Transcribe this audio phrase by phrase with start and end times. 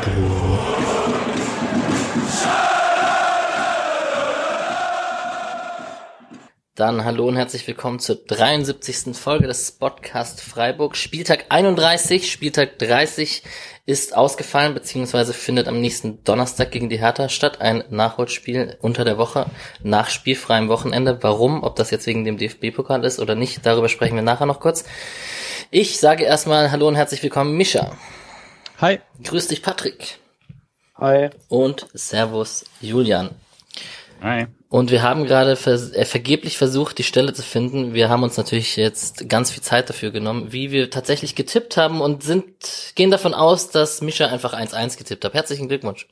[0.00, 0.58] Abo.
[6.74, 9.14] Dann hallo und herzlich willkommen zur 73.
[9.14, 10.96] Folge des Podcast Freiburg.
[10.96, 13.42] Spieltag 31, Spieltag 30
[13.84, 17.60] ist ausgefallen, beziehungsweise findet am nächsten Donnerstag gegen die Hertha statt.
[17.60, 19.50] Ein Nachholspiel unter der Woche
[19.82, 21.18] nach spielfreiem Wochenende.
[21.20, 21.62] Warum?
[21.62, 24.84] Ob das jetzt wegen dem DFB-Pokal ist oder nicht, darüber sprechen wir nachher noch kurz.
[25.70, 27.92] Ich sage erstmal Hallo und herzlich willkommen, Mischa.
[28.80, 28.98] Hi.
[29.22, 30.18] Grüß dich, Patrick.
[30.96, 31.28] Hi.
[31.48, 33.28] Und Servus, Julian.
[34.22, 34.46] Hi.
[34.70, 37.92] Und wir haben gerade vers äh, vergeblich versucht, die Stelle zu finden.
[37.92, 42.00] Wir haben uns natürlich jetzt ganz viel Zeit dafür genommen, wie wir tatsächlich getippt haben
[42.00, 45.34] und sind, gehen davon aus, dass Mischa einfach 1-1 getippt hat.
[45.34, 46.06] Herzlichen Glückwunsch.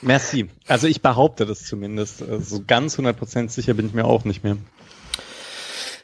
[0.00, 0.48] Merci.
[0.66, 2.18] Also ich behaupte das zumindest.
[2.18, 4.56] So also ganz 100% sicher bin ich mir auch nicht mehr.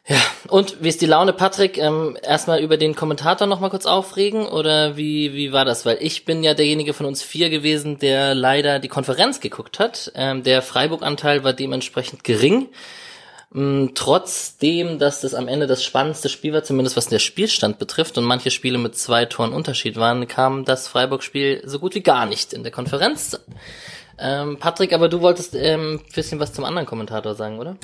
[0.09, 0.17] Ja,
[0.49, 1.77] und wie ist die Laune, Patrick?
[1.77, 5.85] Ähm, erstmal über den Kommentator nochmal kurz aufregen oder wie, wie war das?
[5.85, 10.11] Weil ich bin ja derjenige von uns vier gewesen, der leider die Konferenz geguckt hat.
[10.15, 12.69] Ähm, der Freiburg-Anteil war dementsprechend gering.
[13.55, 18.17] Ähm, trotzdem, dass das am Ende das spannendste Spiel war, zumindest was der Spielstand betrifft
[18.17, 22.25] und manche Spiele mit zwei Toren Unterschied waren, kam das Freiburg-Spiel so gut wie gar
[22.25, 23.39] nicht in der Konferenz.
[24.19, 27.77] Ähm, Patrick, aber du wolltest ähm, bisschen was zum anderen Kommentator sagen, oder?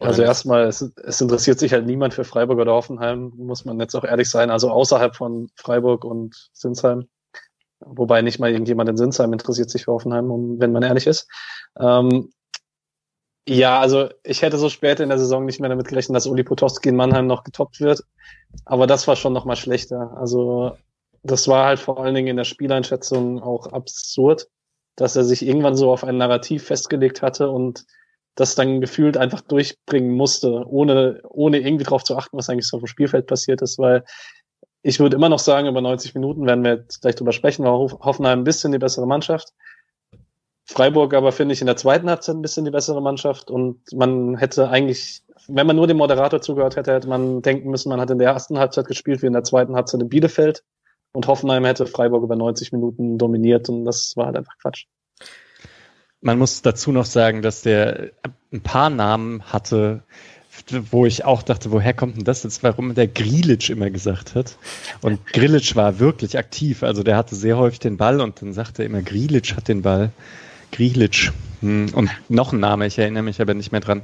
[0.00, 3.94] Also erstmal, es, es, interessiert sich halt niemand für Freiburg oder Hoffenheim, muss man jetzt
[3.94, 7.06] auch ehrlich sein, also außerhalb von Freiburg und Sinsheim.
[7.80, 11.28] Wobei nicht mal irgendjemand in Sinsheim interessiert sich für Hoffenheim, um, wenn man ehrlich ist.
[11.78, 12.32] Ähm,
[13.48, 16.44] ja, also ich hätte so spät in der Saison nicht mehr damit gerechnet, dass Uli
[16.44, 18.04] Potowski in Mannheim noch getoppt wird.
[18.64, 20.16] Aber das war schon nochmal schlechter.
[20.16, 20.76] Also
[21.22, 24.48] das war halt vor allen Dingen in der Spieleinschätzung auch absurd,
[24.96, 27.84] dass er sich irgendwann so auf ein Narrativ festgelegt hatte und
[28.34, 32.76] das dann gefühlt einfach durchbringen musste, ohne, ohne irgendwie darauf zu achten, was eigentlich so
[32.76, 34.04] auf dem Spielfeld passiert ist, weil
[34.82, 37.78] ich würde immer noch sagen, über 90 Minuten werden wir jetzt gleich drüber sprechen, war
[37.78, 39.52] Hoffenheim ein bisschen die bessere Mannschaft.
[40.64, 44.36] Freiburg aber finde ich in der zweiten Halbzeit ein bisschen die bessere Mannschaft und man
[44.36, 48.10] hätte eigentlich, wenn man nur dem Moderator zugehört hätte, hätte man denken müssen, man hat
[48.10, 50.62] in der ersten Halbzeit gespielt wie in der zweiten Halbzeit in Bielefeld
[51.12, 54.86] und Hoffenheim hätte Freiburg über 90 Minuten dominiert und das war halt einfach Quatsch.
[56.20, 58.10] Man muss dazu noch sagen, dass der
[58.52, 60.02] ein paar Namen hatte,
[60.90, 64.56] wo ich auch dachte, woher kommt denn das jetzt, warum der Grilic immer gesagt hat.
[65.00, 68.82] Und Grilic war wirklich aktiv, also der hatte sehr häufig den Ball und dann sagte
[68.82, 70.10] er immer, Grilic hat den Ball.
[70.72, 71.32] Grilic.
[71.60, 74.02] Hm, und noch ein Name, ich erinnere mich aber nicht mehr dran.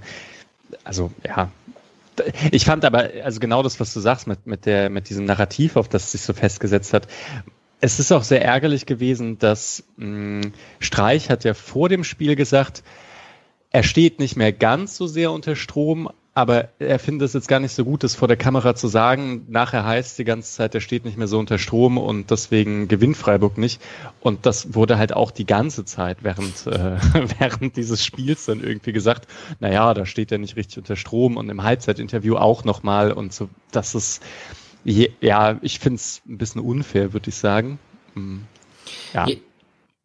[0.84, 1.50] Also, ja.
[2.50, 5.76] Ich fand aber, also genau das, was du sagst, mit, mit der, mit diesem Narrativ,
[5.76, 7.09] auf das sich so festgesetzt hat,
[7.86, 12.34] es ist auch sehr ärgerlich gewesen, dass mh, hm, Streich hat ja vor dem Spiel
[12.34, 12.82] gesagt,
[13.70, 17.60] er steht nicht mehr ganz so sehr unter Strom, aber er findet es jetzt gar
[17.60, 19.46] nicht so gut, das vor der Kamera zu sagen.
[19.48, 23.16] Nachher heißt die ganze Zeit, er steht nicht mehr so unter Strom und deswegen gewinnt
[23.16, 23.80] Freiburg nicht.
[24.20, 26.96] Und das wurde halt auch die ganze Zeit während, äh,
[27.38, 29.28] während dieses Spiels dann irgendwie gesagt,
[29.60, 33.48] naja, da steht er nicht richtig unter Strom und im Halbzeitinterview auch nochmal und so,
[33.70, 34.22] das ist,
[34.86, 37.78] ja, ich finde es ein bisschen unfair, würde ich sagen.
[38.14, 38.44] Hm.
[39.12, 39.26] Ja.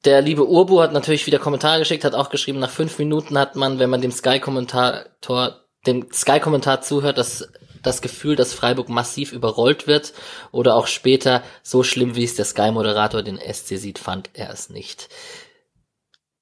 [0.04, 3.56] Der liebe Urbu hat natürlich wieder Kommentare geschickt, hat auch geschrieben, nach fünf Minuten hat
[3.56, 7.52] man, wenn man dem Sky-Kommentator, dem Sky-Kommentar zuhört, das,
[7.84, 10.14] das Gefühl, dass Freiburg massiv überrollt wird
[10.52, 14.72] oder auch später so schlimm, wie es der Sky-Moderator den SC sieht, fand er es
[14.72, 15.10] nicht.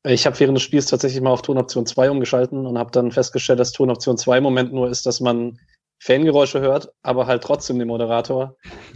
[0.05, 3.59] Ich habe während des Spiels tatsächlich mal auf Tonoption 2 umgeschalten und habe dann festgestellt,
[3.59, 5.59] dass Tonoption 2 im Moment nur ist, dass man
[5.99, 8.55] Fangeräusche hört, aber halt trotzdem den Moderator.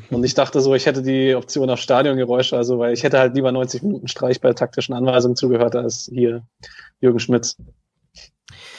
[0.09, 3.35] Und ich dachte so, ich hätte die Option auf Stadiongeräusche, also weil ich hätte halt
[3.35, 6.43] lieber 90 Minuten Streich bei taktischen Anweisungen zugehört als hier
[7.01, 7.57] Jürgen Schmitz.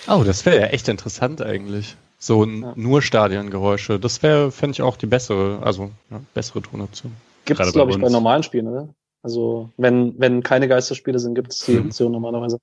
[0.09, 1.97] Oh, das wäre ja echt interessant eigentlich.
[2.19, 2.73] So ja.
[2.77, 4.01] nur Stadiongeräusche.
[4.01, 7.13] Das wäre, fände ich auch die bessere, also ja, bessere Tonoption.
[7.45, 8.89] Gibt es, glaube ich, bei normalen Spielen, oder?
[9.23, 11.87] Also wenn, wenn keine Geisterspiele sind, gibt es die mhm.
[11.87, 12.59] Option normalerweise.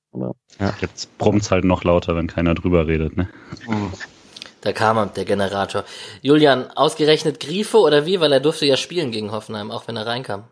[0.59, 3.27] Ja, jetzt brummt halt noch lauter, wenn keiner drüber redet, ne?
[4.61, 5.83] Da kam er, der Generator.
[6.21, 8.19] Julian, ausgerechnet Grifo oder wie?
[8.19, 10.43] Weil er durfte ja spielen gegen Hoffenheim, auch wenn er reinkam.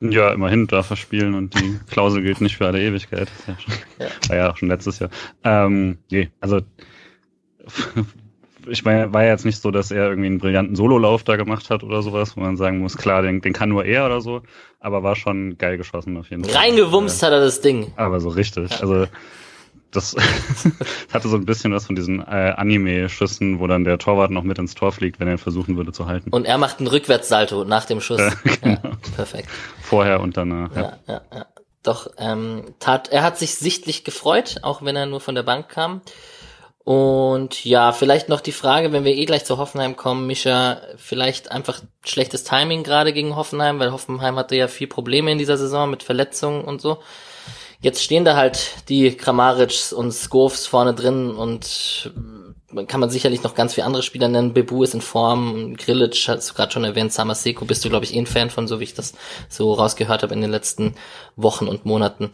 [0.00, 3.28] Ja, immerhin darf er spielen und die Klausel gilt nicht für alle Ewigkeit.
[3.46, 4.06] Ja, schon, ja.
[4.28, 5.10] War ja auch schon letztes Jahr.
[5.44, 6.60] Ähm, nee, also
[8.66, 11.70] ich meine, war ja jetzt nicht so, dass er irgendwie einen brillanten Sololauf da gemacht
[11.70, 14.42] hat oder sowas, wo man sagen muss, klar, den, den kann nur er oder so,
[14.80, 16.54] aber war schon geil geschossen auf jeden Fall.
[16.54, 17.92] Reingewumst hat er das Ding.
[17.96, 18.70] Aber so richtig.
[18.70, 18.80] Ja.
[18.80, 19.06] Also
[19.92, 20.16] das
[21.12, 24.58] hatte so ein bisschen was von diesen äh, Anime-Schüssen, wo dann der Torwart noch mit
[24.58, 26.30] ins Tor fliegt, wenn er ihn versuchen würde zu halten.
[26.30, 28.20] Und er macht einen Rückwärtssalto nach dem Schuss.
[28.20, 28.78] Ja, genau.
[28.82, 29.48] ja, perfekt.
[29.80, 30.74] Vorher und danach.
[30.74, 31.22] Ja, ja, ja.
[31.32, 31.46] ja.
[31.82, 35.68] Doch, ähm, tat, er hat sich sichtlich gefreut, auch wenn er nur von der Bank
[35.68, 36.00] kam.
[36.84, 41.50] Und ja, vielleicht noch die Frage, wenn wir eh gleich zu Hoffenheim kommen, Mischa, vielleicht
[41.52, 45.90] einfach schlechtes Timing gerade gegen Hoffenheim, weil Hoffenheim hatte ja viel Probleme in dieser Saison
[45.90, 46.98] mit Verletzungen und so.
[47.82, 52.12] Jetzt stehen da halt die Kramarics und Skovs vorne drin und
[52.86, 54.54] kann man sicherlich noch ganz viele andere Spieler nennen.
[54.54, 58.14] Bebu ist in Form, Grilic hast du gerade schon erwähnt, Samaseko bist du, glaube ich,
[58.14, 59.14] eh ein Fan von, so wie ich das
[59.48, 60.94] so rausgehört habe in den letzten
[61.36, 62.30] Wochen und Monaten.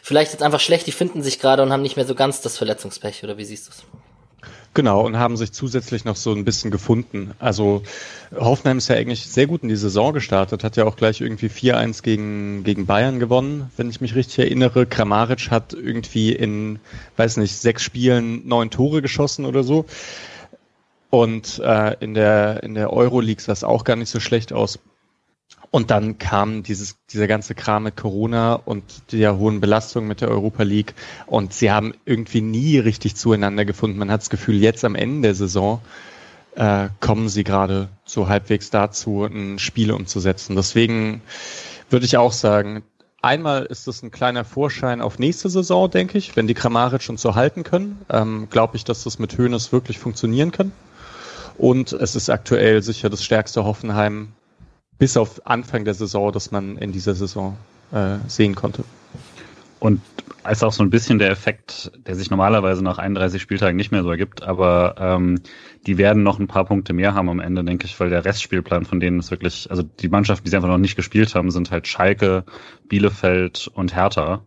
[0.00, 2.56] Vielleicht jetzt einfach schlecht, die finden sich gerade und haben nicht mehr so ganz das
[2.56, 3.84] Verletzungspech, oder wie siehst du es?
[4.74, 7.30] Genau, und haben sich zusätzlich noch so ein bisschen gefunden.
[7.38, 7.84] Also
[8.34, 11.46] Hoffenheim ist ja eigentlich sehr gut in die Saison gestartet, hat ja auch gleich irgendwie
[11.46, 14.84] 4-1 gegen, gegen Bayern gewonnen, wenn ich mich richtig erinnere.
[14.84, 16.80] Kramaric hat irgendwie in,
[17.16, 19.86] weiß nicht, sechs Spielen neun Tore geschossen oder so.
[21.08, 24.80] Und äh, in der, in der Euroleague sah es auch gar nicht so schlecht aus.
[25.74, 30.28] Und dann kam dieses, dieser ganze Kram mit Corona und der hohen Belastung mit der
[30.28, 30.94] Europa League.
[31.26, 33.98] Und sie haben irgendwie nie richtig zueinander gefunden.
[33.98, 35.80] Man hat das Gefühl, jetzt am Ende der Saison
[36.54, 40.54] äh, kommen sie gerade so halbwegs dazu, ein Spiel umzusetzen.
[40.54, 41.22] Deswegen
[41.90, 42.84] würde ich auch sagen,
[43.20, 46.36] einmal ist es ein kleiner Vorschein auf nächste Saison, denke ich.
[46.36, 49.98] Wenn die Kramaric schon so halten können, ähm, glaube ich, dass das mit Hönes wirklich
[49.98, 50.70] funktionieren kann.
[51.58, 54.28] Und es ist aktuell sicher das stärkste Hoffenheim
[54.98, 57.56] bis auf Anfang der Saison, dass man in dieser Saison
[57.92, 58.84] äh, sehen konnte.
[59.80, 60.00] Und
[60.50, 64.02] ist auch so ein bisschen der Effekt, der sich normalerweise nach 31 Spieltagen nicht mehr
[64.02, 65.40] so ergibt, aber ähm,
[65.86, 68.84] die werden noch ein paar Punkte mehr haben am Ende, denke ich, weil der Restspielplan
[68.84, 71.70] von denen ist wirklich, also die Mannschaften, die sie einfach noch nicht gespielt haben, sind
[71.70, 72.44] halt Schalke,
[72.88, 74.42] Bielefeld und Hertha.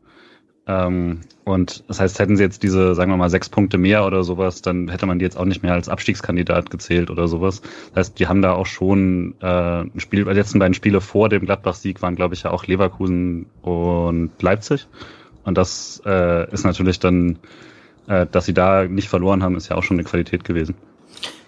[0.67, 4.23] Ähm, und das heißt, hätten sie jetzt diese, sagen wir mal, sechs Punkte mehr oder
[4.23, 7.61] sowas, dann hätte man die jetzt auch nicht mehr als Abstiegskandidat gezählt oder sowas.
[7.93, 9.45] Das heißt, die haben da auch schon äh,
[9.81, 13.45] ein Spiel, die letzten beiden Spiele vor dem Gladbach-Sieg waren, glaube ich, ja auch Leverkusen
[13.61, 14.87] und Leipzig.
[15.45, 17.39] Und das äh, ist natürlich dann,
[18.07, 20.75] äh, dass sie da nicht verloren haben, ist ja auch schon eine Qualität gewesen.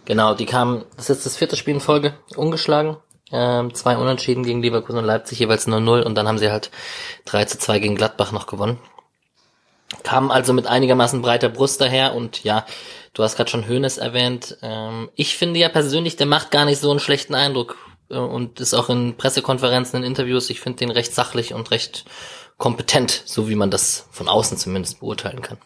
[0.05, 2.95] Genau, die kamen, das ist jetzt das vierte Spiel in Folge, ungeschlagen.
[3.31, 6.71] Ähm, zwei Unentschieden gegen Leverkusen und Leipzig, jeweils 0-0 und dann haben sie halt
[7.25, 8.79] 3 zu 2 gegen Gladbach noch gewonnen.
[10.03, 12.65] Kam also mit einigermaßen breiter Brust daher und ja,
[13.13, 14.57] du hast gerade schon Hönes erwähnt.
[14.61, 17.77] Ähm, ich finde ja persönlich, der macht gar nicht so einen schlechten Eindruck
[18.09, 22.05] äh, und ist auch in Pressekonferenzen, in Interviews, ich finde den recht sachlich und recht
[22.57, 25.57] kompetent, so wie man das von außen zumindest beurteilen kann.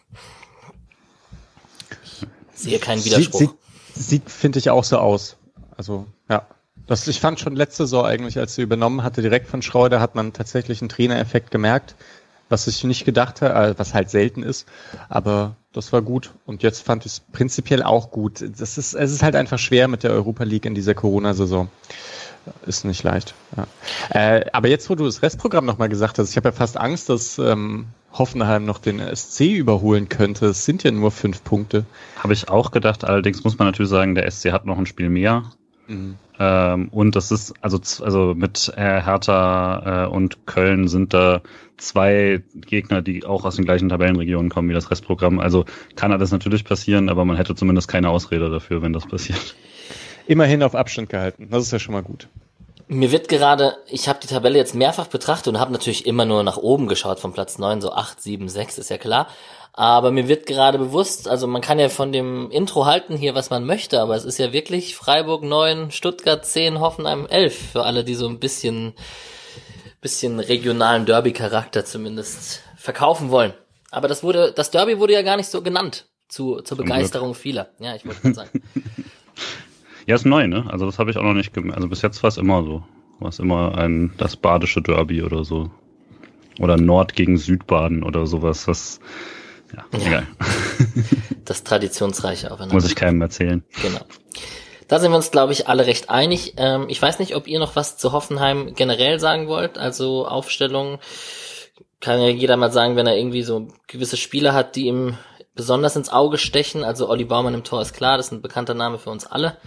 [2.54, 3.40] Sehe keinen Widerspruch.
[3.40, 3.50] Sieht,
[3.94, 5.36] sieht, sieht finde ich, auch so aus.
[5.76, 6.46] Also, ja.
[6.86, 10.14] Das, ich fand schon letzte Saison eigentlich, als sie übernommen hatte, direkt von Schreuder, hat
[10.14, 11.94] man tatsächlich einen Trainereffekt gemerkt
[12.48, 14.66] was ich nicht gedacht habe, äh, was halt selten ist.
[15.08, 16.32] Aber das war gut.
[16.46, 18.44] Und jetzt fand ich es prinzipiell auch gut.
[18.58, 21.68] Das ist, es ist halt einfach schwer mit der Europa League in dieser Corona-Saison.
[22.66, 23.34] Ist nicht leicht.
[23.56, 23.66] Ja.
[24.10, 27.08] Äh, aber jetzt, wo du das Restprogramm nochmal gesagt hast, ich habe ja fast Angst,
[27.08, 30.46] dass ähm, Hoffenheim noch den SC überholen könnte.
[30.46, 31.86] Es sind ja nur fünf Punkte.
[32.18, 33.04] Habe ich auch gedacht.
[33.04, 35.44] Allerdings muss man natürlich sagen, der SC hat noch ein Spiel mehr.
[35.86, 36.16] Mhm.
[36.38, 41.42] Ähm, und das ist, also, also mit äh, Hertha äh, und Köln sind da
[41.76, 45.38] zwei Gegner, die auch aus den gleichen Tabellenregionen kommen wie das Restprogramm.
[45.38, 45.64] Also
[45.96, 49.54] kann alles natürlich passieren, aber man hätte zumindest keine Ausrede dafür, wenn das passiert.
[50.26, 51.48] Immerhin auf Abstand gehalten.
[51.50, 52.28] Das ist ja schon mal gut.
[52.86, 56.42] Mir wird gerade, ich habe die Tabelle jetzt mehrfach betrachtet und habe natürlich immer nur
[56.42, 59.28] nach oben geschaut von Platz 9, so 8, 7, 6 ist ja klar.
[59.76, 63.50] Aber mir wird gerade bewusst, also man kann ja von dem Intro halten hier, was
[63.50, 68.04] man möchte, aber es ist ja wirklich Freiburg 9, Stuttgart 10, Hoffenheim 11, für alle,
[68.04, 68.92] die so ein bisschen,
[70.00, 73.52] bisschen regionalen Derby-Charakter zumindest verkaufen wollen.
[73.90, 77.70] Aber das wurde, das Derby wurde ja gar nicht so genannt zu, zur Begeisterung vieler.
[77.80, 78.62] Ja, ich wollte sagen.
[80.06, 80.66] ja, ist neu, ne?
[80.68, 81.76] Also das habe ich auch noch nicht gemerkt.
[81.76, 82.84] Also bis jetzt war es immer so.
[83.18, 85.70] War es immer ein, das badische Derby oder so.
[86.60, 89.00] Oder Nord gegen Südbaden oder sowas, was
[89.76, 90.06] ja, ja.
[90.06, 90.26] egal.
[91.44, 92.74] Das traditionsreiche aufeinander.
[92.74, 93.62] Muss ich keinem erzählen.
[93.82, 94.00] Genau.
[94.88, 96.54] Da sind wir uns, glaube ich, alle recht einig.
[96.56, 99.76] Ähm, ich weiß nicht, ob ihr noch was zu Hoffenheim generell sagen wollt.
[99.76, 101.00] Also Aufstellung
[102.00, 105.18] kann ja jeder mal sagen, wenn er irgendwie so gewisse Spieler hat, die ihm
[105.54, 106.84] besonders ins Auge stechen.
[106.84, 109.58] Also Olli Baumann im Tor ist klar, das ist ein bekannter Name für uns alle.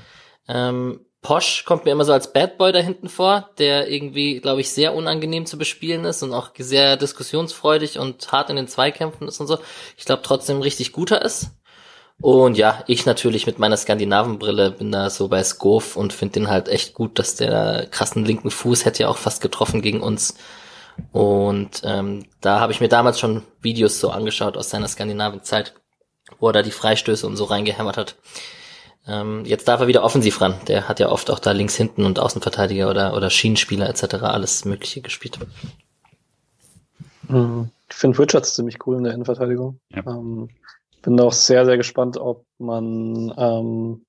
[0.48, 4.62] Ähm, Posch kommt mir immer so als Bad Boy da hinten vor, der irgendwie, glaube
[4.62, 9.28] ich, sehr unangenehm zu bespielen ist und auch sehr diskussionsfreudig und hart in den Zweikämpfen
[9.28, 9.58] ist und so.
[9.98, 11.52] Ich glaube trotzdem richtig guter ist.
[12.20, 16.50] Und ja, ich natürlich mit meiner Skandinavenbrille bin da so bei Skov und finde den
[16.50, 20.36] halt echt gut, dass der krassen linken Fuß hätte ja auch fast getroffen gegen uns.
[21.12, 25.74] Und ähm, da habe ich mir damals schon Videos so angeschaut aus seiner Skandinavien-Zeit,
[26.40, 28.16] wo er da die Freistöße und so reingehämmert hat.
[29.08, 30.56] Ähm, jetzt darf er wieder offensiv ran.
[30.68, 34.16] Der hat ja oft auch da links hinten und Außenverteidiger oder, oder Schienenspieler etc.
[34.24, 35.40] alles Mögliche gespielt.
[37.30, 37.70] Mhm.
[37.90, 39.80] Ich finde Richards ziemlich cool in der Innenverteidigung.
[39.96, 40.04] Ja.
[40.06, 40.50] Ähm,
[41.02, 44.06] bin auch sehr, sehr gespannt, ob man, ähm,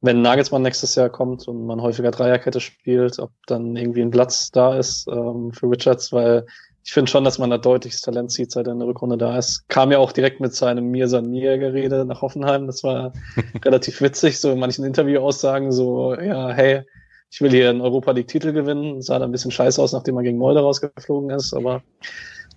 [0.00, 4.52] wenn Nagelsmann nächstes Jahr kommt und man häufiger Dreierkette spielt, ob dann irgendwie ein Platz
[4.52, 6.46] da ist ähm, für Richards, weil
[6.86, 9.36] ich finde schon, dass man da deutliches Talent sieht, seit er in der Rückrunde da
[9.36, 9.68] ist.
[9.68, 12.68] Kam ja auch direkt mit seinem Mir Sanier Gerede nach Hoffenheim.
[12.68, 13.12] Das war
[13.64, 16.82] relativ witzig, so in manchen Interview-Aussagen so, ja, hey,
[17.28, 19.02] ich will hier einen Europa League Titel gewinnen.
[19.02, 21.82] Sah da ein bisschen scheiße aus, nachdem er gegen Molde rausgeflogen ist, aber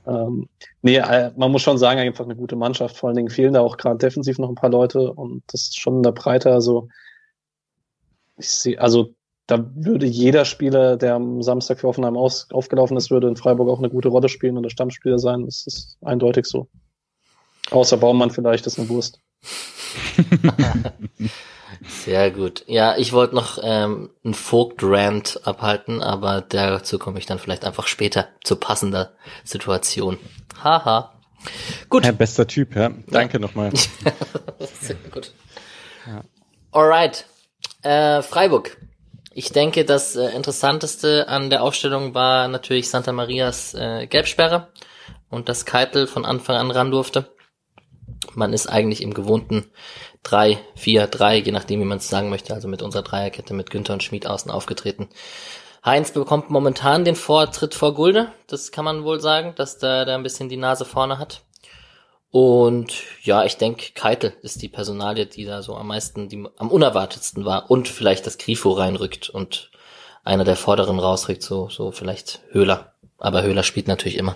[0.06, 0.48] ähm,
[0.84, 2.98] nee, äh, man muss schon sagen, einfach eine gute Mannschaft.
[2.98, 5.80] Vor allen Dingen fehlen da auch gerade defensiv noch ein paar Leute und das ist
[5.80, 6.52] schon in der Breite.
[6.52, 6.88] Also
[8.38, 9.16] ich sehe, also
[9.50, 13.68] da würde jeder Spieler, der am Samstag für Hoffenheim aus, aufgelaufen ist, würde in Freiburg
[13.68, 15.46] auch eine gute Rolle spielen und der Stammspieler sein.
[15.46, 16.68] Das ist eindeutig so.
[17.72, 19.20] Außer Baumann vielleicht ist eine Wurst.
[21.88, 22.64] Sehr gut.
[22.68, 27.88] Ja, ich wollte noch ähm, einen Vogt-Rant abhalten, aber dazu komme ich dann vielleicht einfach
[27.88, 29.14] später zu passender
[29.44, 30.20] Situation.
[30.64, 31.12] Haha.
[31.90, 32.04] Gut.
[32.04, 32.92] Herr bester Typ, ja.
[33.08, 33.40] Danke ja.
[33.40, 33.72] nochmal.
[34.82, 35.32] Sehr gut.
[36.06, 36.22] Ja.
[36.72, 37.26] Alright.
[37.82, 38.78] Äh, Freiburg.
[39.40, 44.68] Ich denke, das äh, Interessanteste an der Aufstellung war natürlich Santa Marias äh, Gelbsperre
[45.30, 47.34] und dass Keitel von Anfang an ran durfte.
[48.34, 49.72] Man ist eigentlich im gewohnten
[50.24, 53.70] 3, 4, 3, je nachdem, wie man es sagen möchte, also mit unserer Dreierkette mit
[53.70, 55.08] Günther und Schmid außen aufgetreten.
[55.86, 60.16] Heinz bekommt momentan den Vortritt vor Gulde, das kann man wohl sagen, dass der da
[60.16, 61.44] ein bisschen die Nase vorne hat.
[62.32, 66.70] Und ja, ich denke, Keitel ist die Personalie, die da so am meisten, die am
[66.70, 69.72] unerwartetsten war und vielleicht das Grifo reinrückt und
[70.24, 72.94] einer der Vorderen rausrückt, so, so vielleicht Höhler.
[73.18, 74.36] Aber Höhler spielt natürlich immer.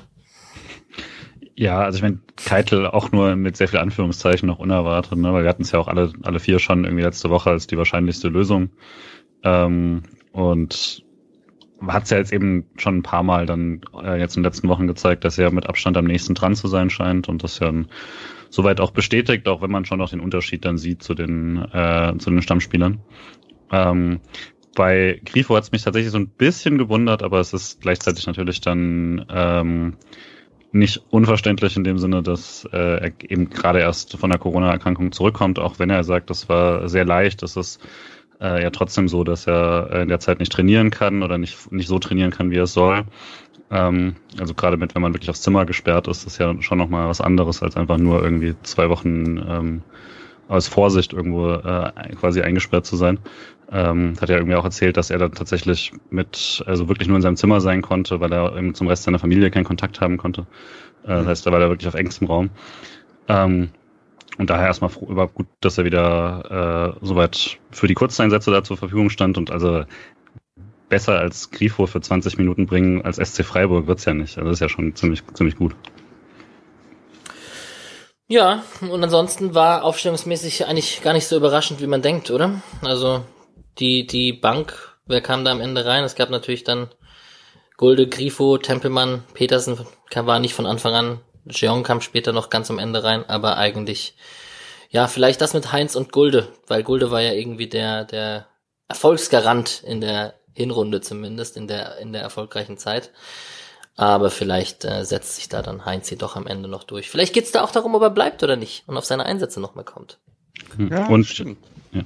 [1.55, 5.31] Ja, also ich meine, Keitel auch nur mit sehr viel Anführungszeichen noch unerwartet, ne?
[5.31, 7.77] weil wir hatten es ja auch alle, alle vier schon irgendwie letzte Woche als die
[7.77, 8.71] wahrscheinlichste Lösung.
[9.43, 11.03] Ähm, und
[11.87, 14.69] hat es ja jetzt eben schon ein paar Mal dann äh, jetzt in den letzten
[14.69, 17.71] Wochen gezeigt, dass er mit Abstand am nächsten dran zu sein scheint und das ja
[18.49, 22.13] soweit auch bestätigt, auch wenn man schon noch den Unterschied dann sieht zu den, äh,
[22.17, 22.99] zu den Stammspielern.
[23.71, 24.19] Ähm,
[24.75, 28.61] bei Grifo hat es mich tatsächlich so ein bisschen gewundert, aber es ist gleichzeitig natürlich
[28.61, 29.95] dann ähm,
[30.71, 35.59] nicht unverständlich in dem Sinne, dass äh, er eben gerade erst von der Corona-Erkrankung zurückkommt,
[35.59, 37.79] auch wenn er sagt, das war sehr leicht, das ist
[38.43, 41.87] äh, ja trotzdem so, dass er in der Zeit nicht trainieren kann oder nicht, nicht
[41.87, 43.03] so trainieren kann, wie er es soll.
[43.71, 47.07] Ähm, also gerade mit, wenn man wirklich aufs Zimmer gesperrt ist, ist ja schon nochmal
[47.07, 49.81] was anderes, als einfach nur irgendwie zwei Wochen ähm,
[50.47, 53.17] aus Vorsicht irgendwo äh, quasi eingesperrt zu sein.
[53.71, 57.23] Ähm, hat ja irgendwie auch erzählt, dass er dann tatsächlich mit, also wirklich nur in
[57.23, 60.41] seinem Zimmer sein konnte, weil er eben zum Rest seiner Familie keinen Kontakt haben konnte.
[61.03, 62.49] Äh, das heißt, da war er wirklich auf engstem Raum.
[63.29, 63.69] Ähm,
[64.37, 68.77] und daher erstmal überhaupt gut, dass er wieder äh, soweit für die Kurzeinsätze da zur
[68.77, 69.83] Verfügung stand und also
[70.89, 74.37] besser als Grifo für 20 Minuten bringen als SC Freiburg wird's ja nicht.
[74.37, 75.75] Also das ist ja schon ziemlich, ziemlich gut.
[78.27, 82.61] Ja, und ansonsten war aufstellungsmäßig eigentlich gar nicht so überraschend, wie man denkt, oder?
[82.81, 83.23] Also
[83.79, 86.03] die, die Bank, wer kam da am Ende rein?
[86.03, 86.89] Es gab natürlich dann
[87.77, 89.79] Gulde, Grifo, Tempelmann, Petersen,
[90.15, 91.19] war nicht von Anfang an
[91.49, 94.15] Jeong kam später noch ganz am Ende rein, aber eigentlich,
[94.89, 98.47] ja, vielleicht das mit Heinz und Gulde, weil Gulde war ja irgendwie der, der
[98.87, 103.11] Erfolgsgarant in der Hinrunde zumindest, in der, in der erfolgreichen Zeit.
[103.95, 107.09] Aber vielleicht äh, setzt sich da dann Heinz hier doch am Ende noch durch.
[107.09, 109.85] Vielleicht geht's da auch darum, ob er bleibt oder nicht und auf seine Einsätze nochmal
[109.85, 110.19] kommt.
[110.77, 110.89] Hm.
[110.91, 111.59] Ja, und stimmt.
[111.91, 112.01] Ja.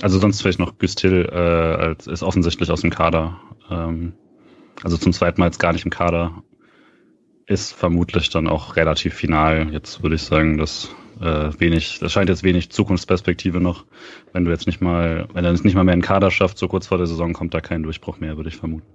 [0.00, 3.40] Also sonst vielleicht noch Güstil äh, als, ist offensichtlich aus dem Kader.
[3.70, 4.14] Ähm,
[4.82, 6.42] also zum zweiten Mal jetzt gar nicht im Kader
[7.46, 9.72] ist vermutlich dann auch relativ final.
[9.72, 13.84] Jetzt würde ich sagen, dass äh, wenig, das scheint jetzt wenig Zukunftsperspektive noch.
[14.32, 16.68] Wenn du jetzt nicht mal, wenn er es nicht mal mehr in Kader schafft, so
[16.68, 18.86] kurz vor der Saison kommt da kein Durchbruch mehr, würde ich vermuten.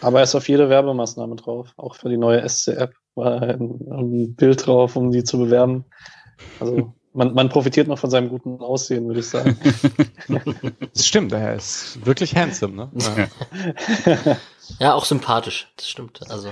[0.00, 4.34] Aber er ist auf jede Werbemaßnahme drauf, auch für die neue SC-App war ein, ein
[4.34, 5.84] Bild drauf, um die zu bewerben.
[6.58, 9.56] Also man, man profitiert noch von seinem guten Aussehen, würde ich sagen.
[10.92, 13.28] das stimmt, er ist wirklich handsome, ne?
[14.06, 14.36] Ja.
[14.80, 16.20] ja, auch sympathisch, das stimmt.
[16.30, 16.48] Also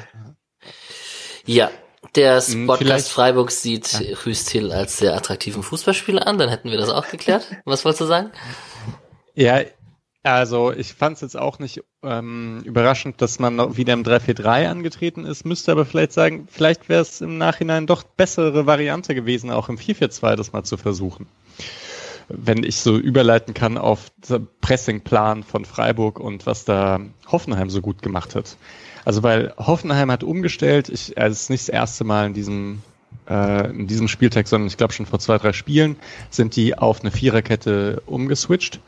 [1.54, 1.70] ja,
[2.14, 3.10] der hm, Podcast.
[3.10, 4.16] Freiburg sieht ja.
[4.24, 7.46] Hüst Hill als sehr attraktiven Fußballspieler an, dann hätten wir das auch geklärt.
[7.64, 8.30] Was wolltest du sagen?
[9.34, 9.60] Ja,
[10.22, 14.68] also ich fand es jetzt auch nicht ähm, überraschend, dass man noch wieder im 3-4-3
[14.68, 19.50] angetreten ist, müsste aber vielleicht sagen, vielleicht wäre es im Nachhinein doch bessere Variante gewesen,
[19.50, 21.26] auch im 4-4-2 das mal zu versuchen.
[22.28, 27.80] Wenn ich so überleiten kann auf den Pressingplan von Freiburg und was da Hoffenheim so
[27.80, 28.56] gut gemacht hat.
[29.04, 32.82] Also weil Hoffenheim hat umgestellt, ich, also es ist nicht das erste Mal in diesem
[33.28, 35.96] äh, in diesem Spieltag, sondern ich glaube schon vor zwei, drei Spielen
[36.30, 38.80] sind die auf eine Viererkette umgeswitcht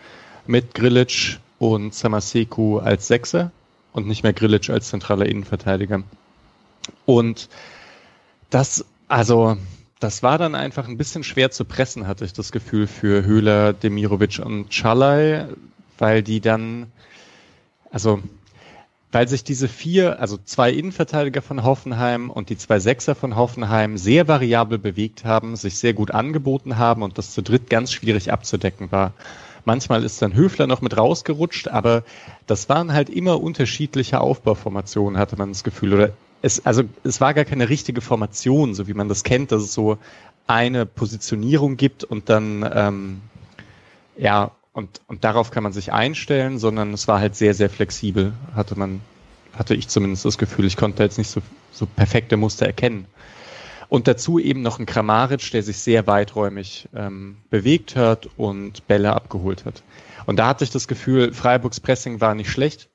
[0.47, 3.52] mit Grilic und Samaseku als Sechser
[3.92, 6.02] und nicht mehr Grilic als zentraler Innenverteidiger.
[7.07, 7.49] Und
[8.50, 9.57] das, also
[10.00, 13.73] das war dann einfach ein bisschen schwer zu pressen, hatte ich das Gefühl, für Höhler,
[13.73, 15.47] Demirovic und Chalai,
[15.99, 16.90] weil die dann,
[17.92, 18.21] also
[19.12, 23.99] weil sich diese vier, also zwei Innenverteidiger von Hoffenheim und die zwei Sechser von Hoffenheim
[23.99, 28.33] sehr variabel bewegt haben, sich sehr gut angeboten haben und das zu dritt ganz schwierig
[28.33, 29.12] abzudecken war.
[29.66, 32.02] Manchmal ist dann Höfler noch mit rausgerutscht, aber
[32.47, 35.92] das waren halt immer unterschiedliche Aufbauformationen, hatte man das Gefühl.
[35.92, 39.62] Oder es, also es war gar keine richtige Formation, so wie man das kennt, dass
[39.62, 39.99] es so
[40.47, 43.21] eine Positionierung gibt und dann ähm,
[44.16, 48.33] ja und, und darauf kann man sich einstellen, sondern es war halt sehr, sehr flexibel,
[48.55, 49.00] hatte man,
[49.52, 50.64] hatte ich zumindest das Gefühl.
[50.64, 53.07] Ich konnte jetzt nicht so, so perfekte Muster erkennen.
[53.88, 59.12] Und dazu eben noch ein Kramaric, der sich sehr weiträumig ähm, bewegt hat und Bälle
[59.12, 59.83] abgeholt hat.
[60.25, 62.88] Und da hatte ich das Gefühl, Freiburgs Pressing war nicht schlecht,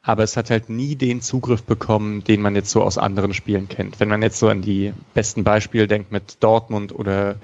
[0.00, 3.68] aber es hat halt nie den Zugriff bekommen, den man jetzt so aus anderen Spielen
[3.68, 4.00] kennt.
[4.00, 7.36] Wenn man jetzt so an die besten Beispiele denkt mit Dortmund oder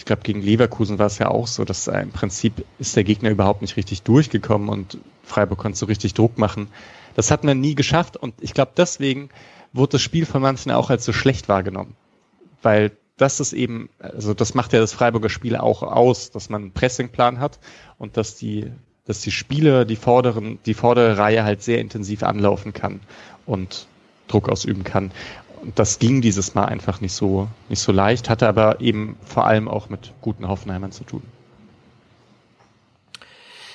[0.00, 3.04] ich glaube, gegen Leverkusen war es ja auch so, dass äh, im Prinzip ist der
[3.04, 6.68] Gegner überhaupt nicht richtig durchgekommen und Freiburg konnte so richtig Druck machen.
[7.16, 9.28] Das hat man nie geschafft und ich glaube, deswegen
[9.74, 11.96] wurde das Spiel von manchen auch als so schlecht wahrgenommen.
[12.62, 16.62] Weil das ist eben, also das macht ja das Freiburger Spiel auch aus, dass man
[16.62, 17.58] einen Pressingplan hat
[17.98, 18.72] und dass die,
[19.04, 23.00] dass die Spieler, die vorderen, die vordere Reihe halt sehr intensiv anlaufen kann
[23.44, 23.86] und
[24.28, 25.10] Druck ausüben kann.
[25.62, 29.46] Und das ging dieses Mal einfach nicht so, nicht so leicht, hatte aber eben vor
[29.46, 31.22] allem auch mit guten Hoffenheimern zu tun.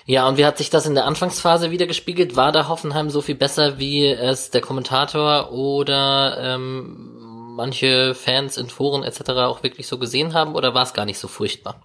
[0.07, 2.35] Ja, und wie hat sich das in der Anfangsphase wieder gespiegelt?
[2.35, 8.69] War da Hoffenheim so viel besser, wie es der Kommentator oder ähm, manche Fans in
[8.69, 9.31] Foren etc.
[9.31, 11.81] auch wirklich so gesehen haben, oder war es gar nicht so furchtbar?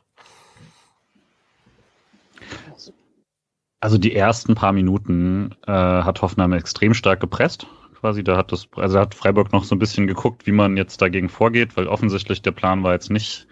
[3.81, 7.67] Also die ersten paar Minuten äh, hat Hoffenheim extrem stark gepresst
[8.01, 8.25] quasi.
[8.25, 11.29] Da hat das, also hat Freiburg noch so ein bisschen geguckt, wie man jetzt dagegen
[11.29, 13.47] vorgeht, weil offensichtlich der Plan war jetzt nicht,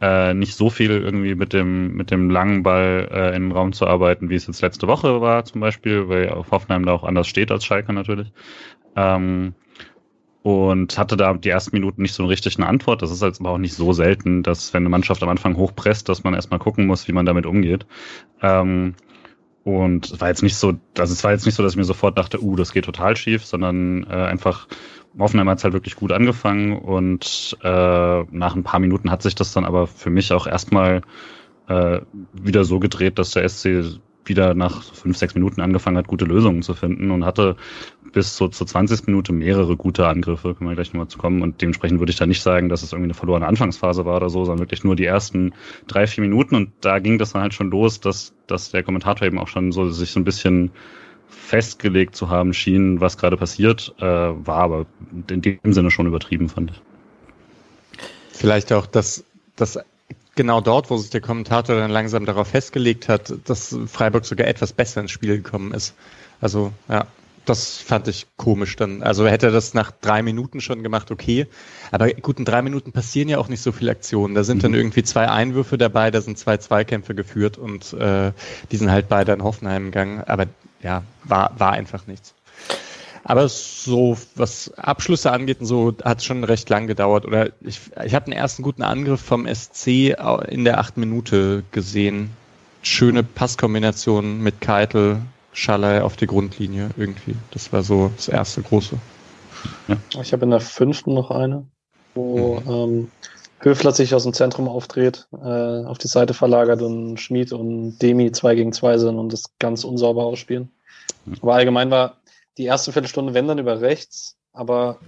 [0.00, 3.72] äh, nicht so viel irgendwie mit dem, mit dem langen Ball äh, in den Raum
[3.72, 7.04] zu arbeiten, wie es jetzt letzte Woche war zum Beispiel, weil auf Hoffenheim da auch
[7.04, 8.32] anders steht als Schalke natürlich.
[8.96, 9.54] Ähm,
[10.42, 13.02] und hatte da die ersten Minuten nicht so richtig eine Antwort.
[13.02, 16.08] Das ist jetzt aber auch nicht so selten, dass wenn eine Mannschaft am Anfang hochpresst,
[16.08, 17.86] dass man erstmal gucken muss, wie man damit umgeht.
[18.40, 18.94] Ähm,
[19.68, 21.84] und es war jetzt nicht so, also es war jetzt nicht so, dass ich mir
[21.84, 24.66] sofort dachte, uh, das geht total schief, sondern äh, einfach
[25.18, 29.34] Hoffenheim hat es halt wirklich gut angefangen und äh, nach ein paar Minuten hat sich
[29.34, 31.02] das dann aber für mich auch erstmal
[31.68, 32.00] äh,
[32.32, 36.62] wieder so gedreht, dass der SC wieder nach fünf, sechs Minuten angefangen hat, gute Lösungen
[36.62, 37.56] zu finden und hatte
[38.12, 39.06] bis so zur 20.
[39.06, 41.42] Minute mehrere gute Angriffe, können wir gleich nochmal zu kommen.
[41.42, 44.30] Und dementsprechend würde ich da nicht sagen, dass es irgendwie eine verlorene Anfangsphase war oder
[44.30, 45.54] so, sondern wirklich nur die ersten
[45.86, 46.54] drei, vier Minuten.
[46.54, 49.72] Und da ging das dann halt schon los, dass, dass der Kommentator eben auch schon
[49.72, 50.70] so sich so ein bisschen
[51.28, 54.86] festgelegt zu haben schien, was gerade passiert, äh, war aber
[55.28, 56.80] in dem Sinne schon übertrieben, fand ich.
[58.32, 59.24] Vielleicht auch, dass,
[59.56, 59.78] dass
[60.38, 64.72] genau dort, wo sich der Kommentator dann langsam darauf festgelegt hat, dass Freiburg sogar etwas
[64.72, 65.94] besser ins Spiel gekommen ist.
[66.40, 67.08] Also, ja,
[67.44, 69.02] das fand ich komisch dann.
[69.02, 71.46] Also hätte er das nach drei Minuten schon gemacht, okay.
[71.90, 74.34] Aber gut, in drei Minuten passieren ja auch nicht so viele Aktionen.
[74.34, 74.62] Da sind mhm.
[74.62, 78.32] dann irgendwie zwei Einwürfe dabei, da sind zwei Zweikämpfe geführt und äh,
[78.70, 80.22] die sind halt beide in Hoffenheim gegangen.
[80.24, 80.46] Aber
[80.82, 82.34] ja, war, war einfach nichts.
[83.24, 87.26] Aber so, was Abschlüsse angeht und so, hat es schon recht lang gedauert.
[87.26, 90.16] Oder ich, ich habe einen ersten guten Angriff vom SC
[90.48, 92.30] in der achten Minute gesehen.
[92.82, 95.20] Schöne Passkombination mit Keitel,
[95.52, 97.34] Schalay auf die Grundlinie irgendwie.
[97.50, 98.96] Das war so das erste große.
[99.88, 99.96] Ja.
[100.20, 101.66] Ich habe in der fünften noch eine,
[102.14, 102.70] wo mhm.
[102.70, 103.10] ähm,
[103.60, 108.30] Höfler sich aus dem Zentrum aufdreht, äh, auf die Seite verlagert und Schmid und Demi
[108.30, 110.70] zwei gegen zwei sind und das ganz unsauber ausspielen.
[111.26, 111.36] Mhm.
[111.42, 112.17] Aber allgemein war
[112.58, 114.98] die erste Viertelstunde, wenn dann über rechts, aber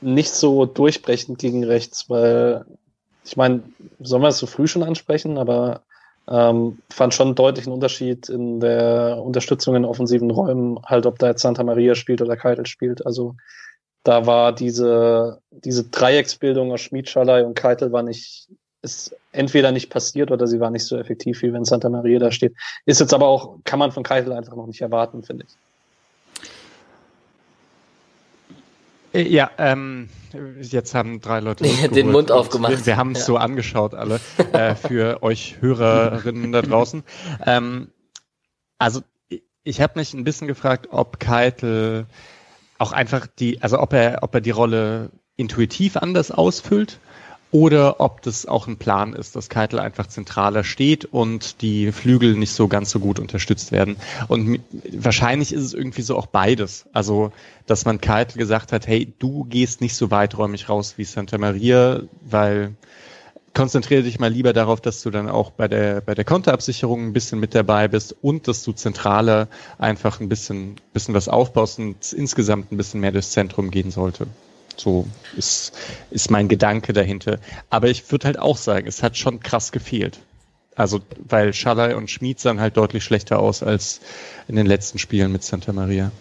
[0.00, 2.64] nicht so durchbrechend gegen rechts, weil
[3.24, 3.62] ich meine,
[3.98, 5.82] sollen wir es so früh schon ansprechen, aber
[6.28, 11.28] ähm, fand schon einen deutlichen Unterschied in der Unterstützung in offensiven Räumen, halt ob da
[11.28, 13.04] jetzt Santa Maria spielt oder Keitel spielt.
[13.04, 13.34] Also
[14.04, 18.48] da war diese, diese Dreiecksbildung aus Schmid, Schalay und Keitel war nicht,
[18.82, 22.30] ist entweder nicht passiert oder sie war nicht so effektiv, wie wenn Santa Maria da
[22.30, 22.54] steht.
[22.84, 25.56] Ist jetzt aber auch, kann man von Keitel einfach noch nicht erwarten, finde ich.
[29.05, 30.08] Äh, ja, ähm,
[30.60, 32.72] jetzt haben drei Leute den Mund aufgemacht.
[32.72, 33.24] Wir, wir haben es ja.
[33.24, 34.20] so angeschaut alle
[34.52, 37.02] äh, für euch Hörerinnen da draußen.
[37.44, 37.88] Ähm,
[38.78, 39.02] also
[39.62, 42.06] ich habe mich ein bisschen gefragt, ob Keitel
[42.78, 46.98] auch einfach die, also ob er, ob er die Rolle intuitiv anders ausfüllt
[47.56, 52.36] oder ob das auch ein Plan ist, dass Keitel einfach zentraler steht und die Flügel
[52.36, 53.96] nicht so ganz so gut unterstützt werden.
[54.28, 54.60] Und
[54.92, 56.84] wahrscheinlich ist es irgendwie so auch beides.
[56.92, 57.32] Also,
[57.64, 62.02] dass man Keitel gesagt hat, hey, du gehst nicht so weiträumig raus wie Santa Maria,
[62.20, 62.74] weil
[63.54, 67.12] konzentriere dich mal lieber darauf, dass du dann auch bei der, bei der Konterabsicherung ein
[67.14, 72.12] bisschen mit dabei bist und dass du zentraler einfach ein bisschen, bisschen was aufbaust und
[72.12, 74.26] insgesamt ein bisschen mehr durchs Zentrum gehen sollte.
[74.76, 75.72] So ist,
[76.10, 77.38] ist mein Gedanke dahinter.
[77.70, 80.18] Aber ich würde halt auch sagen, es hat schon krass gefehlt.
[80.74, 84.00] Also, weil Schalay und Schmid sahen halt deutlich schlechter aus als
[84.46, 86.12] in den letzten Spielen mit Santa Maria.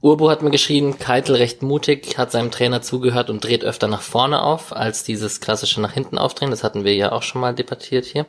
[0.00, 4.02] Urbo hat mir geschrieben, Keitel recht mutig, hat seinem Trainer zugehört und dreht öfter nach
[4.02, 6.50] vorne auf, als dieses klassische nach hinten aufdrehen.
[6.50, 8.26] Das hatten wir ja auch schon mal debattiert hier.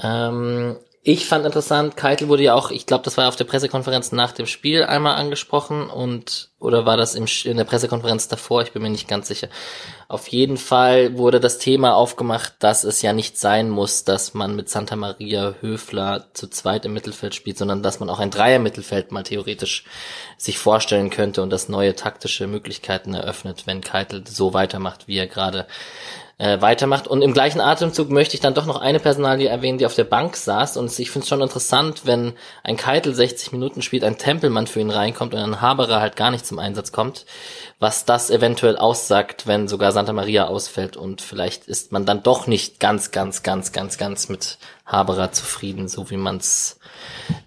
[0.00, 0.76] Ähm,
[1.10, 4.32] ich fand interessant, Keitel wurde ja auch, ich glaube, das war auf der Pressekonferenz nach
[4.32, 8.60] dem Spiel einmal angesprochen und oder war das im, in der Pressekonferenz davor?
[8.60, 9.48] Ich bin mir nicht ganz sicher.
[10.08, 14.54] Auf jeden Fall wurde das Thema aufgemacht, dass es ja nicht sein muss, dass man
[14.54, 19.10] mit Santa Maria Höfler zu zweit im Mittelfeld spielt, sondern dass man auch ein Dreier-Mittelfeld
[19.10, 19.84] mal theoretisch
[20.36, 25.26] sich vorstellen könnte und das neue taktische Möglichkeiten eröffnet, wenn Keitel so weitermacht, wie er
[25.26, 25.66] gerade
[26.38, 27.08] äh, weitermacht.
[27.08, 30.04] Und im gleichen Atemzug möchte ich dann doch noch eine Personalie erwähnen, die auf der
[30.04, 30.76] Bank saß.
[30.76, 34.80] Und ich finde es schon interessant, wenn ein Keitel 60 Minuten spielt, ein Tempelmann für
[34.80, 37.26] ihn reinkommt und ein Haberer halt gar nicht zum Einsatz kommt,
[37.80, 40.96] was das eventuell aussagt, wenn sogar Santa Maria ausfällt.
[40.96, 45.88] Und vielleicht ist man dann doch nicht ganz, ganz, ganz, ganz, ganz mit Haberer zufrieden,
[45.88, 46.78] so wie man es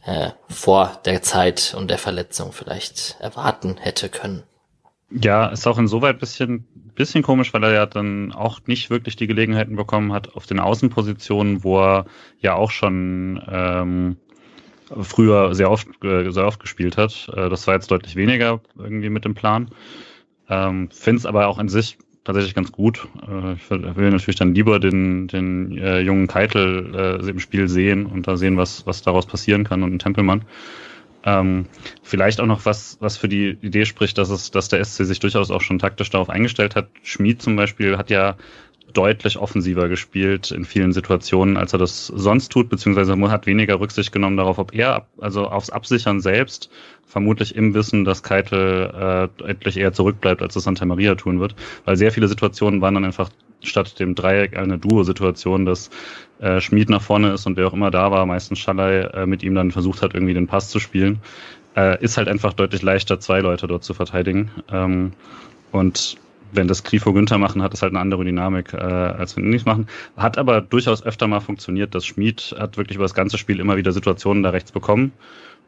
[0.05, 4.43] äh, vor der Zeit und der Verletzung vielleicht erwarten hätte können.
[5.09, 9.27] Ja, ist auch insoweit bisschen, bisschen komisch, weil er ja dann auch nicht wirklich die
[9.27, 12.05] Gelegenheiten bekommen hat auf den Außenpositionen, wo er
[12.39, 14.17] ja auch schon ähm,
[15.01, 17.29] früher sehr oft, äh, sehr oft gespielt hat.
[17.35, 19.69] Äh, das war jetzt deutlich weniger irgendwie mit dem Plan.
[20.49, 23.07] Ähm, Finde es aber auch in sich tatsächlich ganz gut.
[23.27, 28.05] Äh, ich will natürlich dann lieber den, den äh, jungen Keitel äh, im Spiel sehen
[28.05, 30.45] und da sehen, was, was daraus passieren kann und einen Tempelmann.
[31.23, 31.67] Ähm,
[32.01, 35.19] vielleicht auch noch was, was für die Idee spricht, dass es, dass der SC sich
[35.19, 36.89] durchaus auch schon taktisch darauf eingestellt hat.
[37.03, 38.37] Schmid zum Beispiel hat ja
[38.93, 44.11] deutlich offensiver gespielt in vielen Situationen, als er das sonst tut, beziehungsweise hat weniger Rücksicht
[44.11, 46.69] genommen darauf, ob er, also aufs Absichern selbst,
[47.05, 51.55] vermutlich im Wissen, dass Keitel äh, deutlich eher zurückbleibt, als es Santa Maria tun wird,
[51.85, 53.29] weil sehr viele Situationen waren dann einfach
[53.61, 55.89] statt dem Dreieck eine Duo-Situation, dass
[56.41, 59.43] äh, Schmied nach vorne ist und wer auch immer da war, meistens Schallei, äh, mit
[59.43, 61.19] ihm dann versucht hat, irgendwie den Pass zu spielen.
[61.75, 64.51] Äh, ist halt einfach deutlich leichter, zwei Leute dort zu verteidigen.
[64.71, 65.13] Ähm,
[65.71, 66.17] und
[66.51, 69.49] wenn das Grifo Günther machen, hat es halt eine andere Dynamik, äh, als wenn die
[69.49, 69.87] nicht machen.
[70.17, 71.95] Hat aber durchaus öfter mal funktioniert.
[71.95, 75.13] Das Schmied hat wirklich über das ganze Spiel immer wieder Situationen da rechts bekommen.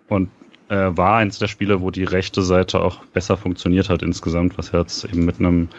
[0.09, 0.29] Und
[0.69, 4.71] äh, war eins der Spiele, wo die rechte Seite auch besser funktioniert hat insgesamt, was
[4.71, 5.69] jetzt eben mit einem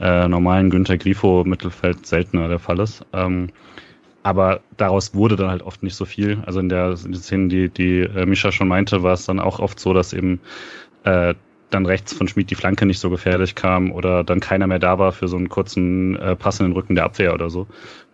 [0.00, 3.04] äh, normalen Günther Grifo Mittelfeld seltener der Fall ist.
[3.12, 3.48] Ähm,
[4.22, 6.42] aber daraus wurde dann halt oft nicht so viel.
[6.44, 9.80] Also in der, Szene, die, die äh, Mischa schon meinte, war es dann auch oft
[9.80, 10.40] so, dass eben
[11.04, 11.34] äh,
[11.70, 14.98] dann rechts von Schmid die Flanke nicht so gefährlich kam oder dann keiner mehr da
[14.98, 17.66] war für so einen kurzen äh, Pass in den Rücken der Abwehr oder so.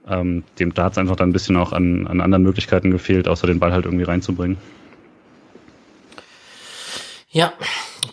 [0.09, 3.27] Ähm, dem, da hat es einfach dann ein bisschen auch an, an anderen Möglichkeiten gefehlt,
[3.27, 4.59] außer den Ball halt irgendwie reinzubringen.
[7.31, 7.53] Ja,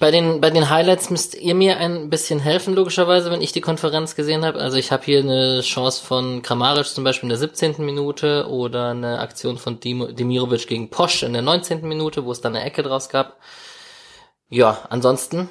[0.04, 3.62] bei den, bei den Highlights müsst ihr mir ein bisschen helfen, logischerweise, wenn ich die
[3.62, 4.60] Konferenz gesehen habe.
[4.60, 7.76] Also ich habe hier eine Chance von Kramaric zum Beispiel in der 17.
[7.86, 11.88] Minute oder eine Aktion von Demirovic gegen Posch in der 19.
[11.88, 13.38] Minute, wo es dann eine Ecke draus gab.
[14.50, 15.48] Ja, ansonsten.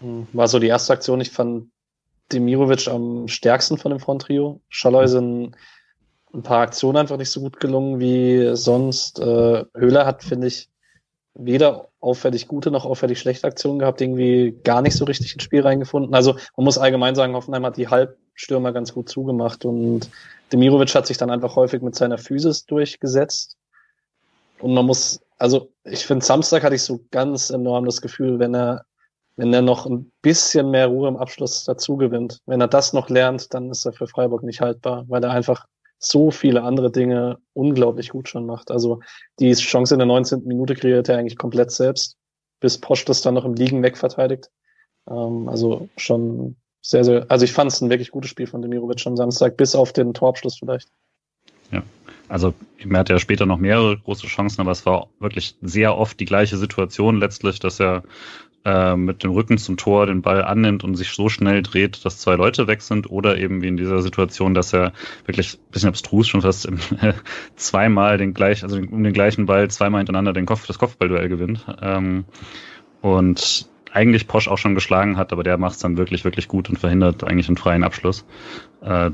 [0.00, 1.20] War so die erste Aktion.
[1.20, 1.70] Ich fand
[2.32, 4.62] Demirovic am stärksten von dem Front-Trio.
[4.68, 5.54] Schalloy sind
[6.34, 9.20] ein paar Aktionen einfach nicht so gut gelungen wie sonst.
[9.20, 10.70] Äh, Höhler hat, finde ich,
[11.34, 15.62] weder auffällig gute noch auffällig schlechte Aktionen gehabt, irgendwie gar nicht so richtig ins Spiel
[15.62, 16.14] reingefunden.
[16.14, 20.10] Also man muss allgemein sagen, Hoffenheim hat die Halbstürmer ganz gut zugemacht und
[20.52, 23.56] Demirovic hat sich dann einfach häufig mit seiner Physis durchgesetzt.
[24.58, 28.54] Und man muss, also ich finde, Samstag hatte ich so ganz enorm das Gefühl, wenn
[28.54, 28.84] er,
[29.36, 33.08] wenn er noch ein bisschen mehr Ruhe im Abschluss dazu gewinnt, wenn er das noch
[33.08, 35.66] lernt, dann ist er für Freiburg nicht haltbar, weil er einfach
[36.00, 38.70] so viele andere Dinge unglaublich gut schon macht.
[38.70, 39.00] Also
[39.38, 40.44] die Chance in der 19.
[40.44, 42.16] Minute kreiert er eigentlich komplett selbst,
[42.58, 44.50] bis Posch das dann noch im Liegen wegverteidigt.
[45.08, 49.06] Ähm, also schon sehr, sehr, also ich fand es ein wirklich gutes Spiel von Demirovic
[49.06, 50.88] am Samstag, bis auf den Torabschluss vielleicht.
[51.70, 51.82] Ja,
[52.28, 56.18] also er hat ja später noch mehrere große Chancen, aber es war wirklich sehr oft
[56.18, 58.02] die gleiche Situation letztlich, dass er
[58.64, 62.18] äh, mit dem Rücken zum Tor den Ball annimmt und sich so schnell dreht, dass
[62.18, 64.92] zwei Leute weg sind oder eben wie in dieser Situation, dass er
[65.24, 66.68] wirklich ein bisschen abstrus schon fast
[67.56, 71.64] zweimal den gleich, also um den gleichen Ball zweimal hintereinander den Kopf, das Kopfballduell gewinnt.
[71.80, 72.24] Ähm,
[73.00, 76.68] und eigentlich Posch auch schon geschlagen hat, aber der macht es dann wirklich, wirklich gut
[76.68, 78.24] und verhindert eigentlich einen freien Abschluss.
[78.82, 79.10] Äh,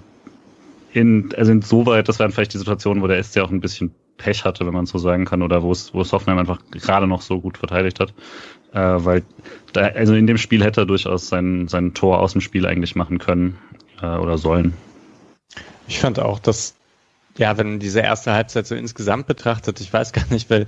[0.93, 4.45] in, also insoweit, das wären vielleicht die Situationen, wo der SC auch ein bisschen Pech
[4.45, 7.21] hatte, wenn man so sagen kann, oder wo es, wo es Hoffenheim einfach gerade noch
[7.21, 8.15] so gut verteidigt hat.
[8.73, 9.23] Äh, weil
[9.73, 12.97] da, also in dem Spiel hätte er durchaus sein, sein Tor aus dem Spiel eigentlich
[12.97, 13.59] machen können
[14.03, 14.75] äh, oder sollen.
[15.89, 16.75] Ich fand auch, dass,
[17.37, 20.67] ja, wenn diese erste Halbzeit so insgesamt betrachtet, ich weiß gar nicht, weil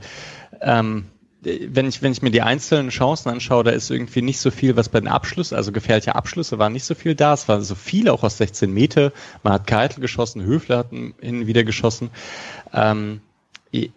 [0.60, 1.06] ähm,
[1.40, 4.76] wenn ich, wenn ich mir die einzelnen Chancen anschaue, da ist irgendwie nicht so viel,
[4.76, 7.32] was bei den Abschlüssen, also gefährliche Abschlüsse waren nicht so viel da.
[7.32, 9.12] Es war so viel auch aus 16 Meter.
[9.44, 12.10] Man hat Keitel geschossen, Höfler hat hin wieder geschossen.
[12.72, 13.20] Ähm,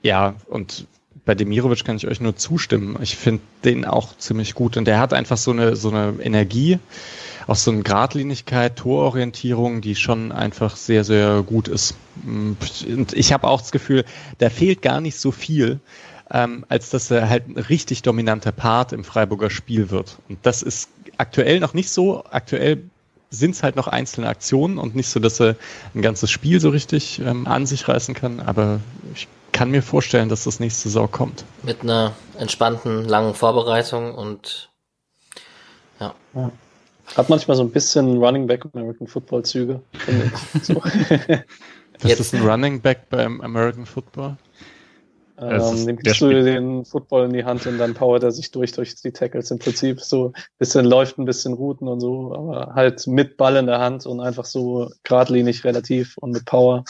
[0.03, 0.85] ja, und
[1.25, 2.97] bei Demirovic kann ich euch nur zustimmen.
[3.01, 6.79] Ich finde den auch ziemlich gut und der hat einfach so eine, so eine Energie,
[7.47, 11.95] auch so eine Gradlinigkeit, Tororientierung, die schon einfach sehr, sehr gut ist.
[12.25, 14.05] Und ich habe auch das Gefühl,
[14.39, 15.79] da fehlt gar nicht so viel
[16.33, 20.17] ähm, als dass er halt ein richtig dominanter Part im Freiburger Spiel wird.
[20.29, 22.23] Und das ist aktuell noch nicht so.
[22.29, 22.83] Aktuell
[23.29, 25.55] sind es halt noch einzelne Aktionen und nicht so, dass er
[25.93, 28.39] ein ganzes Spiel so richtig ähm, an sich reißen kann.
[28.39, 28.79] Aber
[29.13, 31.43] ich kann mir vorstellen, dass das nächste Saison kommt.
[31.63, 34.69] Mit einer entspannten, langen Vorbereitung und
[35.99, 36.13] ja.
[36.33, 36.51] ja.
[37.15, 39.81] Hat manchmal so ein bisschen Running Back American Football Züge.
[40.61, 40.75] So.
[42.03, 44.35] Was ist ein Running Back beim American Football?
[45.41, 48.71] Ähm, dem gibst du den Football in die Hand und dann powert er sich durch
[48.71, 52.73] durch die Tackles im Prinzip so ein bisschen läuft, ein bisschen Routen und so, aber
[52.75, 56.83] halt mit Ball in der Hand und einfach so geradlinig relativ und mit Power.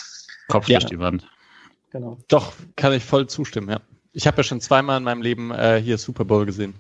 [0.50, 0.80] Kopf ja.
[0.80, 1.26] durch die Wand.
[1.92, 2.18] Genau.
[2.28, 3.82] Doch, kann ich voll zustimmen, ja.
[4.14, 6.74] Ich habe ja schon zweimal in meinem Leben äh, hier Super Bowl gesehen.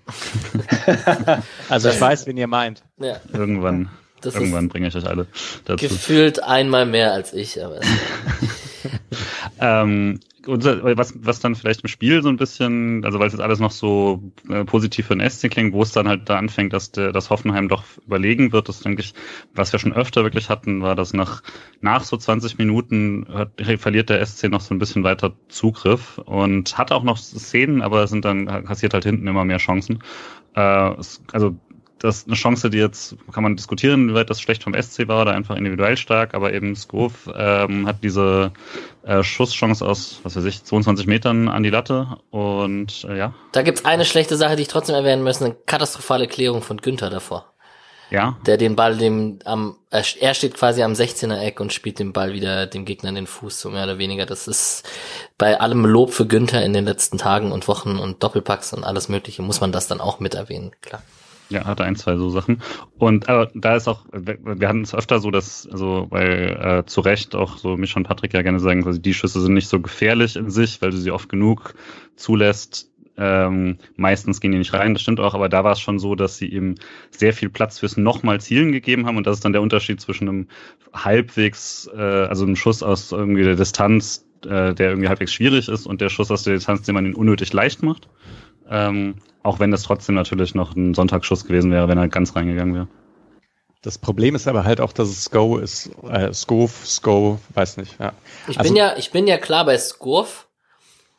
[1.69, 2.83] also ich weiß, wen ihr meint.
[2.97, 3.21] Ja.
[3.31, 3.89] Irgendwann.
[4.21, 5.27] Das Irgendwann bringe ich euch alle
[5.65, 5.87] dazu.
[5.87, 7.79] Gefühlt einmal mehr als ich, aber.
[9.59, 13.59] ähm, was, was dann vielleicht im Spiel so ein bisschen, also weil es jetzt alles
[13.59, 16.91] noch so äh, positiv für den SC klingt, wo es dann halt da anfängt, dass
[16.91, 19.13] der, dass Hoffenheim doch überlegen wird, das denke ich,
[19.53, 21.43] was wir schon öfter wirklich hatten, war, dass nach,
[21.81, 26.77] nach so 20 Minuten hat, verliert der SC noch so ein bisschen weiter Zugriff und
[26.77, 29.99] hat auch noch Szenen, aber sind dann kassiert halt hinten immer mehr Chancen.
[30.55, 30.93] Äh,
[31.31, 31.55] also
[32.01, 35.07] das ist eine Chance, die jetzt kann man diskutieren, wie weit das schlecht vom SC
[35.07, 38.51] war oder einfach individuell stark, aber eben Skov ähm, hat diese
[39.03, 43.33] äh, Schusschance aus, was weiß ich, 22 Metern an die Latte und äh, ja.
[43.51, 47.09] Da gibt's eine schlechte Sache, die ich trotzdem erwähnen müssen, eine katastrophale Klärung von Günther
[47.09, 47.53] davor.
[48.09, 48.37] Ja.
[48.45, 52.33] Der den Ball dem am er steht quasi am 16er Eck und spielt den Ball
[52.33, 54.25] wieder dem Gegner in den Fuß, so mehr oder weniger.
[54.25, 54.83] Das ist
[55.37, 59.07] bei allem Lob für Günther in den letzten Tagen und Wochen und Doppelpacks und alles
[59.07, 61.01] mögliche muss man das dann auch mit erwähnen, klar.
[61.51, 62.61] Ja, hatte ein, zwei so Sachen.
[62.97, 67.01] Und aber da ist auch, wir hatten es öfter so, dass, also weil äh, zu
[67.01, 69.81] Recht auch so mich und Patrick ja gerne sagen, also die Schüsse sind nicht so
[69.81, 71.73] gefährlich in sich, weil du sie oft genug
[72.15, 72.89] zulässt.
[73.17, 76.15] Ähm, meistens gehen die nicht rein, das stimmt auch, aber da war es schon so,
[76.15, 76.75] dass sie eben
[77.09, 80.29] sehr viel Platz fürs nochmal Zielen gegeben haben und das ist dann der Unterschied zwischen
[80.29, 80.47] einem
[80.93, 85.85] halbwegs, äh, also einem Schuss aus irgendwie der Distanz, äh, der irgendwie halbwegs schwierig ist
[85.85, 88.07] und der Schuss aus der Distanz, den man ihn unnötig leicht macht.
[88.69, 92.75] Ähm, auch wenn das trotzdem natürlich noch ein Sonntagsschuss gewesen wäre, wenn er ganz reingegangen
[92.75, 92.87] wäre.
[93.81, 95.89] Das Problem ist aber halt auch, dass es Sko ist.
[96.07, 97.99] Äh, Skov, Sko, weiß nicht.
[97.99, 98.13] Ja.
[98.47, 100.47] Ich also, bin ja, ich bin ja klar bei Skov.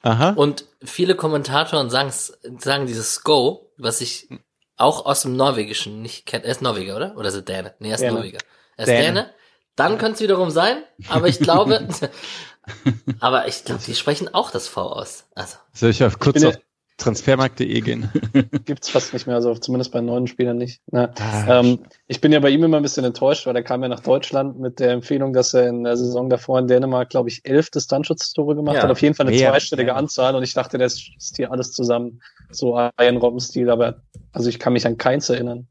[0.02, 0.30] Aha.
[0.30, 2.12] Und viele Kommentatoren sagen,
[2.58, 4.28] sagen dieses Sko, was ich
[4.76, 6.44] auch aus dem Norwegischen nicht kenne.
[6.44, 7.16] Er ist Norweger, oder?
[7.16, 7.74] Oder ist er Däne?
[7.78, 8.14] Nee, er ist Däne.
[8.14, 8.38] Norweger.
[8.76, 9.02] Er ist Däne.
[9.02, 9.30] Däne.
[9.74, 11.88] Dann könnte es wiederum sein, aber ich glaube,
[13.20, 15.24] aber ich glaube, die sprechen auch das V aus.
[15.34, 15.56] Also.
[15.72, 16.56] Soll ich auf kurz auf
[17.02, 18.10] Transfermarkt.de gehen.
[18.64, 20.80] Gibt's fast nicht mehr, also zumindest bei neuen Spielern nicht.
[20.90, 23.82] Na, ah, ähm, ich bin ja bei ihm immer ein bisschen enttäuscht, weil er kam
[23.82, 27.28] ja nach Deutschland mit der Empfehlung, dass er in der Saison davor in Dänemark, glaube
[27.28, 28.90] ich, elf Distanzschutztore gemacht ja, hat.
[28.90, 29.96] Auf jeden Fall eine mehr, zweistellige mehr.
[29.96, 32.22] Anzahl und ich dachte, das ist hier alles zusammen.
[32.50, 35.66] So ein Robbenstil, aber also ich kann mich an keins erinnern.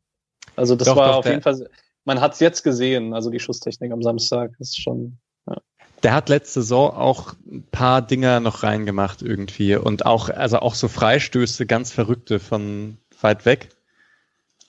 [0.58, 1.70] Also das doch, war doch, auf jeden Fall,
[2.04, 5.18] man hat's jetzt gesehen, also die Schusstechnik am Samstag ist schon
[6.04, 10.76] der hat letzte Saison auch ein paar Dinger noch reingemacht irgendwie und auch, also auch
[10.76, 13.70] so Freistöße, ganz verrückte von weit weg.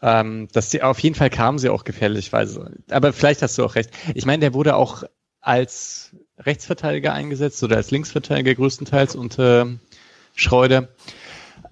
[0.02, 2.72] Ähm, dass die, auf jeden Fall kamen sie auch gefährlichweise.
[2.90, 3.90] Aber vielleicht hast du auch recht.
[4.14, 5.04] Ich meine, der wurde auch
[5.40, 9.68] als Rechtsverteidiger eingesetzt oder als Linksverteidiger größtenteils unter
[10.34, 10.88] Schreuder.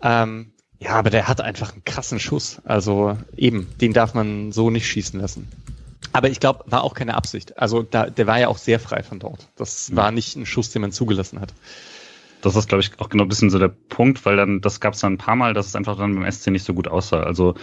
[0.00, 2.60] Ähm, ja, aber der hat einfach einen krassen Schuss.
[2.64, 5.48] Also eben, den darf man so nicht schießen lassen.
[6.12, 7.58] Aber ich glaube, war auch keine Absicht.
[7.58, 9.48] Also da, der war ja auch sehr frei von dort.
[9.56, 9.96] Das mhm.
[9.96, 11.54] war nicht ein Schuss, den man zugelassen hat.
[12.42, 14.94] Das ist, glaube ich, auch genau ein bisschen so der Punkt, weil dann, das gab
[14.94, 17.22] es dann ein paar Mal, dass es einfach dann beim SC nicht so gut aussah.
[17.22, 17.54] Also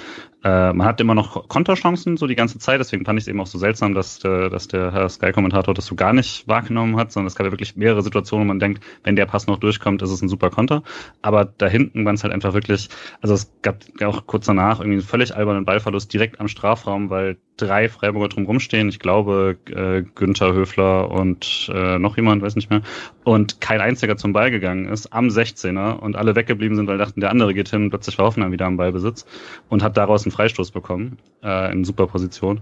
[0.43, 3.41] äh, man hat immer noch Konterchancen so die ganze Zeit, deswegen fand ich es eben
[3.41, 7.11] auch so seltsam, dass der, dass der Herr Sky-Kommentator das so gar nicht wahrgenommen hat,
[7.11, 10.01] sondern es gab ja wirklich mehrere Situationen, wo man denkt, wenn der Pass noch durchkommt,
[10.01, 10.83] ist es ein super Konter.
[11.21, 12.89] Aber da hinten waren es halt einfach wirklich,
[13.21, 17.37] also es gab auch kurz danach irgendwie einen völlig albernen Ballverlust direkt am Strafraum, weil
[17.57, 18.89] drei Freiburger drumherum stehen.
[18.89, 22.83] Ich glaube, äh, Günther Höfler und äh, noch jemand, weiß nicht mehr.
[23.23, 27.21] Und kein einziger zum Ball gegangen ist am 16er und alle weggeblieben sind, weil dachten,
[27.21, 27.89] der andere geht hin.
[27.89, 29.25] Plötzlich war Hoffenheim wieder am Ballbesitz
[29.69, 32.61] und hat daraus einen Freistoß bekommen äh, in super Position.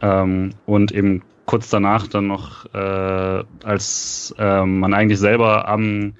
[0.00, 6.14] Ähm, und eben kurz danach dann noch, äh, als äh, man eigentlich selber am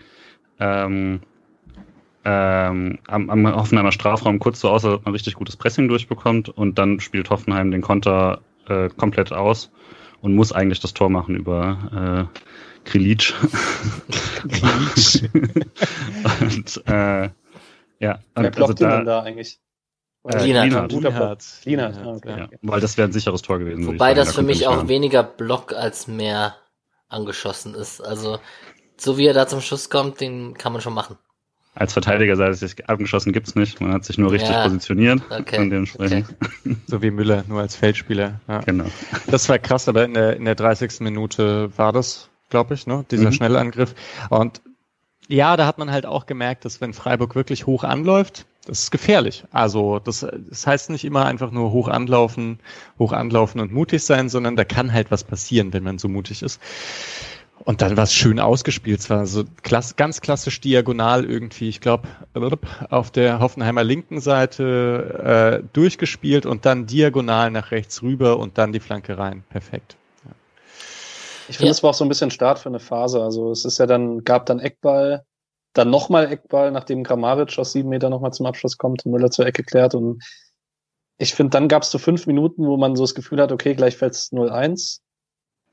[0.58, 1.20] ähm,
[2.24, 6.78] ähm, am, am Hoffenheimer Strafraum kurz so aus, dass man richtig gutes Pressing durchbekommt und
[6.78, 9.70] dann spielt Hoffenheim den Konter äh, komplett aus
[10.20, 12.28] und muss eigentlich das Tor machen über
[12.84, 13.34] äh, Krilic.
[16.40, 17.30] und äh, ja,
[18.00, 19.60] Wer und blockt also da, denn da eigentlich?
[20.24, 20.92] Äh, Lienhardt.
[20.92, 20.92] Lienhardt.
[20.92, 21.44] Lienhardt.
[21.64, 22.38] Lienhardt, okay.
[22.38, 22.58] ja, okay.
[22.62, 23.86] weil das wäre ein sicheres Tor gewesen.
[23.86, 24.16] Wobei sagen.
[24.16, 24.88] das Da für kommt mich auch ran.
[24.88, 26.56] weniger Block als mehr
[27.08, 28.00] angeschossen ist.
[28.00, 28.38] Also
[28.96, 31.16] so wie er da zum Schuss kommt, den kann man schon machen.
[31.74, 33.80] Als Verteidiger sei es sich abgeschossen gibt's nicht.
[33.80, 34.64] Man hat sich nur richtig Ja.
[34.64, 35.22] positioniert.
[35.30, 36.26] Okay, dementsprechend.
[36.86, 38.40] So wie Müller, nur als Feldspieler.
[38.48, 38.58] Ja.
[38.60, 38.86] Genau.
[39.28, 41.00] Das war krass, aber in der, in der 30.
[41.00, 43.04] Minute war das, glaube ich, ne?
[43.10, 43.32] dieser Mhm.
[43.32, 43.94] Schnellangriff.
[44.28, 44.60] Und
[45.28, 48.90] ja, da hat man halt auch gemerkt, dass wenn Freiburg wirklich hoch anläuft, das ist
[48.90, 49.44] gefährlich.
[49.52, 52.58] Also das, das heißt nicht immer einfach nur hoch anlaufen,
[52.98, 56.42] hoch anlaufen und mutig sein, sondern da kann halt was passieren, wenn man so mutig
[56.42, 56.60] ist.
[57.62, 59.00] Und dann war es schön ausgespielt.
[59.00, 62.08] Es war so klass ganz klassisch diagonal irgendwie, ich glaube,
[62.88, 68.72] auf der Hoffenheimer linken Seite äh, durchgespielt und dann diagonal nach rechts rüber und dann
[68.72, 69.44] die Flanke rein.
[69.50, 69.96] Perfekt.
[71.50, 71.72] Ich finde, Ja.
[71.72, 73.20] es war auch so ein bisschen Start für eine Phase.
[73.22, 75.24] Also es ist ja dann, gab dann Eckball,
[75.72, 79.46] dann nochmal Eckball, nachdem Kramaric aus sieben Meter nochmal zum Abschluss kommt und Müller zur
[79.46, 79.96] Ecke klärt.
[79.96, 80.22] Und
[81.18, 83.74] ich finde, dann gab es so fünf Minuten, wo man so das Gefühl hat, okay,
[83.74, 85.00] gleich fällt es 0-1.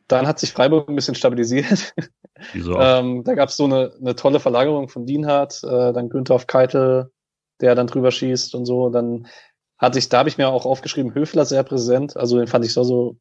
[0.07, 1.93] Dann hat sich Freiburg ein bisschen stabilisiert.
[2.53, 2.79] Wieso.
[2.79, 6.47] Ähm, da gab es so eine, eine tolle Verlagerung von Dienhardt, äh, dann Günther auf
[6.47, 7.11] Keitel,
[7.61, 8.89] der dann drüber schießt und so.
[8.89, 9.27] Dann
[9.77, 12.17] hatte ich, da habe ich mir auch aufgeschrieben, Höfler sehr präsent.
[12.17, 13.17] Also den fand ich so, so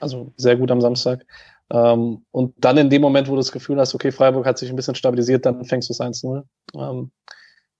[0.00, 1.24] also sehr gut am Samstag.
[1.72, 4.70] Ähm, und dann in dem Moment, wo du das Gefühl hast, okay, Freiburg hat sich
[4.70, 6.44] ein bisschen stabilisiert, dann fängst du es 1-0.
[6.74, 7.10] Ähm,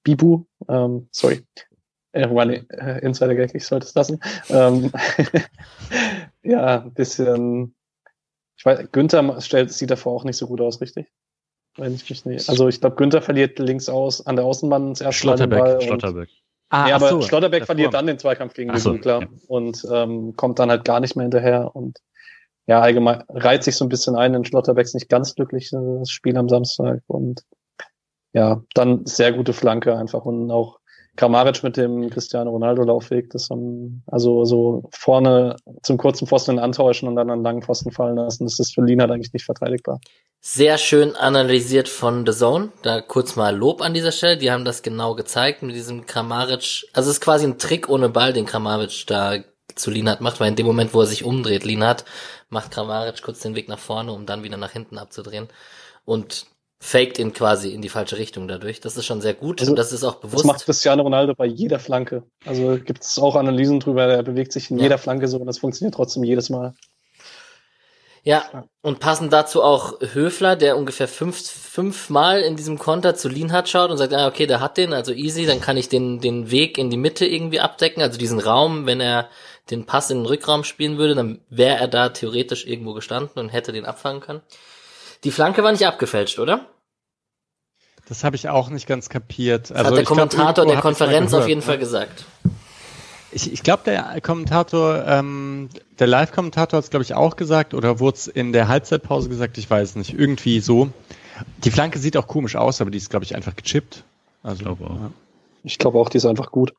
[0.02, 1.46] Bibu, ähm, sorry.
[2.12, 4.20] Äh, äh, Insider-Gag, ich sollte es lassen.
[4.48, 4.90] Ähm,
[6.42, 7.74] ja, ein bisschen
[8.62, 11.08] ich weiß, Günther stellt, sieht davor auch nicht so gut aus, richtig?
[11.76, 15.00] Wenn ich mich nicht, also ich glaube, Günther verliert links aus an der Außenbahn das
[15.00, 15.80] erste Mal den Schlotterbeck, Ball.
[15.80, 16.28] Schlotterbeck.
[16.68, 19.22] Ah, ja, aber so, Schlotterbeck verliert dann den Zweikampf gegen Ach so, klar.
[19.22, 19.28] ja.
[19.48, 21.74] Und ähm, kommt dann halt gar nicht mehr hinterher.
[21.74, 21.98] Und
[22.72, 26.48] ja, allgemein reiht sich so ein bisschen ein in Schlotterbecks nicht ganz glückliches Spiel am
[26.48, 27.02] Samstag.
[27.06, 27.42] Und
[28.32, 30.24] ja, dann sehr gute Flanke einfach.
[30.24, 30.78] Und auch
[31.16, 37.10] Kramaric mit dem Cristiano Ronaldo Laufweg, das haben, also so vorne zum kurzen Pfosten antäuschen
[37.10, 40.00] und dann an langen Pfosten fallen lassen, das ist für Lienhardt eigentlich nicht verteidigbar.
[40.40, 42.70] Sehr schön analysiert von The Zone.
[42.80, 44.38] Da kurz mal Lob an dieser Stelle.
[44.38, 46.86] Die haben das genau gezeigt mit diesem Kramaric.
[46.94, 49.36] Also es ist quasi ein Trick ohne Ball, den Kramaric da
[49.74, 52.04] zu Linhardt macht, weil in dem Moment, wo er sich umdreht, Linhardt
[52.52, 55.48] macht Kramaric kurz den Weg nach vorne, um dann wieder nach hinten abzudrehen
[56.04, 56.46] und
[56.78, 58.80] faked ihn quasi in die falsche Richtung dadurch.
[58.80, 59.60] Das ist schon sehr gut.
[59.60, 60.44] Also, das ist auch Das bewusst.
[60.46, 62.24] macht Cristiano Ronaldo bei jeder Flanke.
[62.44, 64.84] Also gibt es auch Analysen drüber, der bewegt sich in Ja.
[64.84, 66.74] jeder Flanke so und das funktioniert trotzdem jedes Mal.
[68.24, 73.68] Ja, und passend dazu auch Höfler, der ungefähr fünf, fünfmal in diesem Konter zu Lienhardt
[73.68, 76.48] schaut und sagt, ah, okay, der hat den, also easy, dann kann ich den, den
[76.52, 79.28] Weg in die Mitte irgendwie abdecken, also diesen Raum, wenn er
[79.70, 83.48] den Pass in den Rückraum spielen würde, dann wäre er da theoretisch irgendwo gestanden und
[83.50, 84.42] hätte den abfangen können.
[85.24, 86.66] Die Flanke war nicht abgefälscht, oder?
[88.08, 89.70] Das habe ich auch nicht ganz kapiert.
[89.70, 91.66] Das Also hat der ich glaub, Kommentator irgendwo der Konferenz gehört, auf jeden ne?
[91.66, 92.24] Fall gesagt.
[93.30, 97.98] Ich, ich glaube, der Kommentator, ähm, der Live-Kommentator hat es, glaube ich, auch gesagt oder
[98.00, 100.12] wurde es in der Halbzeitpause gesagt, ich weiß nicht.
[100.18, 100.90] Irgendwie so.
[101.64, 104.04] Die Flanke sieht auch komisch aus, aber die ist, glaube ich, einfach gechippt.
[104.42, 104.90] Also, Ich glaube auch.
[104.96, 105.10] ja.
[105.64, 106.74] Ich glaube auch, die ist einfach gut.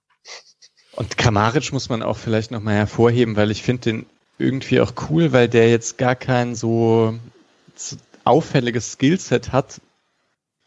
[0.96, 4.06] Und Kramaric muss man auch vielleicht nochmal hervorheben, weil ich finde den
[4.38, 7.16] irgendwie auch cool, weil der jetzt gar kein so
[8.24, 9.82] auffälliges Skillset hat,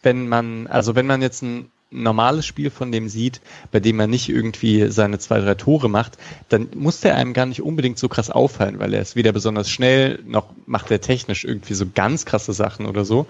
[0.03, 4.09] wenn man, also wenn man jetzt ein normales Spiel von dem sieht, bei dem er
[4.09, 8.09] nicht irgendwie seine zwei, drei Tore macht, dann muss der einem gar nicht unbedingt so
[8.09, 12.27] krass auffallen, weil er ist weder besonders schnell, noch macht er technisch irgendwie so ganz
[12.27, 13.27] krasse Sachen oder so.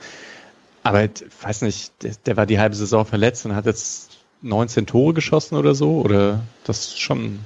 [0.82, 1.10] Aber ich
[1.42, 5.56] weiß nicht, der, der war die halbe Saison verletzt und hat jetzt 19 Tore geschossen
[5.56, 7.40] oder so, oder das ist schon,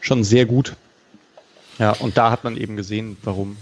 [0.00, 0.76] schon sehr gut.
[1.78, 3.56] Ja, und da hat man eben gesehen, warum.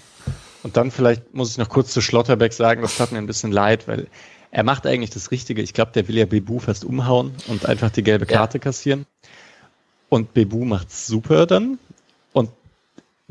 [0.63, 3.53] Und dann vielleicht muss ich noch kurz zu Schlotterbeck sagen, das tat mir ein bisschen
[3.53, 4.09] leid, weil
[4.51, 5.63] er macht eigentlich das Richtige.
[5.63, 8.63] Ich glaube, der will ja Bebu fast umhauen und einfach die gelbe Karte ja.
[8.63, 9.07] kassieren.
[10.09, 11.79] Und Bebu macht's super dann.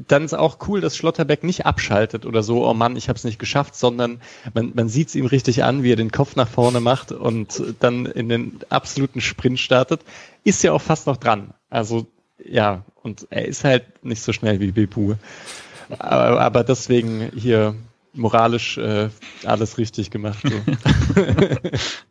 [0.07, 3.25] Dann ist auch cool, dass Schlotterbeck nicht abschaltet oder so, oh Mann, ich habe es
[3.25, 4.21] nicht geschafft, sondern
[4.53, 7.61] man, man sieht es ihm richtig an, wie er den Kopf nach vorne macht und
[7.79, 10.01] dann in den absoluten Sprint startet.
[10.43, 11.53] Ist ja auch fast noch dran.
[11.69, 12.07] Also
[12.43, 15.15] ja, und er ist halt nicht so schnell wie Bebu.
[15.97, 17.75] Aber, aber deswegen hier
[18.13, 19.09] moralisch äh,
[19.43, 20.39] alles richtig gemacht.
[20.43, 21.21] So.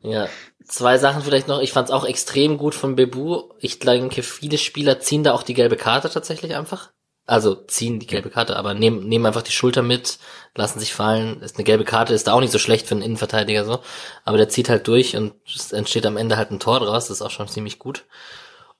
[0.08, 0.28] ja,
[0.64, 1.60] zwei Sachen vielleicht noch.
[1.60, 3.44] Ich fand es auch extrem gut von Bebu.
[3.60, 6.90] Ich denke, viele Spieler ziehen da auch die gelbe Karte tatsächlich einfach.
[7.28, 10.18] Also ziehen die gelbe Karte, aber nehmen, nehmen einfach die Schulter mit,
[10.54, 11.42] lassen sich fallen.
[11.42, 13.80] Ist eine gelbe Karte, ist da auch nicht so schlecht für einen Innenverteidiger so.
[14.24, 17.08] Aber der zieht halt durch und es entsteht am Ende halt ein Tor draus.
[17.08, 18.06] Das ist auch schon ziemlich gut.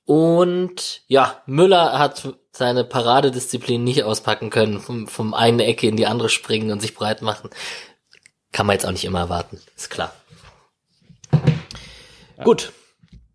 [0.07, 6.07] Und ja, Müller hat seine Paradedisziplin nicht auspacken können, vom, vom eine Ecke in die
[6.07, 7.51] andere springen und sich breit machen.
[8.51, 10.15] Kann man jetzt auch nicht immer erwarten, ist klar.
[12.39, 12.45] Ja.
[12.45, 12.73] Gut.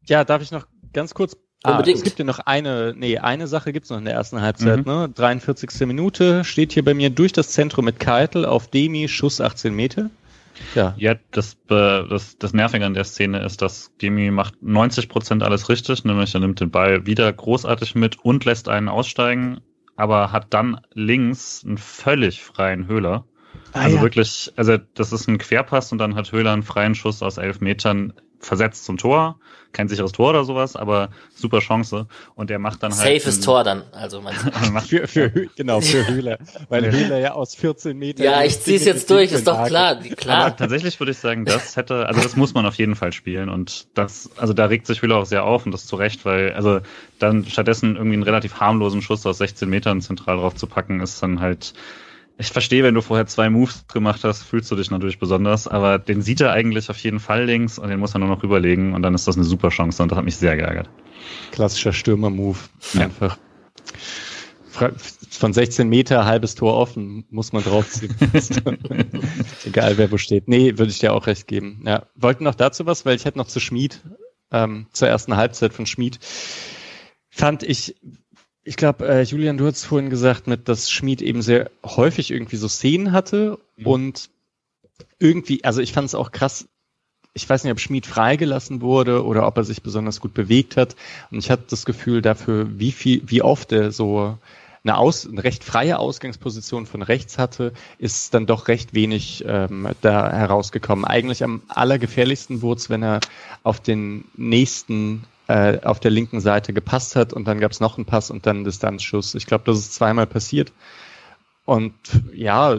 [0.07, 1.99] Ja, darf ich noch ganz kurz Ah, Unbedingt.
[1.99, 4.91] es gibt ja noch eine, nee, eine Sache gibt's noch in der ersten Halbzeit, mhm.
[4.91, 5.09] ne?
[5.09, 5.88] 43.
[5.88, 10.09] Minute steht hier bei mir durch das Zentrum mit Keitel auf Demi, Schuss 18 Meter.
[10.76, 15.07] Ja, ja das, äh, das, das Nervige an der Szene ist, dass Demi macht 90
[15.07, 19.61] Prozent alles richtig, nämlich er nimmt den Ball wieder großartig mit und lässt einen aussteigen,
[19.95, 23.26] aber hat dann links einen völlig freien Höhler.
[23.72, 24.01] Ah, also ja.
[24.01, 27.61] wirklich, also das ist ein Querpass und dann hat Höhler einen freien Schuss aus elf
[27.61, 28.14] Metern
[28.45, 29.39] versetzt zum Tor.
[29.71, 32.05] Kein sicheres Tor oder sowas, aber super Chance.
[32.35, 33.23] Und der macht dann halt.
[33.23, 34.21] Safes Tor dann, also
[34.71, 36.37] man für, für, genau, für Höhler.
[36.69, 38.23] Weil Höhler ja aus 14 Metern.
[38.23, 40.45] Ja, ich zieh's jetzt durch, ist doch klar, klar.
[40.45, 43.49] Aber tatsächlich würde ich sagen, das hätte, also das muss man auf jeden Fall spielen.
[43.49, 46.53] Und das, also da regt sich Höhler auch sehr auf und das zu Recht, weil,
[46.53, 46.81] also
[47.17, 51.23] dann stattdessen irgendwie einen relativ harmlosen Schuss aus 16 Metern zentral drauf zu packen, ist
[51.23, 51.73] dann halt,
[52.38, 55.99] ich verstehe, wenn du vorher zwei Moves gemacht hast, fühlst du dich natürlich besonders, aber
[55.99, 58.93] den sieht er eigentlich auf jeden Fall links und den muss er nur noch rüberlegen
[58.93, 60.89] und dann ist das eine super Chance und das hat mich sehr geärgert.
[61.51, 62.57] Klassischer Stürmer-Move.
[62.97, 63.38] Einfach.
[65.29, 68.15] Von 16 Meter, halbes Tor offen, muss man draufziehen.
[69.65, 70.47] Egal wer wo steht.
[70.47, 71.84] Nee, würde ich dir auch recht geben.
[71.86, 72.07] Ja.
[72.15, 74.01] Wollten noch dazu was, weil ich hätte noch zu Schmied,
[74.51, 76.19] ähm, zur ersten Halbzeit von Schmied,
[77.29, 77.95] fand ich
[78.64, 82.55] ich glaube, äh, Julian, du hast vorhin gesagt, mit, dass Schmid eben sehr häufig irgendwie
[82.55, 83.88] so Szenen hatte mhm.
[83.88, 84.30] und
[85.20, 86.68] irgendwie, also ich fand es auch krass,
[87.34, 90.95] ich weiß nicht, ob Schmid freigelassen wurde oder ob er sich besonders gut bewegt hat.
[91.32, 94.38] Und ich hatte das Gefühl dafür, wie viel, wie oft er so
[94.84, 99.89] eine, Aus, eine recht freie Ausgangsposition von rechts hatte, ist dann doch recht wenig ähm,
[100.01, 101.05] da herausgekommen.
[101.05, 103.20] Eigentlich am allergefährlichsten wurde es, wenn er
[103.64, 107.97] auf den nächsten äh, auf der linken Seite gepasst hat und dann gab es noch
[107.97, 109.35] einen Pass und dann einen Distanzschuss.
[109.35, 110.71] Ich glaube, das ist zweimal passiert.
[111.65, 111.93] Und
[112.33, 112.77] ja,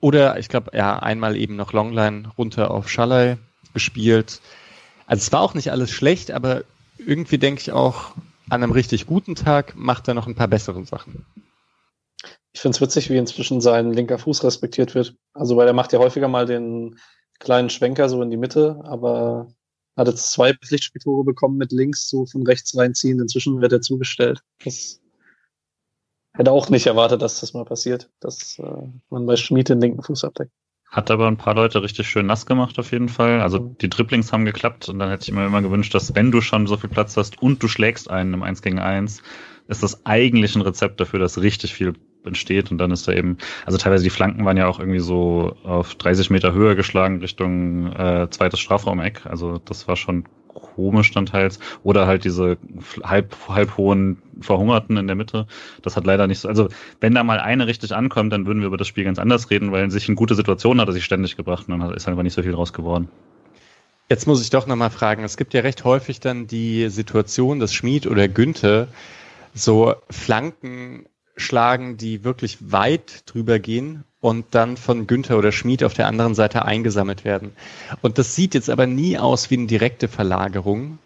[0.00, 3.36] oder ich glaube, ja, einmal eben noch Longline runter auf Schalay
[3.72, 4.40] gespielt.
[5.06, 6.64] Also es war auch nicht alles schlecht, aber
[6.98, 8.12] irgendwie denke ich auch,
[8.48, 11.24] an einem richtig guten Tag macht er noch ein paar bessere Sachen.
[12.52, 15.14] Ich finde es witzig, wie inzwischen sein linker Fuß respektiert wird.
[15.32, 16.98] Also weil er macht ja häufiger mal den
[17.38, 19.48] kleinen Schwenker so in die Mitte, aber
[19.96, 23.20] hat jetzt zwei Lichtspieltore bekommen mit links, so von rechts reinziehen.
[23.20, 24.40] Inzwischen wird er zugestellt.
[24.64, 25.00] Das
[26.34, 30.02] hätte auch nicht erwartet, dass das mal passiert, dass äh, man bei Schmied den linken
[30.02, 30.52] Fuß abdeckt.
[30.88, 33.40] Hat aber ein paar Leute richtig schön nass gemacht auf jeden Fall.
[33.40, 33.78] Also mhm.
[33.78, 36.66] die Dribblings haben geklappt und dann hätte ich mir immer gewünscht, dass wenn du schon
[36.66, 39.22] so viel Platz hast und du schlägst einen im 1 gegen 1,
[39.68, 41.94] ist das eigentlich ein Rezept dafür, dass richtig viel
[42.24, 45.56] entsteht und dann ist da eben, also teilweise die Flanken waren ja auch irgendwie so
[45.64, 49.26] auf 30 Meter Höhe geschlagen Richtung äh, zweites Strafraumeck.
[49.26, 51.58] Also das war schon komisch dann teils.
[51.82, 52.58] Oder halt diese
[53.02, 55.46] halb, halb hohen Verhungerten in der Mitte.
[55.82, 56.48] Das hat leider nicht so.
[56.48, 56.68] Also,
[57.00, 59.72] wenn da mal eine richtig ankommt, dann würden wir über das Spiel ganz anders reden,
[59.72, 62.34] weil sich in gute Situationen hat er sich ständig gebracht und dann ist einfach nicht
[62.34, 63.08] so viel draus geworden.
[64.08, 65.24] Jetzt muss ich doch nochmal fragen.
[65.24, 68.88] Es gibt ja recht häufig dann die Situation, dass Schmid oder Günther
[69.54, 71.06] so Flanken
[71.36, 76.34] schlagen, die wirklich weit drüber gehen und dann von Günther oder Schmid auf der anderen
[76.34, 77.52] Seite eingesammelt werden.
[78.02, 80.98] Und das sieht jetzt aber nie aus wie eine direkte Verlagerung,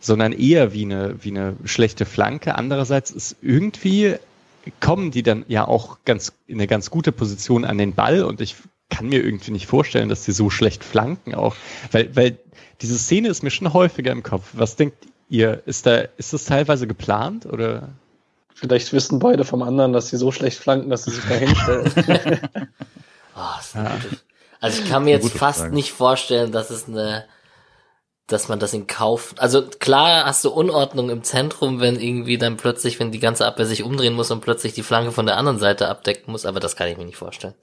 [0.00, 2.54] sondern eher wie eine, wie eine schlechte Flanke.
[2.54, 4.16] Andererseits ist irgendwie,
[4.80, 8.40] kommen die dann ja auch ganz, in eine ganz gute Position an den Ball und
[8.40, 8.56] ich
[8.88, 11.56] kann mir irgendwie nicht vorstellen, dass die so schlecht flanken auch,
[11.92, 12.38] weil, weil
[12.82, 14.50] diese Szene ist mir schon häufiger im Kopf.
[14.52, 15.62] Was denkt ihr?
[15.66, 17.90] Ist da, ist das teilweise geplant oder?
[18.62, 21.90] Vielleicht wissen beide vom anderen, dass sie so schlecht flanken, dass sie sich da hinstellen.
[23.36, 23.90] oh, ja.
[24.60, 25.74] Also ich kann mir jetzt fast Frage.
[25.74, 27.24] nicht vorstellen, dass es eine,
[28.28, 29.34] dass man das in Kauf.
[29.36, 33.66] Also klar hast du Unordnung im Zentrum, wenn irgendwie dann plötzlich, wenn die ganze Abwehr
[33.66, 36.76] sich umdrehen muss und plötzlich die Flanke von der anderen Seite abdecken muss, aber das
[36.76, 37.54] kann ich mir nicht vorstellen.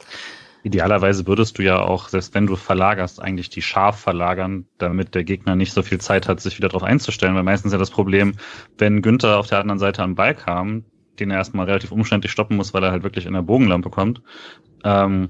[0.64, 5.24] Idealerweise würdest du ja auch, selbst wenn du verlagerst, eigentlich die scharf verlagern, damit der
[5.24, 7.36] Gegner nicht so viel Zeit hat, sich wieder darauf einzustellen.
[7.36, 8.34] Weil meistens ja das Problem,
[8.78, 10.84] wenn Günther auf der anderen Seite am Ball kam,
[11.20, 14.22] den er erstmal relativ umständlich stoppen muss, weil er halt wirklich in der Bogenlampe kommt,
[14.84, 15.30] ähm,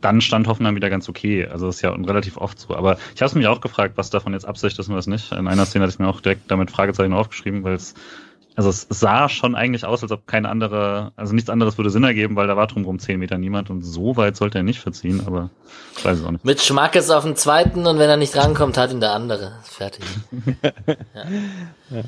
[0.00, 1.46] dann stand Hoffenheim wieder ganz okay.
[1.46, 2.74] Also das ist ja relativ oft so.
[2.74, 5.32] Aber ich habe mich auch gefragt, was davon jetzt Absicht ist und was nicht.
[5.32, 7.94] In einer Szene hatte ich mir auch direkt damit Fragezeichen aufgeschrieben, weil es
[8.56, 12.04] also es sah schon eigentlich aus, als ob keine andere, also nichts anderes würde Sinn
[12.04, 15.22] ergeben, weil da war drumherum zehn Meter niemand und so weit sollte er nicht verziehen,
[15.26, 15.50] aber
[15.96, 16.44] ich weiß es auch nicht.
[16.44, 19.58] Mit Schmackes auf dem zweiten und wenn er nicht rankommt, hat ihn der andere.
[19.62, 20.04] Fertig.
[21.14, 21.24] ja.
[21.90, 22.02] ja.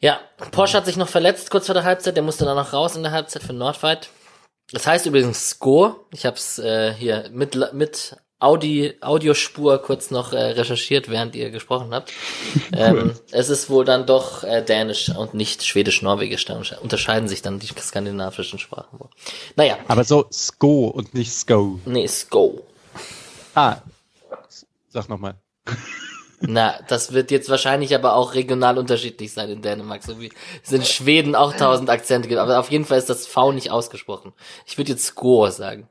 [0.00, 0.20] ja,
[0.50, 3.02] Porsche hat sich noch verletzt kurz vor der Halbzeit, der musste dann noch raus in
[3.02, 4.10] der Halbzeit für Nordfight.
[4.72, 5.96] Das heißt übrigens Score.
[6.12, 11.50] Ich habe es äh, hier mit, mit Audi, Audiospur kurz noch äh, recherchiert, während ihr
[11.50, 12.12] gesprochen habt.
[12.72, 16.44] Ähm, es ist wohl dann doch äh, Dänisch und nicht Schwedisch-Norwegisch.
[16.44, 18.98] Da unterscheiden sich dann die skandinavischen Sprachen.
[19.54, 19.78] Naja.
[19.88, 21.80] Aber so Sko und nicht Sko.
[21.86, 22.66] Nee, Sko.
[23.54, 23.78] Ah,
[24.88, 25.36] sag nochmal.
[26.40, 30.30] Na, das wird jetzt wahrscheinlich aber auch regional unterschiedlich sein in Dänemark, so wie
[30.62, 32.40] es in Schweden auch tausend Akzente gibt.
[32.40, 34.32] Aber auf jeden Fall ist das V nicht ausgesprochen.
[34.66, 35.88] Ich würde jetzt Sko sagen.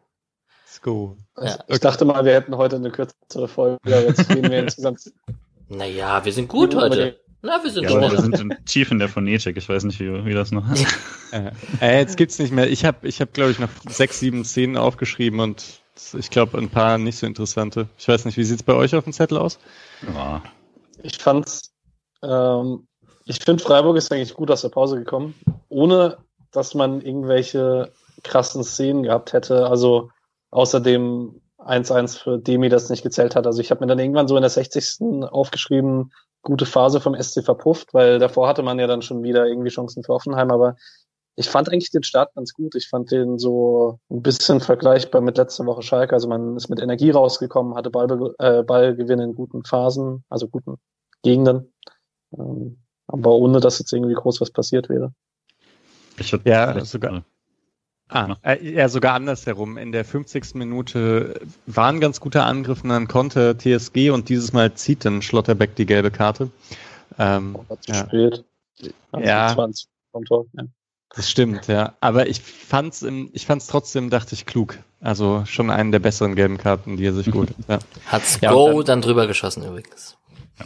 [0.85, 1.17] Sko.
[1.41, 1.57] Ja.
[1.67, 3.79] Ich dachte mal, wir hätten heute eine kürzere Folge.
[3.83, 5.11] Jetzt gehen wir insgesamt.
[5.67, 7.19] Naja, wir sind gut heute.
[7.41, 9.57] Na, wir sind ja, wir sind in, tief in der Phonetik.
[9.57, 10.85] Ich weiß nicht, wie, wie das noch ist.
[11.81, 12.69] äh, jetzt gibt's nicht mehr.
[12.69, 15.81] Ich habe, ich hab, glaube ich, noch sechs, sieben Szenen aufgeschrieben und
[16.13, 17.89] ich glaube, ein paar nicht so interessante.
[17.97, 19.57] Ich weiß nicht, wie sieht's bei euch auf dem Zettel aus?
[20.13, 20.43] Ja.
[21.01, 21.73] Ich fand's,
[22.21, 22.85] ähm,
[23.25, 25.33] ich finde Freiburg ist eigentlich gut aus der Pause gekommen,
[25.67, 26.17] ohne
[26.51, 29.65] dass man irgendwelche krassen Szenen gehabt hätte.
[29.65, 30.11] Also
[30.51, 33.47] außerdem 1-1 für Demi, das nicht gezählt hat.
[33.47, 35.23] Also ich habe mir dann irgendwann so in der 60.
[35.29, 39.69] aufgeschrieben, gute Phase vom SC verpufft, weil davor hatte man ja dann schon wieder irgendwie
[39.69, 40.75] Chancen für Offenheim, aber
[41.35, 42.75] ich fand eigentlich den Start ganz gut.
[42.75, 46.13] Ich fand den so ein bisschen vergleichbar mit letzter Woche Schalke.
[46.13, 50.75] Also man ist mit Energie rausgekommen, hatte Ball, äh, Ballgewinn in guten Phasen, also guten
[51.23, 51.73] Gegenden.
[52.37, 52.77] Ähm,
[53.07, 55.13] aber ohne, dass jetzt irgendwie groß was passiert wäre.
[56.17, 57.25] Ich würde ja sogar.
[58.07, 59.77] Ah, äh, ja, sogar andersherum.
[59.77, 60.55] In der 50.
[60.55, 65.21] Minute war ein ganz guter Angriff und dann konnte TSG und dieses Mal zieht dann
[65.21, 66.51] Schlotterbeck die gelbe Karte.
[67.17, 67.95] Ähm, oh, ja.
[67.95, 68.45] Spät.
[69.11, 69.53] Also ja.
[69.53, 69.87] 20
[70.27, 70.63] Tor, ja.
[71.15, 71.95] Das stimmt, ja.
[72.01, 74.77] Aber ich fand's im, ich fand's trotzdem, dachte ich, klug.
[74.99, 77.49] Also schon einen der besseren gelben Karten, die er sich gut.
[77.67, 77.79] Ja.
[78.07, 80.17] Hat's ja, Go dann, dann, drüber geschossen übrigens.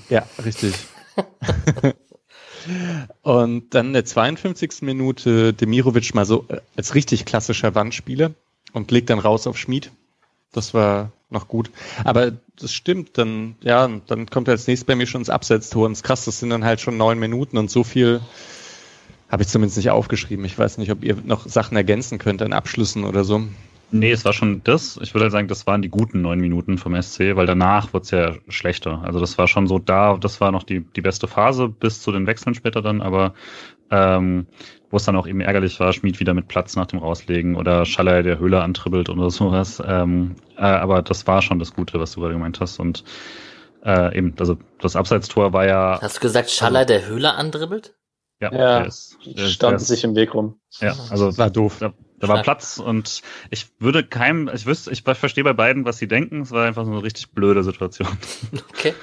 [0.09, 0.75] Ja, richtig.
[3.21, 4.81] und dann in der 52.
[4.81, 8.31] Minute Demirovic mal so äh, als richtig klassischer Wandspieler
[8.73, 9.91] und legt dann raus auf Schmied.
[10.51, 11.69] Das war noch gut.
[12.03, 15.85] Aber das stimmt, dann, ja, dann kommt er als nächstes bei mir schon ins Absetztor.
[15.85, 18.21] Und das krass, das sind dann halt schon neun Minuten und so viel
[19.29, 20.43] habe ich zumindest nicht aufgeschrieben.
[20.45, 23.43] Ich weiß nicht, ob ihr noch Sachen ergänzen könnt an Abschlüssen oder so.
[23.91, 24.99] Nee, es war schon das.
[25.01, 28.03] Ich würde halt sagen, das waren die guten neun Minuten vom SC, weil danach wurde
[28.03, 29.01] es ja schlechter.
[29.03, 32.11] Also das war schon so da, das war noch die, die beste Phase bis zu
[32.11, 33.33] den Wechseln später dann, aber
[33.89, 34.45] ähm,
[34.91, 37.85] wo es dann auch eben ärgerlich war, Schmied wieder mit Platz nach dem Rauslegen oder
[37.85, 39.81] Schaller, der Höhle antribbelt oder sowas.
[39.85, 42.79] Ähm, äh, aber das war schon das Gute, was du gerade gemeint hast.
[42.79, 43.03] Und
[43.83, 45.99] äh, eben, also das Abseitstor war ja.
[46.01, 47.95] Hast du gesagt, Schaller, also, der Höhle andribbelt?
[48.41, 50.59] Ja, ja ist, stand sich im Weg rum.
[50.79, 51.77] Ja, also war doof.
[51.79, 55.97] Da, da war Platz und ich würde keinem, ich wüsste, ich verstehe bei beiden, was
[55.97, 56.41] sie denken.
[56.41, 58.09] Es war einfach so eine richtig blöde Situation.
[58.69, 58.93] Okay.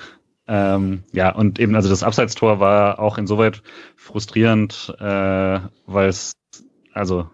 [0.48, 3.62] ähm, ja, und eben, also das Abseitstor war auch insoweit
[3.96, 6.32] frustrierend, äh, weil es,
[6.92, 7.28] also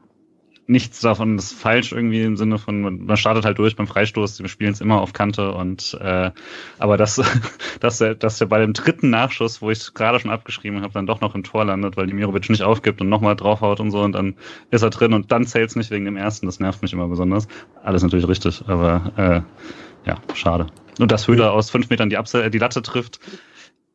[0.72, 4.48] nichts davon ist falsch irgendwie im Sinne von, man startet halt durch beim Freistoß, wir
[4.48, 6.30] spielen es immer auf Kante und äh,
[6.78, 7.22] aber dass,
[7.80, 10.92] dass, der, dass der bei dem dritten Nachschuss, wo ich es gerade schon abgeschrieben habe,
[10.92, 13.90] dann doch noch im Tor landet, weil die Mirovic nicht aufgibt und nochmal draufhaut und
[13.92, 14.34] so und dann
[14.70, 17.06] ist er drin und dann zählt es nicht wegen dem ersten, das nervt mich immer
[17.06, 17.46] besonders.
[17.84, 20.66] Alles natürlich richtig, aber äh, ja, schade.
[20.98, 23.20] Und dass Höhler aus fünf Metern die, Abse die Latte trifft,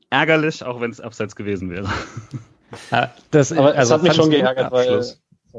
[0.10, 1.90] ärgerlich, auch wenn es abseits gewesen wäre.
[2.92, 5.04] Ja, das, aber also es hat mich schon geärgert, weil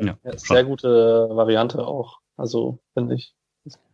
[0.01, 2.18] ja, sehr gute Variante auch.
[2.36, 3.34] Also, finde ich.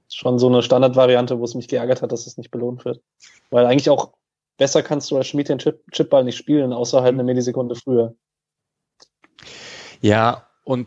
[0.08, 3.00] Schon so eine Standardvariante, wo es mich geärgert hat, dass es nicht belohnt wird.
[3.50, 4.12] Weil eigentlich auch
[4.58, 8.14] besser kannst du als Schmied den Chip Chipball nicht spielen, außer halt eine Millisekunde früher.
[10.00, 10.86] Ja, und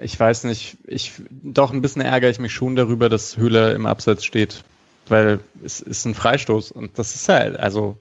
[0.00, 3.86] ich weiß nicht, ich doch ein bisschen ärgere ich mich schon darüber, dass Höhler im
[3.86, 4.64] Abseits steht.
[5.08, 7.96] Weil es ist ein Freistoß und das ist halt, also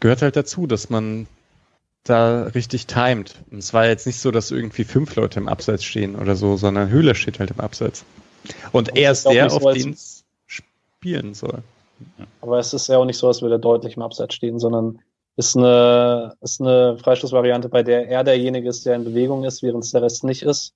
[0.00, 1.26] gehört halt dazu, dass man
[2.06, 3.34] da richtig timed.
[3.50, 6.56] Und es war jetzt nicht so, dass irgendwie fünf Leute im Abseits stehen oder so,
[6.56, 8.04] sondern Höhler steht halt im Abseits.
[8.72, 11.62] Und er ist der, auf den es spielen soll.
[12.40, 15.00] Aber es ist ja auch nicht so, als würde er deutlich im Abseits stehen, sondern
[15.36, 19.84] ist eine, ist eine Freistoßvariante, bei der er derjenige ist, der in Bewegung ist, während
[19.84, 20.74] es der Rest nicht ist.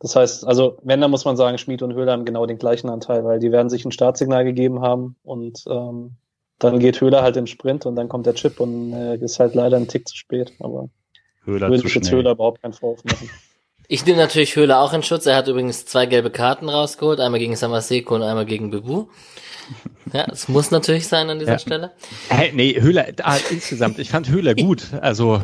[0.00, 2.90] Das heißt, also wenn, dann muss man sagen, Schmid und Höhler haben genau den gleichen
[2.90, 6.16] Anteil, weil die werden sich ein Startsignal gegeben haben und ähm,
[6.62, 9.54] dann geht Höhler halt im Sprint und dann kommt der Chip und äh, ist halt
[9.54, 10.52] leider ein Tick zu spät.
[10.60, 10.88] Aber
[11.44, 12.12] Höhler würde ich jetzt.
[12.12, 13.28] Höhler überhaupt keinen Vorwurf machen.
[13.92, 15.26] Ich nehme natürlich Höhler auch in Schutz.
[15.26, 19.08] Er hat übrigens zwei gelbe Karten rausgeholt, einmal gegen Samaseko und einmal gegen Bebu.
[20.14, 21.58] Ja, es muss natürlich sein an dieser Ja.
[21.58, 21.92] Stelle.
[22.30, 24.94] Hey, nee, Höhler, ah, insgesamt, ich fand Höhler gut.
[25.02, 25.42] Also,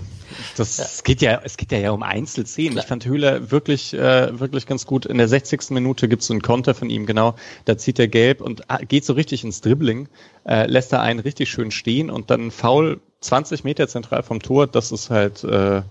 [0.57, 2.73] das es geht ja, es geht ja, ja um Einzelszenen.
[2.73, 2.85] Klar.
[2.85, 5.05] Ich fand Höhler wirklich, äh, wirklich ganz gut.
[5.05, 5.69] In der 60.
[5.69, 7.35] Minute gibt's so einen Konter von ihm, genau.
[7.67, 10.09] Da zieht er gelb und ah, geht so richtig ins Dribbling,
[10.47, 14.67] äh, lässt da einen richtig schön stehen und dann Foul 20 Meter zentral vom Tor.
[14.67, 15.83] Das ist halt, äh,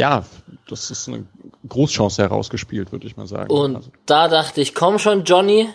[0.00, 0.24] ja,
[0.68, 1.26] das ist eine
[1.68, 3.50] Großchance herausgespielt, würde ich mal sagen.
[3.50, 5.68] Und Also, da dachte ich, komm schon, Johnny,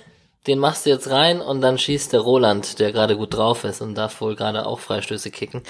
[0.47, 3.81] den machst du jetzt rein und dann schießt der Roland, der gerade gut drauf ist
[3.81, 5.63] und darf wohl gerade auch Freistöße kicken.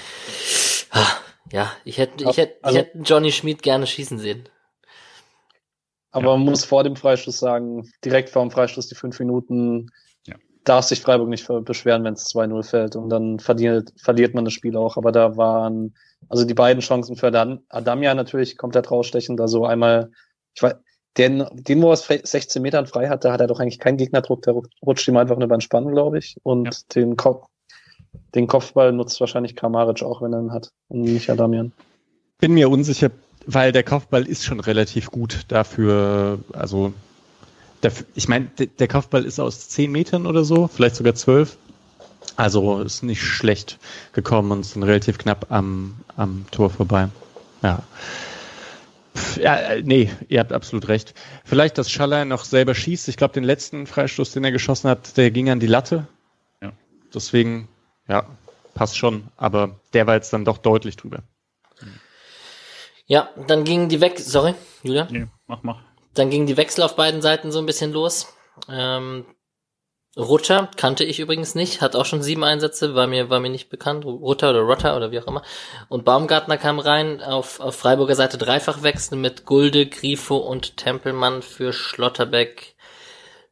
[0.90, 1.06] Ah,
[1.52, 4.48] Ja, ich hätte, ich hätte, Also- ich hätte Johnny Schmid gerne schießen sehen.
[6.10, 9.90] Aber man muss vor dem Freistoß sagen, direkt vor dem Freistoß die fünf Minuten.
[10.66, 12.96] Darf sich Freiburg nicht beschweren, wenn es 2-0 fällt.
[12.96, 14.96] Und dann verliert, verliert man das Spiel auch.
[14.98, 15.94] Aber da waren,
[16.28, 19.40] also die beiden Chancen für Dan, Adamia natürlich komplett rausstechend.
[19.40, 20.10] Also einmal,
[20.54, 20.74] ich weiß,
[21.16, 24.42] den, den, wo er aus 16 Metern frei hatte, hat er doch eigentlich keinen Gegnerdruck,
[24.42, 26.36] der ru- rutscht ihm einfach nur beim Spannen, glaube ich.
[26.42, 26.80] Und Ja.
[26.94, 27.46] den Kopf,
[28.34, 30.70] den Kopfball nutzt wahrscheinlich Kramaric auch, wenn er ihn hat.
[30.88, 31.72] Und nicht Adamian.
[32.38, 33.10] bin mir unsicher,
[33.46, 36.92] weil der Kopfball ist schon relativ gut dafür, also
[37.80, 41.56] dafür, ich meine, der, der Kopfball ist aus 10 Metern oder so, vielleicht sogar 12.
[42.36, 43.78] Also ist nicht schlecht
[44.12, 47.08] gekommen und sind relativ knapp am, am Tor vorbei.
[47.62, 47.82] Ja.
[49.16, 51.14] Pff, Ja, äh, nee, ihr habt absolut recht.
[51.44, 53.08] Vielleicht, dass Schaller noch selber schießt.
[53.08, 56.06] Ich glaube, den letzten Freistoß, den er geschossen hat, der ging an die Latte.
[56.60, 56.72] Ja.
[57.14, 57.68] Deswegen,
[58.06, 58.26] ja,
[58.74, 59.28] passt schon.
[59.38, 61.22] Aber der war jetzt dann doch deutlich drüber.
[63.06, 65.06] Ja, dann gingen die weg, sorry, Julia.
[65.10, 65.80] Nee, mach, mach.
[66.16, 68.34] Dann gingen die Wechsel auf beiden Seiten so ein bisschen los.
[68.68, 69.26] Ähm,
[70.16, 73.68] Rutter kannte ich übrigens nicht, hat auch schon sieben Einsätze, war mir, war mir nicht
[73.68, 74.06] bekannt.
[74.06, 75.42] Rutter oder Rutter oder wie auch immer.
[75.88, 81.74] Und Baumgartner kam rein auf, auf Freiburger Seite Dreifachwechsel mit Gulde, Grifo und Tempelmann für
[81.74, 82.76] Schlotterbeck,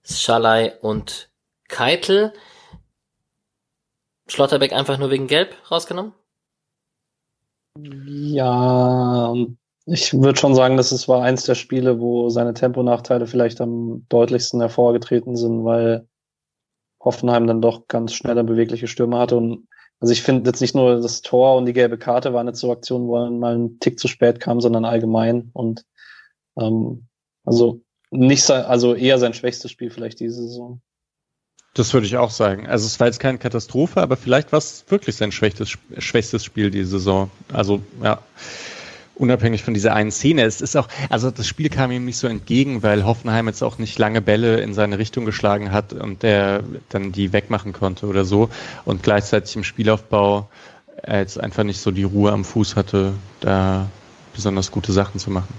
[0.02, 1.28] Schalay und
[1.68, 2.32] Keitel.
[4.26, 6.14] Schlotterbeck einfach nur wegen Gelb rausgenommen?
[7.76, 13.26] Ja, und ich würde schon sagen, dass es war eins der Spiele, wo seine Temponachteile
[13.26, 16.08] vielleicht am deutlichsten hervorgetreten sind, weil
[17.00, 19.36] Hoffenheim dann doch ganz schnell und bewegliche Stürme hatte.
[19.36, 19.68] Und
[20.00, 22.72] also ich finde jetzt nicht nur das Tor und die gelbe Karte waren jetzt so
[22.72, 25.50] Aktionen, wo er mal ein Tick zu spät kam, sondern allgemein.
[25.52, 25.84] Und
[26.58, 27.06] ähm,
[27.44, 30.80] also nicht sein, also eher sein schwächstes Spiel vielleicht diese Saison.
[31.74, 32.68] Das würde ich auch sagen.
[32.68, 36.70] Also es war jetzt keine Katastrophe, aber vielleicht war es wirklich sein schwächstes, schwächstes Spiel
[36.70, 37.30] die Saison.
[37.52, 38.22] Also ja,
[39.16, 40.42] unabhängig von dieser einen Szene.
[40.42, 43.78] Es ist auch, also das Spiel kam ihm nicht so entgegen, weil Hoffenheim jetzt auch
[43.78, 48.24] nicht lange Bälle in seine Richtung geschlagen hat und der dann die wegmachen konnte oder
[48.24, 48.48] so.
[48.84, 50.48] Und gleichzeitig im Spielaufbau
[51.02, 53.88] er jetzt einfach nicht so die Ruhe am Fuß hatte, da
[54.34, 55.52] besonders gute Sachen zu machen.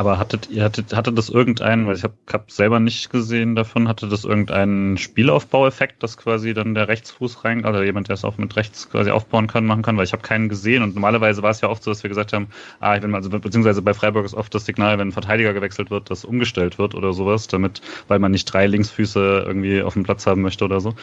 [0.00, 3.86] Aber hattet ihr hattet, hatte das irgendeinen, weil ich habe hab selber nicht gesehen davon,
[3.86, 8.38] hatte das irgendeinen Spielaufbaueffekt, dass quasi dann der Rechtsfuß rein, oder jemand, der es auch
[8.38, 11.50] mit rechts quasi aufbauen kann, machen kann, weil ich habe keinen gesehen und normalerweise war
[11.50, 12.48] es ja oft so, dass wir gesagt haben,
[12.80, 15.52] ah, ich bin mal, also beziehungsweise bei Freiburg ist oft das Signal, wenn ein Verteidiger
[15.52, 19.92] gewechselt wird, dass umgestellt wird oder sowas, damit, weil man nicht drei Linksfüße irgendwie auf
[19.92, 20.94] dem Platz haben möchte oder so.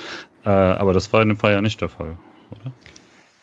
[0.43, 2.18] Äh, aber das war in dem Fall ja nicht der Fall,
[2.50, 2.72] oder?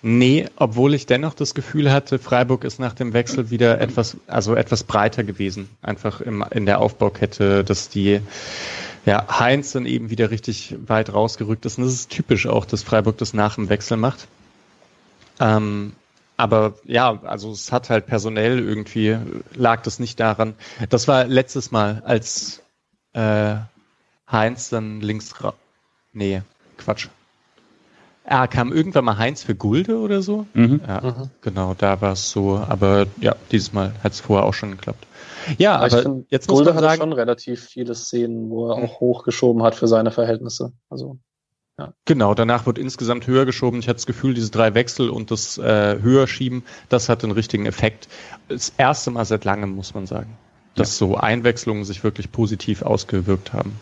[0.07, 4.55] Nee, obwohl ich dennoch das Gefühl hatte, Freiburg ist nach dem Wechsel wieder etwas, also
[4.55, 5.70] etwas breiter gewesen.
[5.80, 8.20] Einfach im, in der Aufbaukette, dass die,
[9.07, 11.78] ja, Heinz dann eben wieder richtig weit rausgerückt ist.
[11.78, 14.28] Und das ist typisch auch, dass Freiburg das nach dem Wechsel macht.
[15.40, 15.94] Ähm,
[16.36, 19.16] aber ja, also es hat halt personell irgendwie,
[19.55, 20.52] lag das nicht daran.
[20.90, 22.62] Das war letztes Mal, als
[23.14, 23.55] äh,
[24.30, 25.55] Heinz dann links ra
[26.12, 26.42] Nee,
[26.76, 27.09] Quatsch.
[28.26, 30.46] Ah, kam irgendwann mal Heinz für Gulde oder so?
[30.54, 30.80] Mhm.
[30.86, 31.30] Ja, Mhm.
[31.42, 32.56] genau, da war es so.
[32.56, 35.06] Aber ja, dieses Mal hat es vorher auch schon geklappt.
[35.58, 38.48] Ja, Aber aber, ich finde, jetzt muss Gulde man hatte sagen, schon relativ viele Szenen,
[38.48, 40.72] wo er auch hochgeschoben hat für seine Verhältnisse.
[40.88, 41.18] Also
[42.06, 43.78] genau, danach wird insgesamt höher geschoben.
[43.80, 47.66] Ich hatte das Gefühl, diese drei Wechsel und das äh, Höherschieben, das hat den richtigen
[47.66, 48.08] Effekt.
[48.48, 50.36] Das erste Mal seit langem, muss man sagen,
[50.76, 53.72] dass so Einwechslungen sich wirklich positiv ausgewirkt haben.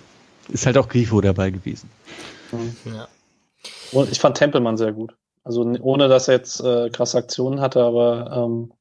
[0.49, 1.89] Ist halt auch Grifo dabei gewesen.
[2.85, 3.07] Ja.
[3.93, 5.15] Und ich fand Tempelmann sehr gut.
[5.45, 8.73] Also ohne dass er jetzt äh, krasse Aktionen hatte, aber ähm,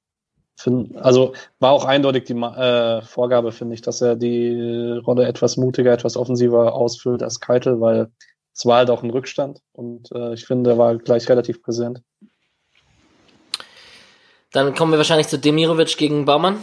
[0.55, 5.57] find, also war auch eindeutig die äh, Vorgabe, finde ich, dass er die Rolle etwas
[5.57, 8.11] mutiger, etwas offensiver ausfüllt als Keitel, weil
[8.53, 12.03] es war halt auch ein Rückstand und äh, ich finde, er war gleich relativ präsent.
[14.51, 16.57] Dann kommen wir wahrscheinlich zu Demirovic gegen Baumann.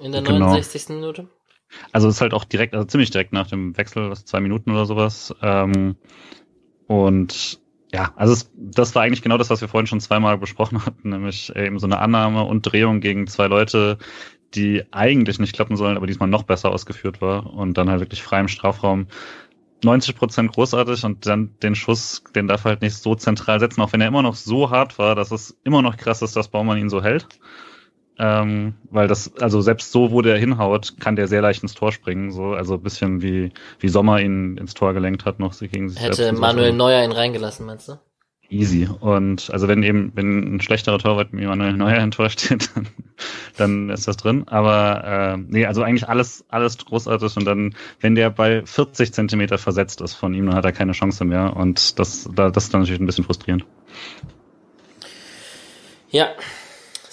[0.00, 0.46] In der Genau.
[0.46, 0.88] 69.
[0.90, 1.28] Minute.
[1.92, 4.70] Also es ist halt auch direkt, also ziemlich direkt nach dem Wechsel, was zwei Minuten
[4.70, 5.34] oder sowas.
[5.42, 5.96] Ähm,
[6.86, 7.60] und
[7.92, 11.10] ja, also es, das war eigentlich genau das, was wir vorhin schon zweimal besprochen hatten,
[11.10, 13.98] nämlich eben so eine Annahme und Drehung gegen zwei Leute,
[14.54, 18.22] die eigentlich nicht klappen sollen, aber diesmal noch besser ausgeführt war und dann halt wirklich
[18.22, 19.06] frei im Strafraum
[19.84, 23.82] 90 Prozent großartig und dann den Schuss, den darf er halt nicht so zentral setzen,
[23.82, 26.48] auch wenn er immer noch so hart war, dass es immer noch krass ist, dass
[26.48, 27.26] Baumann ihn so hält.
[28.16, 31.90] Ähm, weil das, also selbst so, wo der hinhaut, kann der sehr leicht ins Tor
[31.90, 32.30] springen.
[32.30, 33.50] So, also ein bisschen wie,
[33.80, 36.76] wie Sommer ihn ins Tor gelenkt hat, noch gegen sich Hätte Manuel so.
[36.76, 37.98] Neuer ihn reingelassen, meinst du?
[38.50, 38.88] Easy.
[39.00, 42.88] Und also wenn eben, wenn ein schlechterer Torwart wie Manuel Neuer im Tor steht, dann,
[43.56, 44.44] dann ist das drin.
[44.46, 47.36] Aber äh, nee, also eigentlich alles, alles großartig.
[47.36, 50.92] Und dann, wenn der Ball 40 Zentimeter versetzt ist von ihm, dann hat er keine
[50.92, 51.56] Chance mehr.
[51.56, 53.64] Und das, das ist dann natürlich ein bisschen frustrierend.
[56.10, 56.28] Ja,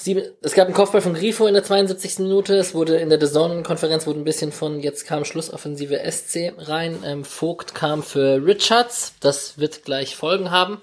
[0.08, 2.20] es gab einen Kopfball von Grifo in der 72.
[2.20, 2.56] Minute.
[2.56, 7.04] Es wurde in der DAZN-Konferenz wurde ein bisschen von jetzt kam Schlussoffensive SC rein.
[7.06, 9.14] Ähm, Vogt kam für Richards.
[9.20, 10.82] Das wird gleich Folgen haben.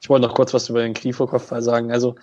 [0.00, 1.90] Ich wollte noch kurz was über den Grifo-Kopfball sagen.
[1.90, 2.16] Also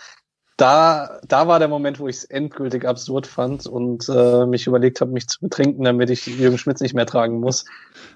[0.62, 5.02] da, da war der Moment, wo ich es endgültig absurd fand und äh, mich überlegt
[5.02, 7.66] habe, mich zu betrinken, damit ich Jürgen Schmitz nicht mehr tragen muss.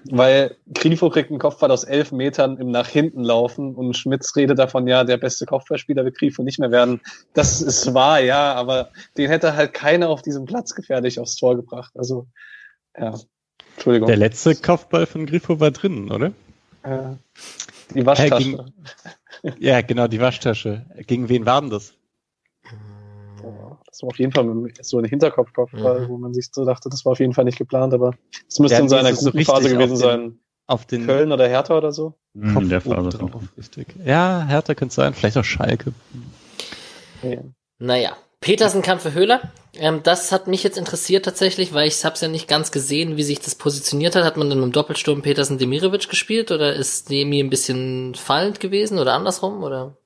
[0.08, 4.60] Weil Grifo kriegt einen Kopfball aus elf Metern im nach hinten laufen und Schmitz redet
[4.60, 7.00] davon, ja, der beste Kopfballspieler wird Grifo nicht mehr werden.
[7.34, 11.56] Das ist wahr, ja, aber den hätte halt keiner auf diesem Platz gefährlich aufs Tor
[11.56, 11.94] gebracht.
[11.96, 12.28] Also,
[12.96, 13.14] ja.
[13.74, 14.06] Entschuldigung.
[14.06, 16.28] Der letzte Kopfball von Grifo war drin, oder?
[16.84, 17.16] Äh,
[17.92, 18.66] die Waschtasche.
[19.58, 20.86] ja, genau, die Waschtasche.
[21.08, 21.95] Gegen wen war denn das?
[23.96, 24.44] Das war auf jeden Fall
[24.82, 26.08] so ein Hinterkopfkopfball, mhm.
[26.10, 28.12] wo man sich so dachte, das war auf jeden Fall nicht geplant, aber
[28.46, 30.38] es müsste ja, in seiner guten so Phase gewesen sein.
[30.66, 32.12] Auf den Köln oder Hertha oder so?
[32.34, 33.86] Mhm, in der Phase drauf, richtig.
[34.04, 35.94] Ja, Hertha könnte sein, vielleicht auch Schalke.
[37.22, 37.40] Ja.
[37.78, 39.40] Naja, Petersen kam für Höhler.
[39.72, 43.22] Ähm, das hat mich jetzt interessiert tatsächlich, weil ich hab's ja nicht ganz gesehen, wie
[43.22, 44.24] sich das positioniert hat.
[44.24, 48.98] Hat man dann im Doppelsturm Petersen Demirovic gespielt oder ist Demi ein bisschen fallend gewesen
[48.98, 49.96] oder andersrum oder?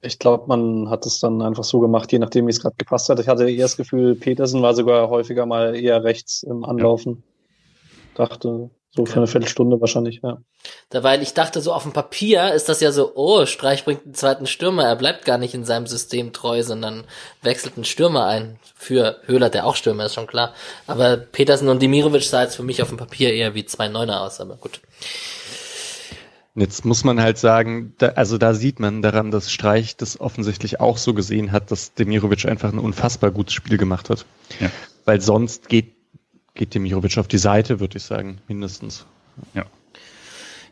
[0.00, 3.08] Ich glaube, man hat es dann einfach so gemacht, je nachdem, wie es gerade gepasst
[3.08, 3.18] hat.
[3.18, 7.22] Ich hatte eher das Gefühl, Petersen war sogar häufiger mal eher rechts im Anlaufen.
[8.16, 8.26] Ja.
[8.26, 10.38] Dachte, so für eine Viertelstunde wahrscheinlich, ja.
[10.88, 14.04] Da, weil ich dachte, so auf dem Papier ist das ja so, oh, Streich bringt
[14.04, 17.04] einen zweiten Stürmer, er bleibt gar nicht in seinem System treu, sondern
[17.42, 18.58] wechselt einen Stürmer ein.
[18.74, 20.54] Für Höhler, der auch Stürmer ist, schon klar.
[20.86, 24.22] Aber Petersen und Dimirovic sah jetzt für mich auf dem Papier eher wie zwei Neuner
[24.22, 24.80] aus, aber gut.
[26.60, 30.80] Jetzt muss man halt sagen, da, also da sieht man daran, dass Streich das offensichtlich
[30.80, 34.26] auch so gesehen hat, dass Demirovic einfach ein unfassbar gutes Spiel gemacht hat.
[34.58, 34.70] Ja.
[35.04, 35.94] Weil sonst geht,
[36.54, 39.06] geht Demirovic auf die Seite, würde ich sagen, mindestens.
[39.54, 39.66] Ja.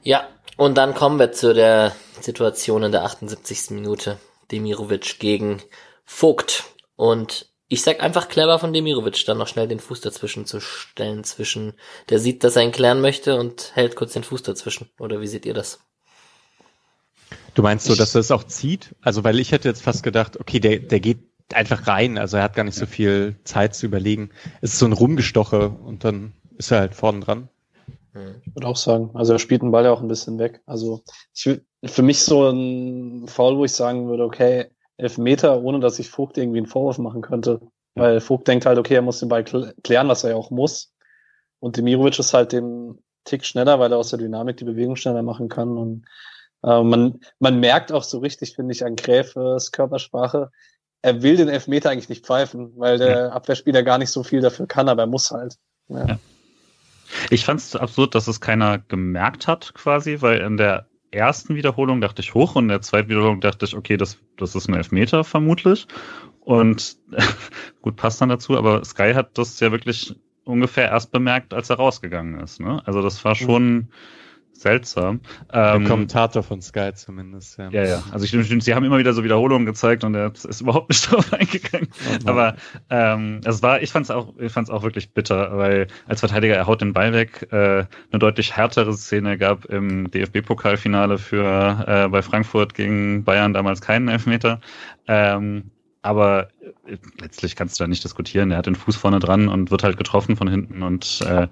[0.02, 3.70] Ja, und dann kommen wir zu der Situation in der 78.
[3.70, 4.18] Minute.
[4.50, 5.62] Demirovic gegen
[6.04, 6.64] Vogt.
[6.96, 11.24] Und ich sag einfach clever von Demirovic, dann noch schnell den Fuß dazwischen zu stellen,
[11.24, 11.74] zwischen,
[12.08, 14.88] der sieht, dass er ihn klären möchte und hält kurz den Fuß dazwischen.
[15.00, 15.80] Oder wie seht ihr das?
[17.54, 18.94] Du meinst so, dass er es auch zieht?
[19.00, 21.18] Also, weil ich hätte jetzt fast gedacht, okay, der, der geht
[21.52, 24.30] einfach rein, also er hat gar nicht so viel Zeit zu überlegen.
[24.60, 27.48] Es ist so ein Rumgestoche und dann ist er halt vorne dran.
[28.44, 30.62] Ich würde auch sagen, also er spielt den Ball ja auch ein bisschen weg.
[30.66, 31.02] Also
[31.34, 36.10] ich, für mich so ein Foul, wo ich sagen würde, okay, Elfmeter, ohne dass ich
[36.10, 37.60] Vogt irgendwie einen Vorwurf machen könnte.
[37.94, 40.92] Weil Vogt denkt halt, okay, er muss den Ball klären, was er ja auch muss.
[41.60, 45.22] Und Demirovic ist halt den Tick schneller, weil er aus der Dynamik die Bewegung schneller
[45.22, 45.76] machen kann.
[45.78, 46.06] Und
[46.62, 50.50] äh, man, man merkt auch so richtig, finde ich, an Gräfes Körpersprache,
[51.02, 53.28] er will den Elfmeter eigentlich nicht pfeifen, weil der ja.
[53.28, 55.56] Abwehrspieler gar nicht so viel dafür kann, aber er muss halt.
[55.88, 56.06] Ja.
[56.06, 56.18] ja.
[57.30, 62.00] Ich fand es absurd, dass es keiner gemerkt hat, quasi, weil in der ersten Wiederholung
[62.00, 64.74] dachte ich hoch und in der zweiten Wiederholung dachte ich, okay, das, das ist ein
[64.74, 65.86] Elfmeter vermutlich.
[66.40, 66.96] Und
[67.82, 71.76] gut, passt dann dazu, aber Sky hat das ja wirklich ungefähr erst bemerkt, als er
[71.76, 72.60] rausgegangen ist.
[72.60, 72.80] Ne?
[72.86, 73.88] Also das war schon,
[74.60, 75.20] seltsam.
[75.52, 77.70] Der ähm, Kommentator von Sky zumindest, ja.
[77.70, 78.02] Ja, ja.
[78.12, 81.32] Also ich, sie haben immer wieder so Wiederholungen gezeigt und er ist überhaupt nicht drauf
[81.32, 81.88] eingegangen.
[82.24, 82.56] Oh Aber
[82.90, 86.20] ähm, es war, ich fand es auch, ich fand es auch wirklich bitter, weil als
[86.20, 87.48] Verteidiger er haut den Ball weg.
[87.50, 87.56] Äh,
[88.10, 94.08] eine deutlich härtere Szene gab im DFB-Pokalfinale für äh, bei Frankfurt gegen Bayern damals keinen
[94.08, 94.60] Elfmeter.
[95.06, 95.70] Ähm,
[96.06, 96.48] aber
[96.86, 98.52] äh, letztlich kannst du da nicht diskutieren.
[98.52, 101.48] Er hat den Fuß vorne dran und wird halt getroffen von hinten und äh,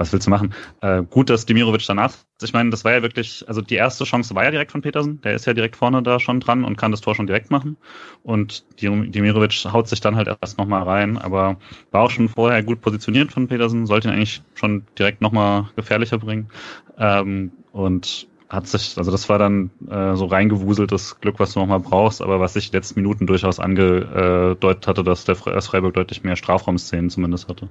[0.00, 0.54] was willst du machen?
[0.80, 4.34] Äh, gut, dass Demirovic danach, ich meine, das war ja wirklich, also die erste Chance
[4.34, 6.90] war ja direkt von Petersen, der ist ja direkt vorne da schon dran und kann
[6.90, 7.76] das Tor schon direkt machen.
[8.22, 11.58] Und Demirovic haut sich dann halt erst nochmal rein, aber
[11.90, 16.16] war auch schon vorher gut positioniert von Petersen, sollte ihn eigentlich schon direkt nochmal gefährlicher
[16.16, 16.48] bringen.
[16.96, 21.80] Ähm, und hat sich, also das war dann äh, so reingewuseltes Glück, was du nochmal
[21.80, 27.10] brauchst, aber was sich letzten Minuten durchaus angedeutet hatte, dass der Freiburg deutlich mehr Strafraumszenen
[27.10, 27.68] zumindest hatte.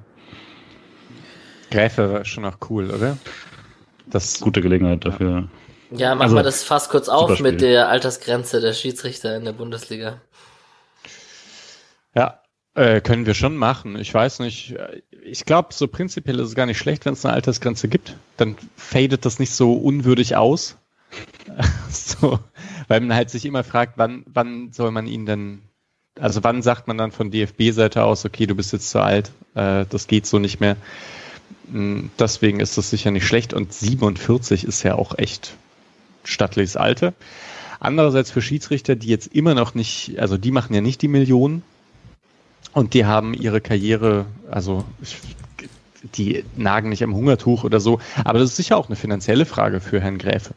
[1.69, 3.17] Gräfe war schon auch cool, oder?
[4.07, 5.49] Das gute Gelegenheit dafür.
[5.91, 9.53] Ja, machen also, wir das fast kurz auf mit der Altersgrenze der Schiedsrichter in der
[9.53, 10.21] Bundesliga.
[12.15, 12.41] Ja,
[12.75, 13.97] äh, können wir schon machen.
[13.97, 14.75] Ich weiß nicht.
[15.23, 18.15] Ich glaube, so prinzipiell ist es gar nicht schlecht, wenn es eine Altersgrenze gibt.
[18.37, 20.77] Dann fadet das nicht so unwürdig aus.
[21.89, 22.39] so,
[22.87, 25.61] weil man halt sich immer fragt, wann, wann soll man ihn denn,
[26.19, 29.85] also wann sagt man dann von DFB-Seite aus, okay, du bist jetzt zu alt, äh,
[29.89, 30.77] das geht so nicht mehr.
[31.71, 35.55] Deswegen ist das sicher nicht schlecht und 47 ist ja auch echt
[36.23, 37.13] stattliches Alter.
[37.79, 41.63] Andererseits für Schiedsrichter, die jetzt immer noch nicht, also die machen ja nicht die Millionen
[42.73, 44.83] und die haben ihre Karriere, also
[46.15, 49.79] die nagen nicht am Hungertuch oder so, aber das ist sicher auch eine finanzielle Frage
[49.79, 50.53] für Herrn Gräfe.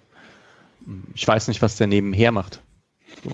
[1.15, 2.61] Ich weiß nicht, was der nebenher macht.
[3.23, 3.31] So.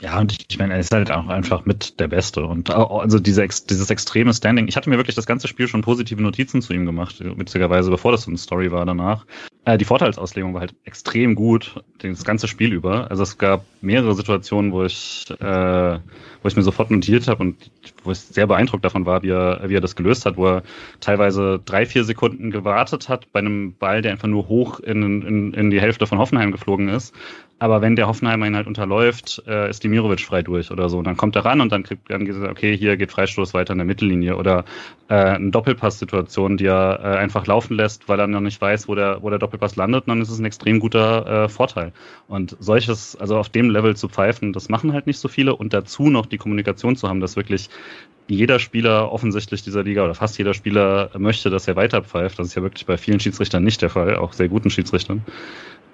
[0.00, 2.44] Ja, und ich meine, er ist halt auch einfach mit der Beste.
[2.44, 4.68] Und also diese, dieses extreme Standing.
[4.68, 8.12] Ich hatte mir wirklich das ganze Spiel schon positive Notizen zu ihm gemacht, witzigerweise, bevor
[8.12, 9.26] das so eine Story war danach.
[9.64, 13.10] Äh, die Vorteilsauslegung war halt extrem gut, das ganze Spiel über.
[13.10, 15.98] Also es gab mehrere Situationen, wo ich, äh,
[16.42, 17.56] wo ich mir sofort notiert habe und
[18.04, 20.62] wo ich sehr beeindruckt davon war, wie er, wie er das gelöst hat, wo er
[21.00, 25.54] teilweise drei, vier Sekunden gewartet hat bei einem Ball, der einfach nur hoch in, in,
[25.54, 27.12] in die Hälfte von Hoffenheim geflogen ist
[27.60, 30.98] aber wenn der Hoffenheimer ihn halt unterläuft, äh, ist Dimirovic frei durch oder so.
[30.98, 33.72] Und dann kommt er ran und dann kriegt dann gesagt, okay, hier geht Freistoß weiter
[33.72, 34.64] in der Mittellinie oder
[35.08, 38.94] äh, eine Doppelpass-Situation, die er äh, einfach laufen lässt, weil er noch nicht weiß, wo
[38.94, 41.92] der, wo der Doppelpass landet, und dann ist es ein extrem guter äh, Vorteil.
[42.28, 45.72] Und solches, also auf dem Level zu pfeifen, das machen halt nicht so viele und
[45.72, 47.70] dazu noch die Kommunikation zu haben, dass wirklich
[48.28, 52.38] jeder Spieler offensichtlich dieser Liga oder fast jeder Spieler möchte, dass er weiter pfeift.
[52.38, 55.24] Das ist ja wirklich bei vielen Schiedsrichtern nicht der Fall, auch sehr guten Schiedsrichtern.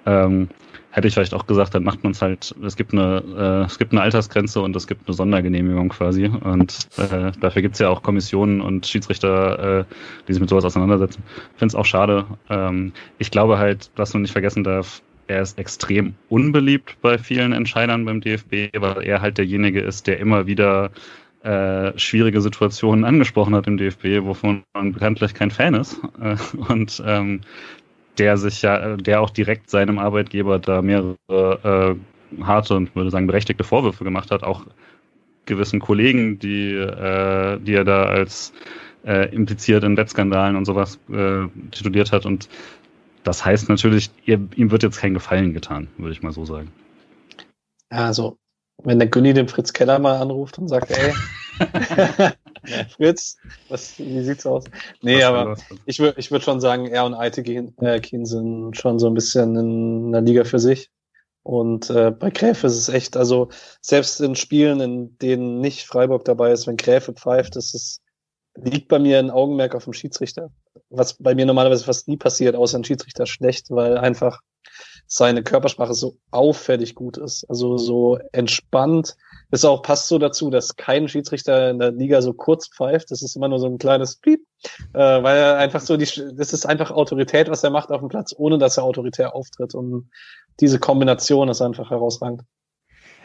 [0.05, 0.49] Ähm,
[0.95, 3.77] hätte ich vielleicht auch gesagt, dann macht man es halt, es gibt eine, äh, es
[3.77, 6.27] gibt eine Altersgrenze und es gibt eine Sondergenehmigung quasi.
[6.27, 9.85] Und äh, dafür gibt's ja auch Kommissionen und Schiedsrichter, äh,
[10.25, 11.21] die sich mit sowas auseinandersetzen.
[11.27, 12.25] Ich finde es auch schade.
[12.49, 17.51] Ähm, ich glaube halt, was man nicht vergessen darf, er ist extrem unbeliebt bei vielen
[17.51, 20.91] Entscheidern beim DFB, weil er halt derjenige ist, der immer wieder
[21.43, 25.99] äh, schwierige Situationen angesprochen hat im DFB, wovon man bekanntlich kein Fan ist.
[26.21, 26.37] Äh,
[26.69, 27.41] und ähm,
[28.17, 31.15] der sich ja, der auch direkt seinem Arbeitgeber da mehrere
[32.31, 34.65] äh, harte und würde sagen berechtigte Vorwürfe gemacht hat, auch
[35.45, 38.53] gewissen Kollegen, die, äh, die er da als
[39.05, 42.25] äh, impliziert in Wettskandalen und sowas äh, tituliert hat.
[42.25, 42.49] Und
[43.23, 46.71] das heißt natürlich, ihr, ihm wird jetzt kein Gefallen getan, würde ich mal so sagen.
[47.89, 48.37] Also,
[48.85, 51.13] wenn der Günni den Fritz Keller mal anruft und sagt, ey,
[52.95, 53.37] Fritz,
[53.69, 54.65] was, wie sieht's aus?
[55.01, 58.99] Nee, was aber ich würde ich würd schon sagen, er und Aitekin äh, sind schon
[58.99, 60.89] so ein bisschen in einer Liga für sich.
[61.43, 66.25] Und äh, bei Gräfe ist es echt, also selbst in Spielen, in denen nicht Freiburg
[66.25, 68.01] dabei ist, wenn Gräfe pfeift, das ist,
[68.55, 70.49] liegt bei mir ein Augenmerk auf dem Schiedsrichter.
[70.89, 74.41] Was bei mir normalerweise fast nie passiert, außer ein Schiedsrichter schlecht, weil einfach
[75.07, 77.45] seine Körpersprache so auffällig gut ist.
[77.49, 79.15] Also so entspannt.
[79.51, 83.11] Es auch passt so dazu, dass kein Schiedsrichter in der Liga so kurz pfeift.
[83.11, 84.41] Das ist immer nur so ein kleines Piep,
[84.93, 88.09] äh, weil er einfach so die, das ist einfach Autorität, was er macht auf dem
[88.09, 89.75] Platz, ohne dass er autoritär auftritt.
[89.75, 90.09] Und
[90.59, 92.41] diese Kombination ist einfach herausragend.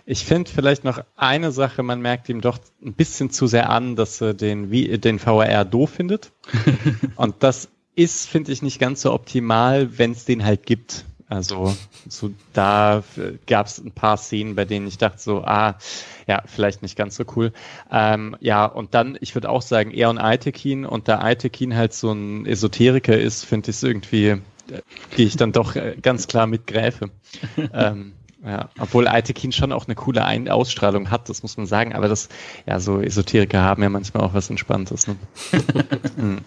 [0.06, 3.96] Ich finde vielleicht noch eine Sache, man merkt ihm doch ein bisschen zu sehr an,
[3.96, 6.32] dass er den, den VAR doof findet.
[7.16, 11.04] Und das ist, finde ich, nicht ganz so optimal, wenn es den halt gibt.
[11.30, 11.76] Also
[12.08, 13.04] so da
[13.46, 15.76] gab es ein paar Szenen, bei denen ich dachte so, ah,
[16.26, 17.52] ja, vielleicht nicht ganz so cool.
[17.90, 21.94] Ähm, ja, und dann, ich würde auch sagen, er und Aitekin und da Aitekin halt
[21.94, 24.40] so ein Esoteriker ist, finde ich es irgendwie, äh,
[25.14, 27.10] gehe ich dann doch äh, ganz klar mit Gräfe.
[27.72, 28.12] ähm,
[28.44, 32.08] ja, obwohl Aitekin schon auch eine coole Ein Ausstrahlung hat, das muss man sagen, aber
[32.08, 32.28] das,
[32.66, 35.06] ja, so Esoteriker haben ja manchmal auch was Entspanntes.
[35.06, 35.16] Ne?
[36.16, 36.38] Hm.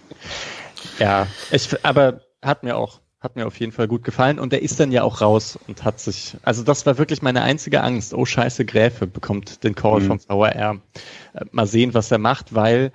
[0.99, 4.61] ja, ich, aber hat mir auch hat mir auf jeden Fall gut gefallen und er
[4.61, 8.13] ist dann ja auch raus und hat sich, also das war wirklich meine einzige Angst.
[8.13, 10.07] Oh scheiße, Gräfe bekommt den Call mhm.
[10.07, 10.81] vom VRR.
[11.33, 12.91] Äh, mal sehen, was er macht, weil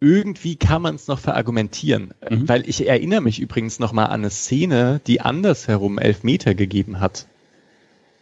[0.00, 2.12] irgendwie kann man es noch verargumentieren.
[2.28, 2.48] Mhm.
[2.48, 7.28] Weil ich erinnere mich übrigens noch mal an eine Szene, die andersherum Elfmeter gegeben hat.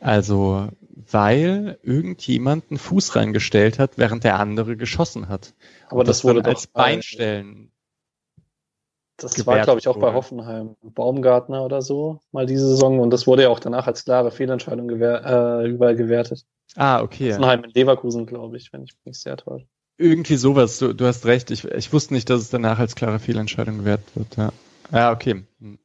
[0.00, 0.68] Also,
[1.10, 5.54] weil irgendjemand einen Fuß reingestellt hat, während der andere geschossen hat.
[5.88, 7.70] Aber das, das wurde als Beinstellen
[9.18, 10.76] das war, glaube ich, auch bei Hoffenheim.
[10.82, 13.00] Baumgartner oder so, mal diese Saison.
[13.00, 16.44] Und das wurde ja auch danach als klare Fehlentscheidung gewähr äh, überall gewertet.
[16.76, 17.32] Ah, okay.
[17.32, 19.66] Hoffenheim in Leverkusen, glaube ich, wenn ich mich sehr täusche.
[19.96, 21.50] Irgendwie sowas, du, du hast recht.
[21.50, 24.36] Ich, ich wusste nicht, dass es danach als klare Fehlentscheidung gewertet wird.
[24.36, 24.52] Ja,
[24.92, 25.42] ja okay.
[25.60, 25.78] Hm.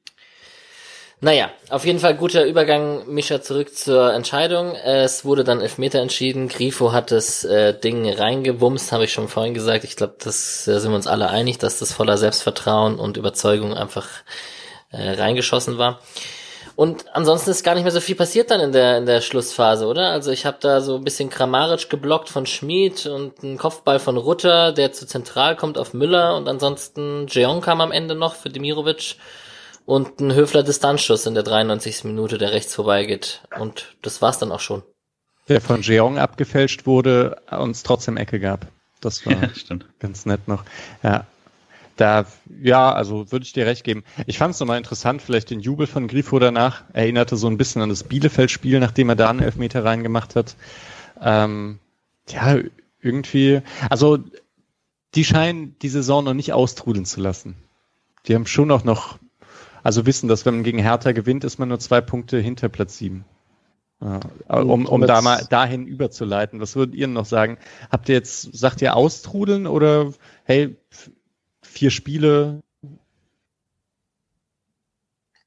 [1.24, 4.76] Naja, auf jeden Fall guter Übergang, Mischa, zurück zur Entscheidung.
[4.76, 6.49] Es wurde dann Elfmeter entschieden.
[6.49, 9.86] Grifo hat das äh, Ding reingewumst, habe ich schon vorhin gesagt.
[9.86, 13.74] Ich glaube, das äh, sind wir uns alle einig, dass das voller Selbstvertrauen und Überzeugung
[13.74, 14.09] einfach
[14.91, 16.01] äh, reingeschossen war.
[16.76, 19.88] Und ansonsten ist gar nicht mehr so viel passiert dann in der, in der Schlussphase,
[19.88, 20.09] oder?
[20.09, 24.17] Also ich habe da so ein bisschen Kramaric geblockt von Schmid und einen Kopfball von
[24.17, 28.49] Rutter, der zu zentral kommt auf Müller und ansonsten Jeong kam am Ende noch für
[28.49, 29.15] Demirovic
[29.86, 32.03] und ein Höfler Distanzschuss in der 93.
[32.05, 33.43] Minute, der rechts vorbeigeht.
[33.59, 34.84] Und das war's dann auch schon.
[35.49, 38.67] Der von Jeong abgefälscht wurde, uns trotzdem Ecke gab.
[39.01, 39.49] Das war ja,
[39.99, 40.63] ganz nett noch.
[41.03, 41.25] Ja,
[41.97, 42.25] da,
[42.61, 44.03] ja, also würde ich dir recht geben.
[44.25, 46.84] Ich fand es nochmal interessant, vielleicht den Jubel von Grifo danach.
[46.93, 50.55] Erinnerte so ein bisschen an das Bielefeld-Spiel, nachdem er da einen Elfmeter reingemacht hat.
[51.21, 51.79] Ähm,
[52.29, 52.57] ja,
[53.01, 54.19] irgendwie, also
[55.13, 57.55] die scheinen die Saison noch nicht austrudeln zu lassen.
[58.25, 59.19] Die haben schon auch noch,
[59.84, 62.97] also wissen, dass wenn man gegen Hertha gewinnt, ist man nur zwei Punkte hinter Platz
[62.97, 63.25] sieben.
[64.01, 64.19] Ja,
[64.59, 66.59] um, um da mal dahin überzuleiten.
[66.59, 67.57] Was würdet ihr noch sagen?
[67.89, 70.11] Habt ihr jetzt, sagt ihr austrudeln oder
[70.43, 70.75] hey,
[71.61, 72.61] vier Spiele.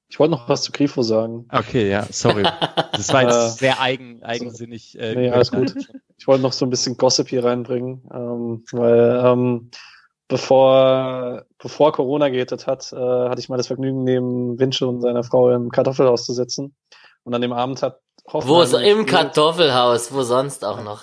[0.08, 1.46] Ich wollte noch was zu Grifo sagen.
[1.50, 2.44] Okay, ja, sorry.
[2.92, 4.98] Das war jetzt sehr eigen, eigensinnig.
[4.98, 5.74] Äh, nee, alles gut.
[6.16, 9.70] Ich wollte noch so ein bisschen Gossip hier reinbringen, ähm, weil ähm,
[10.28, 15.24] bevor, bevor Corona gehittet hat, äh, hatte ich mal das Vergnügen, neben Winche und seiner
[15.24, 16.74] Frau im Kartoffelhaus zu sitzen.
[17.24, 18.00] Und an dem Abend hat
[18.32, 21.02] Hoffenheim Wo so im Kartoffelhaus, wo sonst auch noch.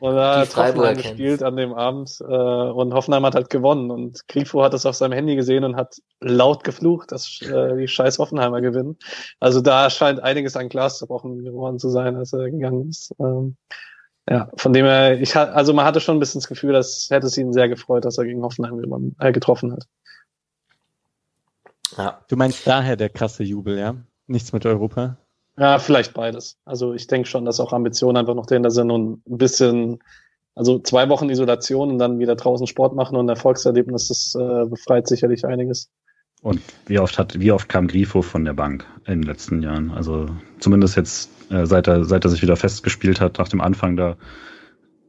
[0.00, 4.26] Und da hat Hoffenheim gespielt an dem Abend äh, und Hoffenheim hat halt gewonnen und
[4.28, 8.18] Grifo hat es auf seinem Handy gesehen und hat laut geflucht, dass äh, die scheiß
[8.18, 8.96] Hoffenheimer gewinnen.
[9.40, 13.14] Also da scheint einiges an Glas zerbrochen geworden zu sein, als er gegangen ist.
[13.20, 13.56] Ähm,
[14.30, 17.26] ja, von dem her, ich also man hatte schon ein bisschen das Gefühl, dass hätte
[17.26, 19.88] es ihn sehr gefreut, dass er gegen Hoffenheim äh, getroffen hat.
[21.96, 22.20] Ja.
[22.28, 23.96] Du meinst daher der krasse Jubel, ja?
[24.28, 25.16] Nichts mit Europa?
[25.58, 26.58] Ja, vielleicht beides.
[26.64, 29.98] Also ich denke schon, dass auch Ambitionen einfach noch dahinter sind und ein bisschen,
[30.54, 34.66] also zwei Wochen Isolation und dann wieder draußen Sport machen und ein Erfolgserlebnis, das äh,
[34.66, 35.90] befreit sicherlich einiges.
[36.42, 39.90] Und wie oft hat, wie oft kam Grifo von der Bank in den letzten Jahren?
[39.90, 40.26] Also
[40.58, 44.16] zumindest jetzt, äh, seit er, seit er sich wieder festgespielt hat, nach dem Anfang da,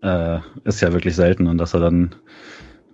[0.02, 2.16] äh, ist ja wirklich selten und dass er dann,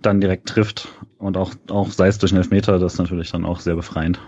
[0.02, 3.44] dann direkt trifft und auch, auch sei es durch einen Elfmeter, das ist natürlich dann
[3.44, 4.20] auch sehr befreiend.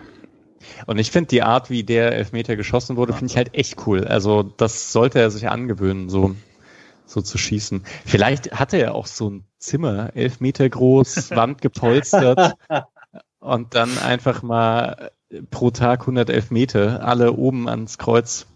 [0.87, 4.05] Und ich finde die Art, wie der Elfmeter geschossen wurde, finde ich halt echt cool.
[4.05, 6.35] Also das sollte er sich angewöhnen, so,
[7.07, 7.85] so zu schießen.
[8.05, 12.57] Vielleicht hatte er auch so ein Zimmer, elf Meter groß, Wand gepolstert
[13.41, 15.11] und dann einfach mal
[15.51, 18.47] pro Tag 111 Meter, alle oben ans Kreuz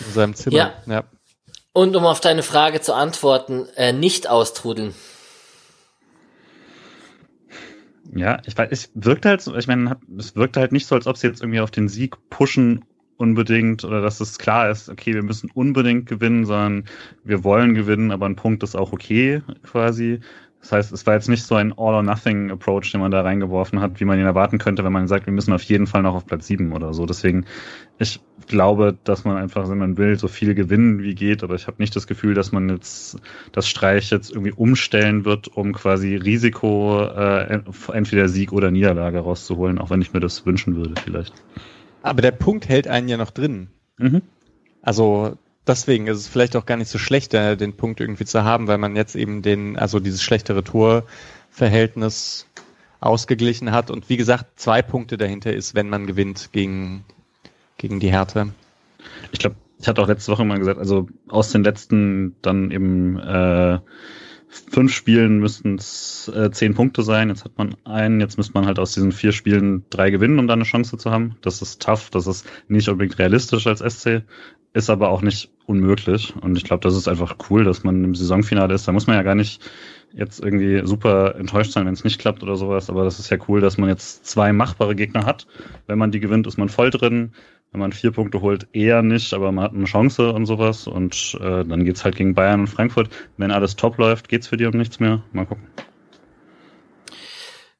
[0.00, 0.56] in seinem Zimmer.
[0.56, 0.72] Ja.
[0.86, 1.04] ja.
[1.72, 4.94] Und um auf deine Frage zu antworten, äh, nicht austrudeln.
[8.14, 11.06] Ja, ich weiß, es wirkt halt so, ich meine, es wirkt halt nicht so, als
[11.06, 12.84] ob sie jetzt irgendwie auf den Sieg pushen
[13.16, 16.84] unbedingt oder dass es klar ist, okay, wir müssen unbedingt gewinnen, sondern
[17.24, 20.20] wir wollen gewinnen, aber ein Punkt ist auch okay quasi.
[20.62, 24.04] Das heißt, es war jetzt nicht so ein All-or-Nothing-Approach, den man da reingeworfen hat, wie
[24.04, 26.46] man ihn erwarten könnte, wenn man sagt, wir müssen auf jeden Fall noch auf Platz
[26.46, 27.04] sieben oder so.
[27.04, 27.46] Deswegen,
[27.98, 31.66] ich glaube, dass man einfach, wenn man will, so viel gewinnen wie geht, aber ich
[31.66, 36.14] habe nicht das Gefühl, dass man jetzt das Streich jetzt irgendwie umstellen wird, um quasi
[36.14, 37.60] Risiko, äh,
[37.92, 41.34] entweder Sieg oder Niederlage rauszuholen, auch wenn ich mir das wünschen würde vielleicht.
[42.02, 43.68] Aber der Punkt hält einen ja noch drin.
[43.98, 44.22] Mhm.
[44.80, 48.44] Also deswegen ist es vielleicht auch gar nicht so schlecht, äh, den Punkt irgendwie zu
[48.44, 52.46] haben, weil man jetzt eben den, also dieses schlechtere Torverhältnis
[53.00, 57.04] ausgeglichen hat und wie gesagt, zwei Punkte dahinter ist, wenn man gewinnt gegen,
[57.76, 58.52] gegen die Härte.
[59.32, 63.18] Ich glaube, ich hatte auch letzte Woche mal gesagt, also aus den letzten dann eben
[63.18, 63.80] äh,
[64.52, 67.30] fünf Spielen müssten es äh, zehn Punkte sein.
[67.30, 70.46] Jetzt hat man einen, jetzt müsste man halt aus diesen vier Spielen drei gewinnen, um
[70.46, 71.36] da eine Chance zu haben.
[71.40, 74.22] Das ist tough, das ist nicht unbedingt realistisch als SC,
[74.74, 76.34] ist aber auch nicht unmöglich.
[76.40, 78.86] Und ich glaube, das ist einfach cool, dass man im Saisonfinale ist.
[78.86, 79.62] Da muss man ja gar nicht
[80.12, 82.90] jetzt irgendwie super enttäuscht sein, wenn es nicht klappt oder sowas.
[82.90, 85.46] Aber das ist ja cool, dass man jetzt zwei machbare Gegner hat.
[85.86, 87.32] Wenn man die gewinnt, ist man voll drin.
[87.72, 90.86] Wenn man vier Punkte holt, eher nicht, aber man hat eine Chance und sowas.
[90.86, 93.08] Und äh, dann geht's halt gegen Bayern und Frankfurt.
[93.38, 95.22] Wenn alles top läuft, geht's für die um nichts mehr.
[95.32, 95.66] Mal gucken.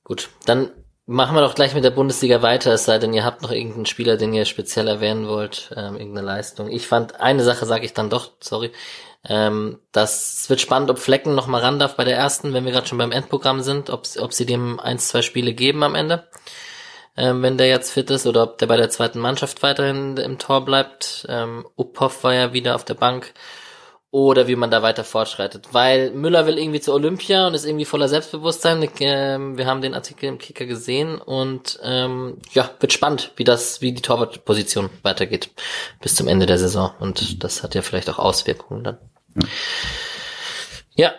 [0.03, 0.71] Gut, dann
[1.07, 3.87] machen wir doch gleich mit der Bundesliga weiter, es sei denn, ihr habt noch irgendeinen
[3.87, 6.71] Spieler, den ihr speziell erwähnen wollt, ähm, irgendeine Leistung.
[6.71, 8.71] Ich fand, eine Sache sage ich dann doch, sorry,
[9.29, 12.73] ähm, das wird spannend, ob Flecken noch mal ran darf bei der ersten, wenn wir
[12.73, 16.29] gerade schon beim Endprogramm sind, ob, ob sie dem eins, zwei Spiele geben am Ende
[17.17, 20.39] ähm, wenn der jetzt fit ist, oder ob der bei der zweiten Mannschaft weiterhin im
[20.39, 21.27] Tor bleibt.
[21.29, 23.33] Ähm, Uphoff war ja wieder auf der Bank.
[24.13, 25.69] oder wie man da weiter fortschreitet.
[25.73, 28.87] Weil Müller will irgendwie zur Olympia und ist irgendwie voller Selbstbewusstsein.
[29.01, 33.81] Ähm, wir haben den Artikel im Kicker gesehen und ähm, ja, wird spannend, wie das,
[33.81, 35.51] wie die Torwartposition weitergeht
[36.03, 36.93] bis zum Ende der Saison.
[37.01, 38.99] Und das hat ja vielleicht auch Auswirkungen dann.
[40.95, 41.15] Ja.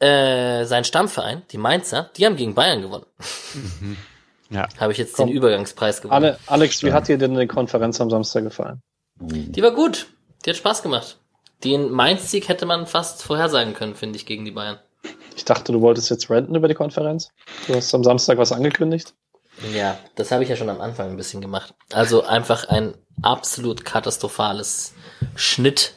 [0.00, 3.06] Äh, sein Stammverein, die Mainzer, die haben gegen Bayern gewonnen.
[3.54, 3.96] Mhm.
[4.52, 4.68] Ja.
[4.78, 5.28] Habe ich jetzt Komm.
[5.28, 6.36] den Übergangspreis gewonnen.
[6.46, 8.80] Alex, wie hat dir denn die Konferenz am Samstag gefallen?
[9.18, 10.06] Die war gut.
[10.44, 11.18] Die hat Spaß gemacht.
[11.64, 14.78] Den Mainz-Sieg hätte man fast vorhersagen können, finde ich, gegen die Bayern.
[15.36, 17.30] Ich dachte, du wolltest jetzt renten über die Konferenz.
[17.66, 19.14] Du hast am Samstag was angekündigt.
[19.72, 21.74] Ja, das habe ich ja schon am Anfang ein bisschen gemacht.
[21.92, 24.94] Also einfach ein absolut katastrophales
[25.36, 25.94] Schnitt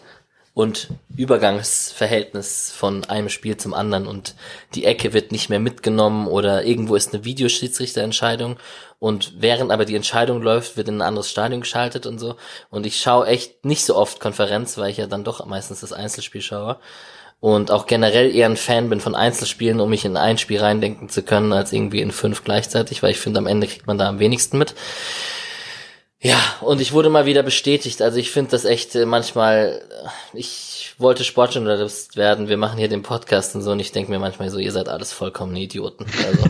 [0.56, 0.88] und
[1.18, 4.36] Übergangsverhältnis von einem Spiel zum anderen und
[4.74, 8.56] die Ecke wird nicht mehr mitgenommen oder irgendwo ist eine Videoschiedsrichterentscheidung
[8.98, 12.38] und während aber die Entscheidung läuft, wird in ein anderes Stadion geschaltet und so
[12.70, 15.92] und ich schaue echt nicht so oft Konferenz, weil ich ja dann doch meistens das
[15.92, 16.80] Einzelspiel schaue
[17.42, 21.10] und auch generell eher ein Fan bin von Einzelspielen, um mich in ein Spiel reindenken
[21.10, 24.08] zu können, als irgendwie in fünf gleichzeitig, weil ich finde, am Ende kriegt man da
[24.08, 24.74] am wenigsten mit.
[26.22, 28.02] Ja, und ich wurde mal wieder bestätigt.
[28.02, 29.82] Also ich finde das echt äh, manchmal,
[30.34, 34.12] äh, ich wollte Sportjournalist werden, wir machen hier den Podcast und so und ich denke
[34.12, 36.06] mir manchmal so, ihr seid alles vollkommen Idioten.
[36.26, 36.50] Also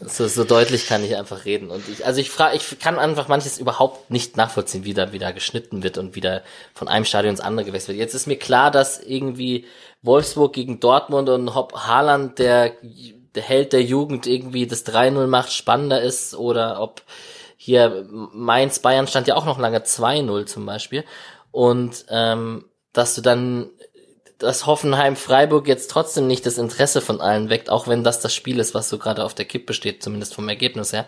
[0.00, 1.70] so, so deutlich kann ich einfach reden.
[1.70, 5.32] Und ich, also ich frage, ich kann einfach manches überhaupt nicht nachvollziehen, wie da wieder
[5.32, 6.42] geschnitten wird und wieder
[6.74, 8.04] von einem Stadion ins andere gewechselt wird.
[8.04, 9.64] Jetzt ist mir klar, dass irgendwie
[10.02, 12.72] Wolfsburg gegen Dortmund und Hop Haaland der,
[13.34, 17.02] der Held der Jugend irgendwie das 3-0 macht, spannender ist oder ob
[17.64, 21.02] hier Mainz, Bayern stand ja auch noch lange 2-0 zum Beispiel.
[21.50, 23.70] Und ähm, dass du dann
[24.36, 28.34] dass Hoffenheim Freiburg jetzt trotzdem nicht das Interesse von allen weckt, auch wenn das das
[28.34, 31.06] Spiel ist, was so gerade auf der Kippe steht, zumindest vom Ergebnis her.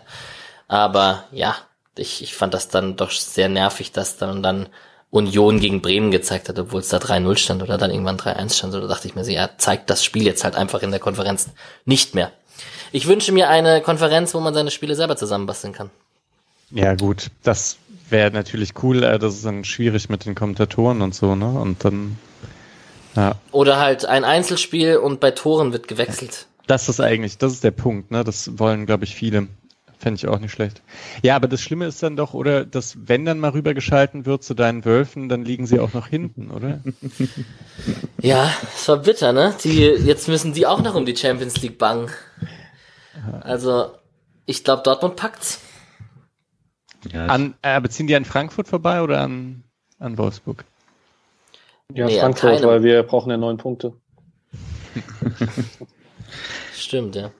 [0.67, 1.55] Aber ja,
[1.95, 4.69] ich, ich fand das dann doch sehr nervig, dass dann dann
[5.11, 8.73] Union gegen Bremen gezeigt hat, obwohl es da 3-0 stand oder dann irgendwann 3-1 stand.
[8.73, 11.51] Oder dachte ich mir so, ja, zeigt das Spiel jetzt halt einfach in der Konferenz
[11.85, 12.31] nicht mehr.
[12.91, 15.91] Ich wünsche mir eine Konferenz, wo man seine Spiele selber zusammenbasteln kann.
[16.71, 17.77] Ja, gut, das
[18.09, 21.47] wäre natürlich cool, äh, das ist dann schwierig mit den Kommentatoren und so, ne?
[21.47, 22.17] Und dann.
[23.15, 23.35] Ja.
[23.51, 26.47] Oder halt ein Einzelspiel und bei Toren wird gewechselt.
[26.67, 28.23] Das ist eigentlich, das ist der Punkt, ne?
[28.23, 29.47] Das wollen, glaube ich, viele.
[29.99, 30.83] Fände ich auch nicht schlecht.
[31.23, 34.53] Ja, aber das Schlimme ist dann doch, oder, dass wenn dann mal rübergeschalten wird zu
[34.53, 36.81] deinen Wölfen, dann liegen sie auch noch hinten, oder?
[38.21, 39.55] Ja, es war bitter, ne?
[39.63, 42.09] Die, jetzt müssen die auch noch um die Champions League bangen.
[43.41, 43.91] Also,
[44.45, 45.61] ich glaube, Dortmund packt's.
[47.11, 49.63] Ja, an, äh, beziehen die an Frankfurt vorbei oder an,
[49.99, 50.65] an Wolfsburg?
[51.93, 53.93] Ja, nee, Frankfurt, weil wir brauchen ja neun Punkte.
[56.73, 57.31] Stimmt, ja.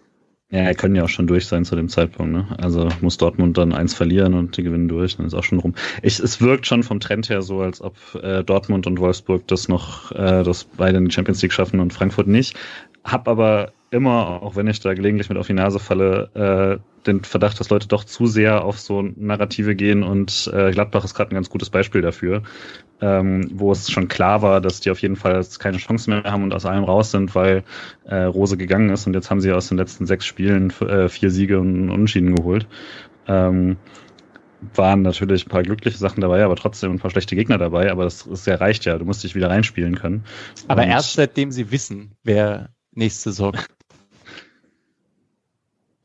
[0.50, 2.32] Ja, können ja auch schon durch sein zu dem Zeitpunkt.
[2.32, 2.48] Ne?
[2.58, 5.76] Also muss Dortmund dann eins verlieren und die gewinnen durch, dann ist auch schon rum.
[6.02, 9.68] Ich, es wirkt schon vom Trend her so, als ob äh, Dortmund und Wolfsburg das
[9.68, 12.56] noch, äh, das beide in die Champions League schaffen und Frankfurt nicht.
[13.04, 17.24] Hab aber immer, auch wenn ich da gelegentlich mit auf die Nase falle, äh, den
[17.24, 21.32] Verdacht, dass Leute doch zu sehr auf so Narrative gehen und äh, Gladbach ist gerade
[21.32, 22.44] ein ganz gutes Beispiel dafür,
[23.02, 26.44] ähm, wo es schon klar war, dass die auf jeden Fall keine Chance mehr haben
[26.44, 27.64] und aus allem raus sind, weil
[28.06, 31.32] äh, Rose gegangen ist und jetzt haben sie aus den letzten sechs Spielen äh, vier
[31.32, 32.68] Siege und Unentschieden geholt.
[33.28, 33.78] Ähm,
[34.74, 38.06] waren natürlich ein paar glückliche Sachen dabei, aber trotzdem ein paar schlechte Gegner dabei, aber
[38.06, 40.26] das, das reicht ja, du musst dich wieder reinspielen können.
[40.68, 43.54] Aber und erst seitdem sie wissen, wer nächste Saison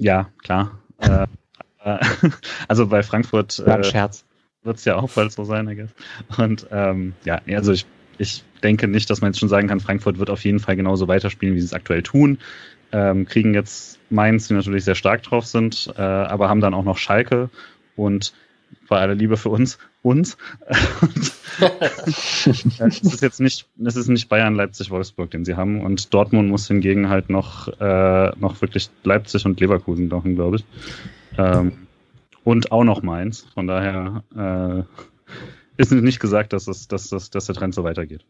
[0.02, 0.81] ja, klar.
[0.98, 1.26] Äh,
[1.84, 1.98] äh,
[2.68, 3.66] also bei Frankfurt äh,
[4.62, 5.90] wird es ja auch bald so sein, I guess.
[6.38, 7.86] Und ähm, ja, also ich,
[8.18, 11.08] ich denke nicht, dass man jetzt schon sagen kann, Frankfurt wird auf jeden Fall genauso
[11.08, 12.38] weiterspielen, wie sie es aktuell tun.
[12.92, 16.84] Ähm, kriegen jetzt Mainz, die natürlich sehr stark drauf sind, äh, aber haben dann auch
[16.84, 17.48] noch Schalke
[17.96, 18.34] und
[18.88, 20.36] bei aller Liebe für uns, uns.
[21.58, 25.80] das ist jetzt nicht, das ist nicht Bayern, Leipzig, Wolfsburg, den sie haben.
[25.80, 30.64] Und Dortmund muss hingegen halt noch, äh, noch wirklich Leipzig und Leverkusen machen, glaube ich.
[31.38, 31.72] Ähm,
[32.44, 33.46] und auch noch Mainz.
[33.54, 34.82] Von daher äh,
[35.76, 38.24] ist nicht gesagt, dass, es, dass, dass, dass der Trend so weitergeht.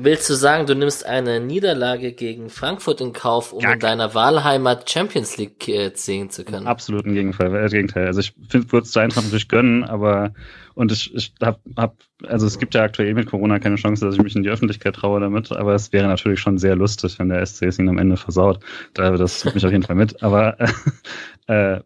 [0.00, 4.14] Willst du sagen, du nimmst eine Niederlage gegen Frankfurt in Kauf, um ja, in deiner
[4.14, 6.68] Wahlheimat Champions League äh, ziehen zu können?
[6.68, 7.52] Absolut im Gegenteil.
[7.52, 8.06] Äh, Gegenteil.
[8.06, 10.34] Also ich würde es zu Eintracht natürlich gönnen, aber
[10.74, 14.14] und ich, ich hab, hab, also es gibt ja aktuell mit Corona keine Chance, dass
[14.14, 17.30] ich mich in die Öffentlichkeit traue damit, aber es wäre natürlich schon sehr lustig, wenn
[17.30, 18.60] der SC es ihn am Ende versaut.
[18.94, 20.22] Da, das tut mich auf jeden Fall mit.
[20.22, 20.58] Aber
[21.48, 21.80] äh,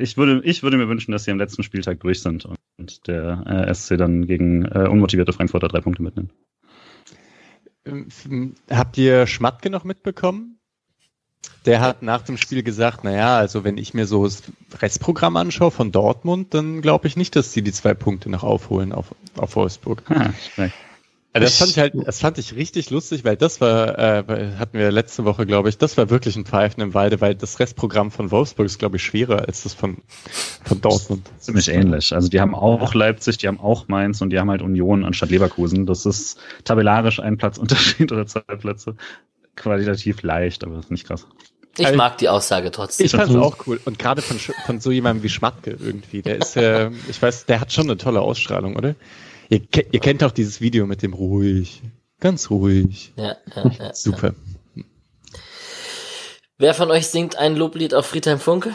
[0.00, 2.46] ich würde, ich würde mir wünschen, dass sie am letzten Spieltag durch sind
[2.78, 6.30] und der äh, SC dann gegen äh, unmotivierte Frankfurter drei Punkte mitnimmt.
[8.70, 10.58] Habt ihr Schmatke noch mitbekommen?
[11.66, 14.42] Der hat nach dem Spiel gesagt, naja, also wenn ich mir so das
[14.80, 18.92] Restprogramm anschaue von Dortmund, dann glaube ich nicht, dass sie die zwei Punkte noch aufholen
[18.92, 20.02] auf, auf Wolfsburg.
[21.34, 24.78] Also das fand ich halt, das fand ich richtig lustig, weil das war, äh, hatten
[24.78, 28.12] wir letzte Woche, glaube ich, das war wirklich ein Pfeifen im Walde, weil das Restprogramm
[28.12, 29.96] von Wolfsburg ist, glaube ich, schwerer als das von,
[30.64, 31.28] von Dortmund.
[31.38, 32.14] Ziemlich ähnlich.
[32.14, 35.30] Also die haben auch Leipzig, die haben auch Mainz und die haben halt Union anstatt
[35.30, 35.86] Leverkusen.
[35.86, 38.94] Das ist tabellarisch ein Platzunterschied oder zwei Plätze.
[39.56, 41.26] Qualitativ leicht, aber nicht krass.
[41.76, 43.06] Ich also mag die Aussage trotzdem.
[43.06, 43.80] Ich fand es auch cool.
[43.84, 46.22] Und gerade von, von so jemandem wie Schmatke irgendwie.
[46.22, 48.94] Der ist ja, ich weiß, der hat schon eine tolle Ausstrahlung, oder?
[49.48, 49.60] Ihr,
[49.92, 51.82] ihr kennt auch dieses Video mit dem ruhig.
[52.20, 53.12] Ganz ruhig.
[53.16, 53.94] Ja, ja, ja.
[53.94, 54.34] Super.
[56.58, 58.72] Wer von euch singt ein Loblied auf Friedhelm Funke?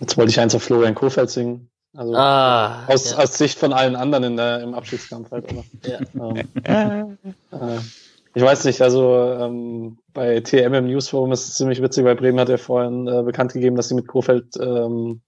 [0.00, 1.68] Jetzt wollte ich eins auf Florian Kofeld singen.
[1.96, 3.18] Also ah, aus, ja.
[3.18, 5.46] aus Sicht von allen anderen in der, im Abschiedskampf halt.
[5.50, 6.00] Aber, ja.
[6.64, 7.18] ähm,
[7.50, 7.78] äh,
[8.34, 12.38] ich weiß nicht, also ähm, bei TM im Newsforum ist es ziemlich witzig, weil Bremen
[12.38, 15.22] hat ja vorhin äh, bekannt gegeben, dass sie mit Kofeld ähm,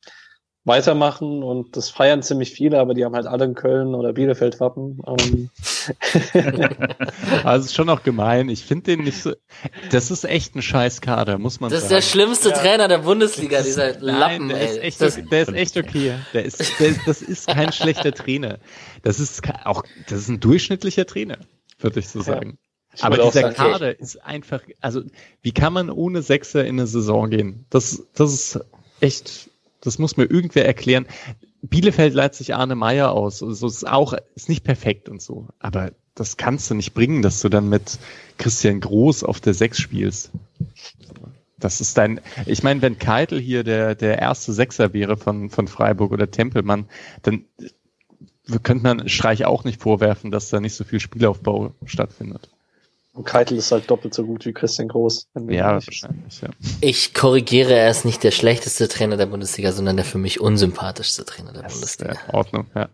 [0.64, 4.60] weitermachen und das feiern ziemlich viele, aber die haben halt alle in Köln oder Bielefeld
[4.60, 5.00] Wappen.
[5.06, 5.50] Ähm.
[7.44, 8.50] also ist schon auch gemein.
[8.50, 9.32] Ich finde den nicht so.
[9.90, 11.94] Das ist echt ein scheiß Kader, muss man das sagen.
[11.94, 12.56] Das ist der schlimmste ja.
[12.56, 14.66] Trainer der Bundesliga, dieser Nein, Lappen, der ey.
[14.66, 16.14] Ist echt, das, der ist echt okay.
[16.34, 18.58] Der ist, der, das ist kein schlechter Trainer.
[19.02, 21.38] Das ist auch, das ist ein durchschnittlicher Trainer,
[21.78, 22.58] würde ich so sagen.
[22.96, 23.04] Ja.
[23.04, 25.02] Aber dieser sagen, Kader ist einfach, also
[25.40, 27.64] wie kann man ohne Sechser in eine Saison gehen?
[27.70, 28.60] Das, das ist
[29.00, 29.49] echt
[29.80, 31.06] das muss mir irgendwer erklären.
[31.62, 33.42] Bielefeld leitet sich Arne Meyer aus.
[33.42, 35.48] Also ist auch, ist nicht perfekt und so.
[35.58, 37.98] Aber das kannst du nicht bringen, dass du dann mit
[38.38, 40.30] Christian Groß auf der Sechs spielst.
[41.58, 45.68] Das ist dein, ich meine, wenn Keitel hier der, der erste Sechser wäre von, von
[45.68, 46.86] Freiburg oder Tempelmann,
[47.22, 47.44] dann
[48.62, 52.48] könnte man Streich auch nicht vorwerfen, dass da nicht so viel Spielaufbau stattfindet.
[53.20, 55.28] Und Keitel ist halt doppelt so gut wie Christian Groß.
[55.50, 56.48] Ja, wahrscheinlich, ja.
[56.80, 61.26] Ich korrigiere, er ist nicht der schlechteste Trainer der Bundesliga, sondern der für mich unsympathischste
[61.26, 62.12] Trainer der das Bundesliga.
[62.12, 62.88] Ist, Ordnung, ja.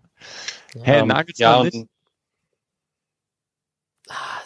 [0.75, 0.83] ja.
[0.83, 1.85] Herr um, Nagelsmann ja,
[4.09, 4.43] ah,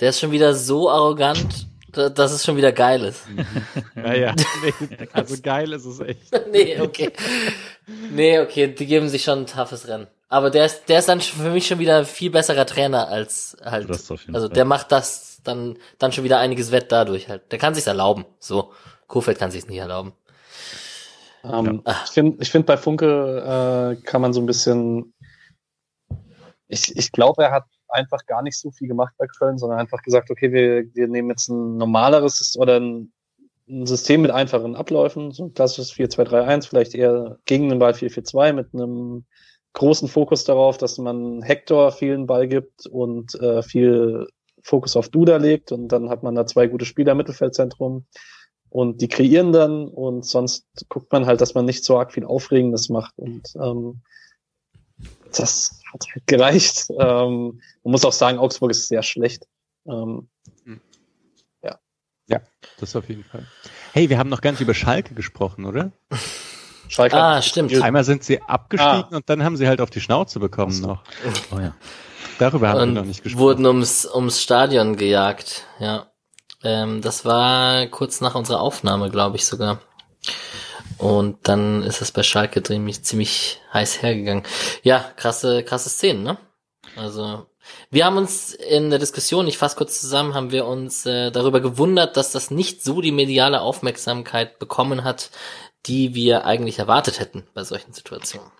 [0.00, 3.22] Der ist schon wieder so arrogant, dass es schon wieder geil ist.
[3.94, 4.34] Naja,
[4.64, 6.32] nee, also geil ist es echt.
[6.50, 7.12] nee, okay.
[8.10, 10.08] Nee, okay, die geben sich schon ein toughes Rennen.
[10.34, 13.88] Aber der ist, der ist dann für mich schon wieder viel besserer Trainer als halt.
[13.88, 14.48] also Fall.
[14.48, 17.52] der macht das dann, dann schon wieder einiges wett dadurch halt.
[17.52, 18.24] Der kann sich's erlauben.
[18.40, 18.72] So.
[19.06, 20.12] Kofeld kann sich's nicht erlauben.
[21.44, 21.94] Ähm, ja.
[22.04, 25.14] Ich finde, ich finde bei Funke äh, kann man so ein bisschen.
[26.66, 30.02] Ich, ich glaube, er hat einfach gar nicht so viel gemacht bei Köln, sondern einfach
[30.02, 33.12] gesagt, okay, wir, wir nehmen jetzt ein normaleres oder ein,
[33.68, 38.52] ein System mit einfachen Abläufen, so ein klassisches 4-2-3-1, vielleicht eher gegen den Ball 4-4-2
[38.52, 39.26] mit einem
[39.74, 44.28] großen Fokus darauf, dass man Hector vielen Ball gibt und äh, viel
[44.62, 48.06] Fokus auf Duda legt und dann hat man da zwei gute Spieler im Mittelfeldzentrum
[48.70, 52.24] und die kreieren dann und sonst guckt man halt, dass man nicht so arg viel
[52.24, 54.00] Aufregendes macht und ähm,
[55.36, 56.86] das hat halt gereicht.
[56.90, 59.46] Ähm, man muss auch sagen, Augsburg ist sehr schlecht.
[59.86, 60.28] Ähm,
[60.64, 60.80] hm.
[61.62, 61.78] ja.
[62.28, 62.40] Ja,
[62.78, 63.46] das auf jeden Fall.
[63.92, 65.92] Hey, wir haben noch nicht über Schalke gesprochen, oder?
[66.88, 67.74] Schalke ah, stimmt.
[67.80, 69.16] Einmal sind sie abgestiegen ah.
[69.16, 71.02] und dann haben sie halt auf die Schnauze bekommen noch.
[71.50, 71.74] Oh ja.
[72.38, 73.42] Darüber haben und wir noch nicht gesprochen.
[73.42, 76.06] Wurden ums, ums Stadion gejagt, ja.
[76.62, 79.80] Ähm, das war kurz nach unserer Aufnahme, glaube ich sogar.
[80.98, 84.44] Und dann ist es bei Schalke ziemlich, ziemlich heiß hergegangen.
[84.82, 86.38] Ja, krasse, krasse Szenen, ne?
[86.96, 87.46] Also,
[87.90, 91.60] wir haben uns in der Diskussion, ich fasse kurz zusammen, haben wir uns äh, darüber
[91.60, 95.30] gewundert, dass das nicht so die mediale Aufmerksamkeit bekommen hat,
[95.86, 98.50] die wir eigentlich erwartet hätten bei solchen Situationen.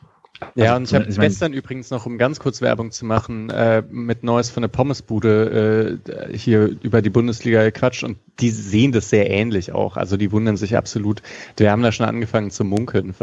[0.56, 4.24] Ja, und ich habe gestern übrigens noch, um ganz kurz Werbung zu machen, äh, mit
[4.24, 9.30] Neues von der Pommesbude äh, hier über die Bundesliga gequatscht und die sehen das sehr
[9.30, 9.96] ähnlich auch.
[9.96, 11.22] Also die wundern sich absolut.
[11.56, 13.14] Wir haben da schon angefangen zu munkeln,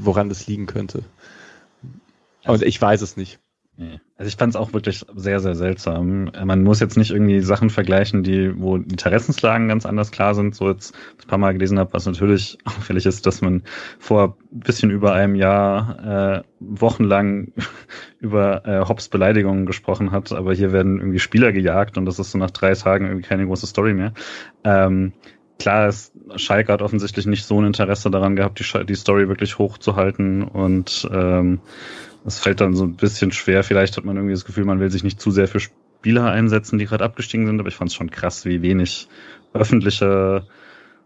[0.00, 1.02] woran das liegen könnte.
[2.44, 3.38] Und ich weiß es nicht.
[4.16, 6.30] Also ich fand es auch wirklich sehr, sehr seltsam.
[6.44, 10.54] Man muss jetzt nicht irgendwie Sachen vergleichen, die, wo Interessenslagen ganz anders klar sind.
[10.54, 13.62] So jetzt ein paar Mal gelesen habe, was natürlich auffällig ist, dass man
[13.98, 17.52] vor ein bisschen über einem Jahr äh, wochenlang
[18.18, 22.30] über äh, Hobbs Beleidigungen gesprochen hat, aber hier werden irgendwie Spieler gejagt und das ist
[22.30, 24.14] so nach drei Tagen irgendwie keine große Story mehr.
[24.64, 25.12] Ähm,
[25.58, 29.58] klar ist Schalke hat offensichtlich nicht so ein Interesse daran gehabt, die, die Story wirklich
[29.58, 31.60] hochzuhalten und ähm,
[32.26, 33.62] das fällt dann so ein bisschen schwer.
[33.62, 36.76] Vielleicht hat man irgendwie das Gefühl, man will sich nicht zu sehr für Spieler einsetzen,
[36.76, 39.08] die gerade abgestiegen sind, aber ich fand es schon krass, wie wenig
[39.54, 40.44] öffentlicher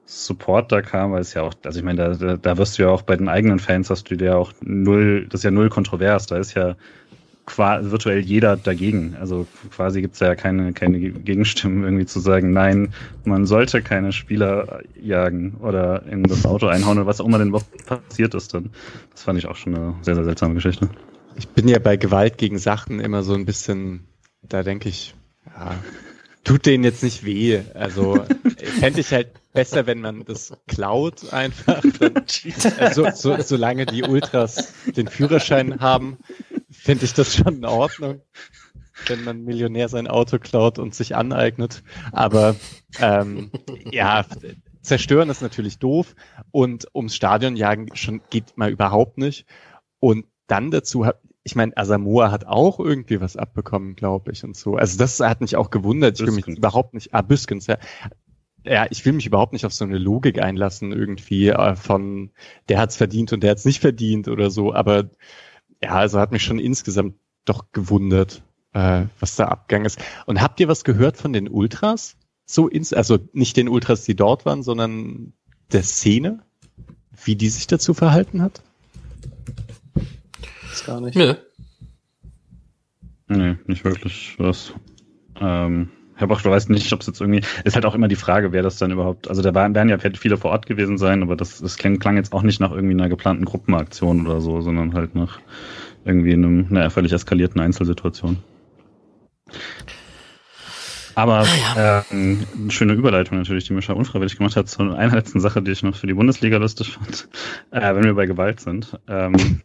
[0.07, 2.89] Support da kam, weil es ja auch, also ich meine, da, da wirst du ja
[2.89, 6.27] auch bei den eigenen Fans hast du ja auch null, das ist ja null kontrovers,
[6.27, 6.77] da ist ja
[7.59, 9.17] virtuell jeder dagegen.
[9.21, 12.95] Also quasi gibt es ja keine, keine Gegenstimmen, irgendwie zu sagen, nein,
[13.25, 17.55] man sollte keine Spieler jagen oder in das Auto einhauen oder was auch immer denn
[17.87, 18.71] passiert ist dann.
[19.13, 20.89] Das fand ich auch schon eine sehr, sehr seltsame Geschichte.
[21.37, 24.07] Ich bin ja bei Gewalt gegen Sachen immer so ein bisschen
[24.43, 25.15] da denke ich,
[25.47, 25.75] ja,
[26.45, 27.61] tut denen jetzt nicht weh.
[27.75, 28.25] Also
[28.57, 31.83] fände ich halt besser, wenn man das klaut einfach.
[32.79, 36.19] Also, so, solange die Ultras den Führerschein haben,
[36.71, 38.23] finde ich das schon in Ordnung,
[39.07, 41.83] wenn man Millionär sein Auto klaut und sich aneignet.
[42.13, 42.57] Aber
[42.99, 43.51] ähm,
[43.91, 44.25] ja,
[44.83, 46.15] zerstören ist natürlich doof
[46.51, 49.47] und ums Stadion jagen schon geht mal überhaupt nicht.
[49.99, 51.07] Und dann dazu
[51.43, 54.77] ich meine, Asamoah hat auch irgendwie was abbekommen, glaube ich, und so.
[54.77, 56.21] Also das hat mich auch gewundert.
[56.21, 57.79] Ich will mich überhaupt nicht, ah, Büskens, ja.
[58.65, 62.31] Ja, ich will mich überhaupt nicht auf so eine Logik einlassen, irgendwie äh, von
[62.69, 64.75] der hat's verdient und der hat's nicht verdient oder so.
[64.75, 65.09] Aber
[65.83, 67.15] ja, also hat mich schon insgesamt
[67.47, 68.43] doch gewundert,
[68.75, 69.99] äh, was da abgegangen ist.
[70.27, 72.17] Und habt ihr was gehört von den Ultras?
[72.45, 75.33] So ins, also nicht den Ultras, die dort waren, sondern
[75.73, 76.43] der Szene,
[77.25, 78.63] wie die sich dazu verhalten hat?
[80.71, 81.17] Das gar nicht.
[81.17, 81.35] Nö.
[83.29, 84.73] Nee, nicht wirklich was.
[85.41, 88.09] Ähm, ich habe auch, du weißt nicht, ob es jetzt irgendwie, ist halt auch immer
[88.09, 90.99] die Frage, wer das dann überhaupt, also da waren, werden ja viele vor Ort gewesen
[90.99, 94.41] sein, aber das, das klang, klang jetzt auch nicht nach irgendwie einer geplanten Gruppenaktion oder
[94.41, 95.41] so, sondern halt nach
[96.05, 98.39] irgendwie einem, einer völlig eskalierten Einzelsituation.
[101.15, 102.01] Aber ah, ja.
[102.01, 105.71] äh, eine schöne Überleitung natürlich, die Mischa unfreiwillig gemacht hat, zu einer letzten Sache, die
[105.71, 107.29] ich noch für die Bundesliga lustig fand,
[107.71, 108.99] äh, wenn wir bei Gewalt sind.
[109.09, 109.63] Ähm,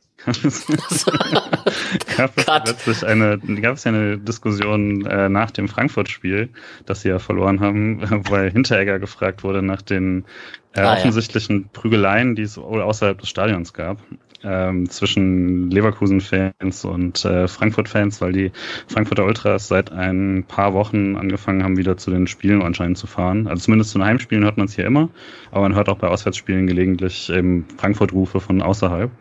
[2.18, 6.50] gab es, letztlich eine, gab es eine Diskussion äh, nach dem Frankfurt-Spiel,
[6.86, 10.26] das sie ja verloren haben, weil Hinteregger gefragt wurde nach den
[10.74, 11.68] äh, ah, offensichtlichen ja.
[11.74, 14.00] Prügeleien, die es außerhalb des Stadions gab
[14.46, 18.52] ähm, zwischen Leverkusen-Fans und äh, Frankfurt-Fans, weil die
[18.88, 23.48] Frankfurter Ultras seit ein paar Wochen angefangen haben, wieder zu den Spielen anscheinend zu fahren.
[23.48, 25.10] Also zumindest zu den Heimspielen hört man es hier immer,
[25.52, 29.12] aber man hört auch bei Auswärtsspielen gelegentlich eben Frankfurt-Rufe von außerhalb.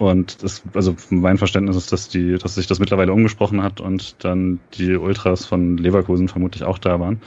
[0.00, 4.24] Und das, also mein Verständnis ist, dass die, dass sich das mittlerweile umgesprochen hat und
[4.24, 7.20] dann die Ultras von Leverkusen vermutlich auch da waren.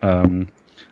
[0.00, 0.46] Ähm,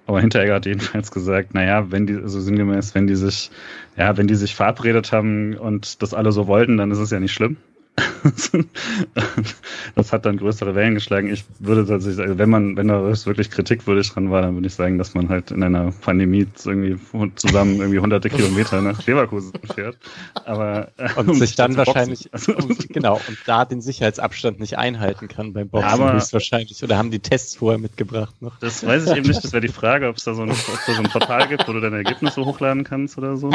[0.04, 3.50] aber Hinteregger hat jedenfalls gesagt, naja, wenn die, so also sinngemäß, wenn die sich,
[3.96, 7.18] ja, wenn die sich verabredet haben und das alle so wollten, dann ist es ja
[7.18, 7.56] nicht schlimm.
[9.94, 11.28] das hat dann größere Wellen geschlagen.
[11.32, 14.74] Ich würde tatsächlich sagen, wenn man, wenn da wirklich kritikwürdig dran war, dann würde ich
[14.74, 16.98] sagen, dass man halt in einer Pandemie irgendwie
[17.36, 19.96] zusammen irgendwie hunderte Kilometer nach Leverkusen fährt.
[20.44, 24.76] Aber äh, und um sich dann wahrscheinlich also, um, genau und da den Sicherheitsabstand nicht
[24.78, 28.58] einhalten kann beim Boxen aber, höchstwahrscheinlich oder haben die Tests vorher mitgebracht noch?
[28.58, 29.42] Das weiß ich eben nicht.
[29.42, 31.80] Das wäre die Frage, ob es da so, ein, so ein Portal gibt, wo du
[31.80, 33.50] deine Ergebnisse hochladen kannst oder so.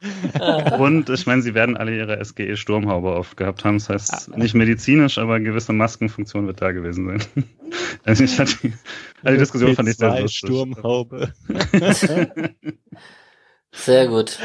[0.78, 3.78] Und ich meine, sie werden alle ihre SGE Sturmhaube aufgehabt haben.
[3.78, 7.46] Das heißt, nicht medizinisch, aber eine gewisse Maskenfunktion wird da gewesen sein.
[8.04, 8.72] Also ich hatte die,
[9.24, 10.38] also die Diskussion fand ich sehr lustig.
[10.38, 11.32] Sturmhaube.
[13.72, 14.38] Sehr gut.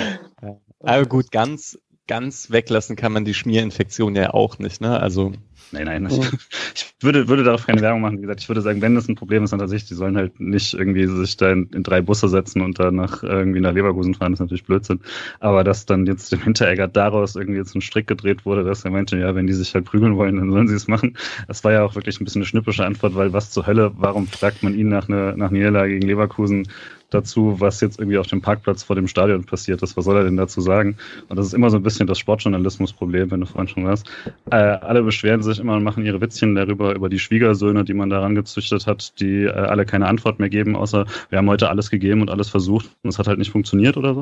[0.80, 5.00] Aber gut, ganz, ganz weglassen kann man die Schmierinfektion ja auch nicht, ne?
[5.00, 5.34] Also
[5.72, 6.08] Nein, nein.
[6.10, 6.20] Ich,
[6.76, 8.18] ich, würde, würde darauf keine Werbung machen.
[8.18, 10.40] Wie gesagt, ich würde sagen, wenn das ein Problem ist, dann tatsächlich, die sollen halt
[10.40, 14.14] nicht irgendwie sich da in, in drei Busse setzen und dann nach irgendwie nach Leverkusen
[14.14, 15.00] fahren, das ist natürlich Blödsinn.
[15.40, 18.92] Aber dass dann jetzt dem Hinteregger daraus irgendwie jetzt ein Strick gedreht wurde, dass er
[18.92, 21.18] meinte, ja, wenn die sich halt prügeln wollen, dann sollen sie es machen.
[21.48, 24.28] Das war ja auch wirklich ein bisschen eine schnippische Antwort, weil was zur Hölle, warum
[24.28, 26.68] fragt man ihn nach einer nach Niederlage gegen Leverkusen
[27.12, 29.96] dazu, was jetzt irgendwie auf dem Parkplatz vor dem Stadion passiert ist.
[29.96, 30.98] Was soll er denn dazu sagen?
[31.30, 34.10] Und das ist immer so ein bisschen das Sportjournalismusproblem, wenn du vorhin schon warst.
[34.50, 38.10] Äh, alle beschweren sich immer und machen ihre Witzchen darüber, über die Schwiegersöhne, die man
[38.10, 41.90] daran gezüchtet hat, die äh, alle keine Antwort mehr geben, außer wir haben heute alles
[41.90, 44.22] gegeben und alles versucht und es hat halt nicht funktioniert oder so.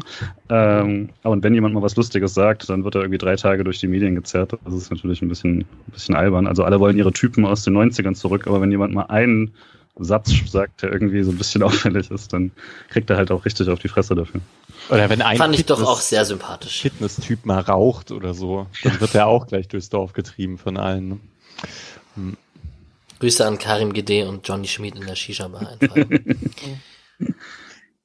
[0.49, 3.79] Ähm, aber wenn jemand mal was Lustiges sagt, dann wird er irgendwie drei Tage durch
[3.79, 4.57] die Medien gezerrt.
[4.63, 6.47] Das ist natürlich ein bisschen, ein bisschen albern.
[6.47, 9.51] Also alle wollen ihre Typen aus den 90ern zurück, aber wenn jemand mal einen
[9.99, 12.51] Satz sagt, der irgendwie so ein bisschen auffällig ist, dann
[12.89, 14.41] kriegt er halt auch richtig auf die Fresse dafür.
[14.89, 16.81] Oder wenn ein Fand ich Fitness, doch auch sehr sympathisch.
[16.81, 21.09] Fitness-Typ mal raucht oder so, dann wird er auch gleich durchs Dorf getrieben von allen.
[21.09, 21.19] Ne?
[22.15, 22.37] Hm.
[23.19, 25.77] Grüße an Karim Gede und Johnny Schmid in der Shisha-Bar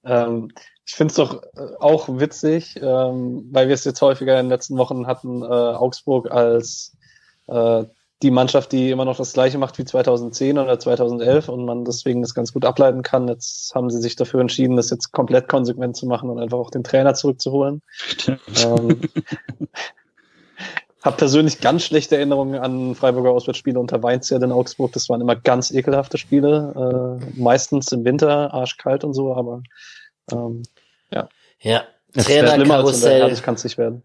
[0.05, 0.51] ähm,
[0.86, 4.51] ich finde es doch äh, auch witzig, ähm, weil wir es jetzt häufiger in den
[4.51, 6.96] letzten Wochen hatten, äh, Augsburg als
[7.46, 7.84] äh,
[8.22, 12.22] die Mannschaft, die immer noch das gleiche macht wie 2010 oder 2011 und man deswegen
[12.22, 13.28] das ganz gut ableiten kann.
[13.28, 16.70] Jetzt haben sie sich dafür entschieden, das jetzt komplett konsequent zu machen und einfach auch
[16.70, 17.82] den Trainer zurückzuholen.
[18.26, 19.00] ähm,
[21.02, 24.92] habe persönlich ganz schlechte Erinnerungen an Freiburger Auswärtsspiele unter Weinzierl in Augsburg.
[24.92, 29.62] Das waren immer ganz ekelhafte Spiele, äh, meistens im Winter, arschkalt und so, aber
[30.32, 30.62] ähm,
[31.10, 31.28] ja.
[31.60, 31.84] Ja,
[32.16, 33.36] Trainerkarussell.
[33.42, 34.02] kann es nicht werden.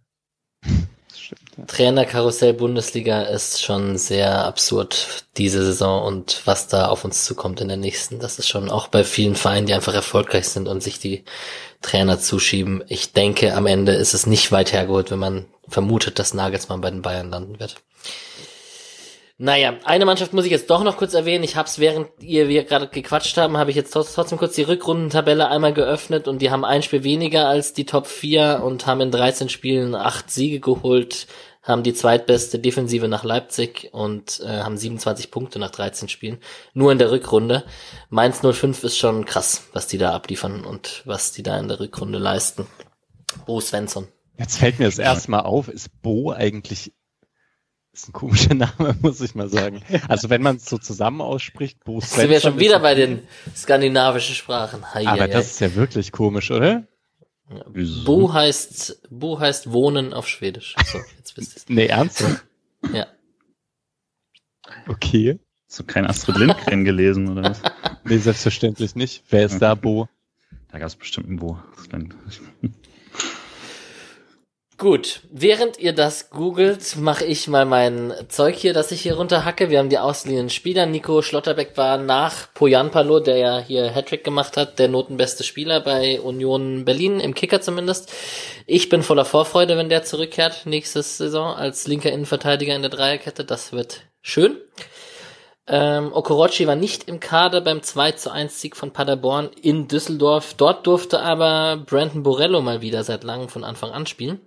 [1.68, 7.68] Trainerkarussell Bundesliga ist schon sehr absurd diese Saison und was da auf uns zukommt in
[7.68, 8.20] der nächsten.
[8.20, 11.24] Das ist schon auch bei vielen Vereinen, die einfach erfolgreich sind und sich die
[11.82, 12.84] Trainer zuschieben.
[12.88, 16.90] Ich denke, am Ende ist es nicht weit hergeholt, wenn man vermutet, dass Nagelsmann bei
[16.90, 17.76] den Bayern landen wird.
[19.42, 21.46] Naja, eine Mannschaft muss ich jetzt doch noch kurz erwähnen.
[21.46, 24.64] Ich habe es, während ihr wir gerade gequatscht haben, habe ich jetzt trotzdem kurz die
[24.64, 29.00] Rückrundentabelle einmal geöffnet und die haben ein Spiel weniger als die Top 4 und haben
[29.00, 31.26] in 13 Spielen acht Siege geholt,
[31.64, 36.40] haben die zweitbeste Defensive nach Leipzig und äh, haben 27 Punkte nach 13 Spielen.
[36.74, 37.64] Nur in der Rückrunde.
[38.10, 41.80] Mainz 05 ist schon krass, was die da abliefern und was die da in der
[41.80, 42.68] Rückrunde leisten.
[43.46, 44.10] Bo Svensson.
[44.38, 46.92] Jetzt fällt mir das erste Mal auf, ist Bo eigentlich
[48.04, 49.84] ist ein komischer Name, muss ich mal sagen.
[50.08, 52.20] Also wenn man es so zusammen ausspricht, Bo Svensson.
[52.20, 53.24] Sind wir schon wieder bei den
[53.56, 54.94] skandinavischen Sprachen.
[54.94, 56.88] Hei, Aber hei, das ist ja wirklich komisch, oder?
[57.50, 57.64] Ja.
[58.06, 60.76] Bo heißt, Bo heißt Wohnen auf Schwedisch.
[60.86, 61.66] So, jetzt wisst ihr's.
[61.70, 62.46] Nee, ernsthaft?
[62.94, 63.08] Ja.
[64.88, 65.40] Okay.
[65.68, 67.62] Hast du kein Astrid Lindgren gelesen, oder was?
[68.04, 69.24] Nee, selbstverständlich nicht.
[69.30, 69.60] Wer ist okay.
[69.60, 70.08] da, Bo?
[70.72, 71.60] Da gab es bestimmt einen Bo.
[74.80, 79.70] Gut, während ihr das googelt, mache ich mal mein Zeug hier, das ich hier runterhacke.
[79.70, 80.86] Wir haben die ausliehenden Spieler.
[80.86, 86.22] Nico Schlotterbeck war nach Poyanpalo, der ja hier Hattrick gemacht hat, der notenbeste Spieler bei
[86.22, 88.14] Union Berlin, im Kicker zumindest.
[88.68, 93.44] Ich bin voller Vorfreude, wenn der zurückkehrt nächste Saison als linker Innenverteidiger in der Dreierkette.
[93.44, 94.56] Das wird schön.
[95.68, 100.54] Ähm, Okorochi war nicht im Kader beim 2 zu 1 Sieg von Paderborn in Düsseldorf.
[100.54, 104.40] Dort durfte aber Brandon Borello mal wieder seit langem von Anfang an spielen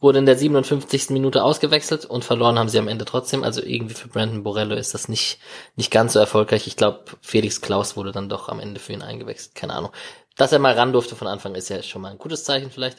[0.00, 1.10] wurde in der 57.
[1.10, 3.42] Minute ausgewechselt und verloren haben sie am Ende trotzdem.
[3.42, 5.38] Also irgendwie für Brandon Borello ist das nicht,
[5.76, 6.66] nicht ganz so erfolgreich.
[6.66, 9.54] Ich glaube, Felix Klaus wurde dann doch am Ende für ihn eingewechselt.
[9.54, 9.90] Keine Ahnung.
[10.36, 12.98] Dass er mal ran durfte von Anfang ist ja schon mal ein gutes Zeichen vielleicht.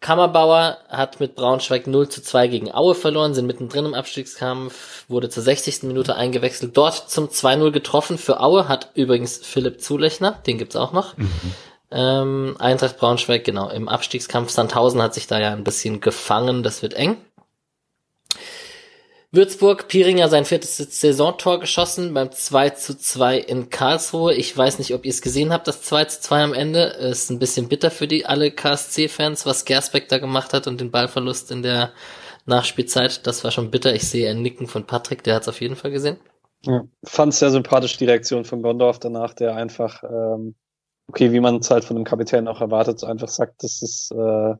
[0.00, 5.30] Kammerbauer hat mit Braunschweig 0 zu 2 gegen Aue verloren, sind mittendrin im Abstiegskampf, wurde
[5.30, 5.84] zur 60.
[5.84, 8.18] Minute eingewechselt, dort zum 2-0 getroffen.
[8.18, 11.16] Für Aue hat übrigens Philipp Zulechner, den gibt's auch noch.
[11.16, 11.30] Mhm.
[11.90, 14.50] Ähm, Eintracht Braunschweig, genau, im Abstiegskampf.
[14.50, 17.16] Sandhausen hat sich da ja ein bisschen gefangen, das wird eng.
[19.32, 24.34] Würzburg, Piringer sein viertes Saisontor geschossen beim 2 zu 2 in Karlsruhe.
[24.34, 26.84] Ich weiß nicht, ob ihr es gesehen habt, das 2 zu 2 am Ende.
[26.84, 30.90] Ist ein bisschen bitter für die alle KSC-Fans, was Gersbeck da gemacht hat und den
[30.90, 31.92] Ballverlust in der
[32.46, 33.26] Nachspielzeit.
[33.26, 33.94] Das war schon bitter.
[33.94, 36.16] Ich sehe ein Nicken von Patrick, der hat es auf jeden Fall gesehen.
[36.62, 40.54] Ja, fand sehr sympathisch die Reaktion von Gondorf danach, der einfach ähm,
[41.08, 44.54] okay, wie man es halt von dem Kapitän auch erwartet, einfach sagt, dass es äh,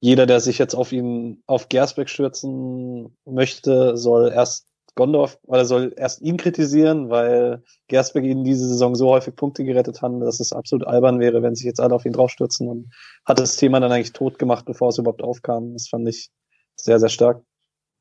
[0.00, 5.94] jeder, der sich jetzt auf ihn, auf Gersbeck stürzen möchte, soll erst Gondorf, oder soll
[5.96, 10.52] erst ihn kritisieren, weil Gersbeck ihnen diese Saison so häufig Punkte gerettet hat, dass es
[10.52, 12.90] absolut albern wäre, wenn sich jetzt alle auf ihn draufstürzen und
[13.24, 15.72] hat das Thema dann eigentlich tot gemacht, bevor es überhaupt aufkam.
[15.72, 16.30] Das fand ich
[16.74, 17.42] sehr, sehr stark.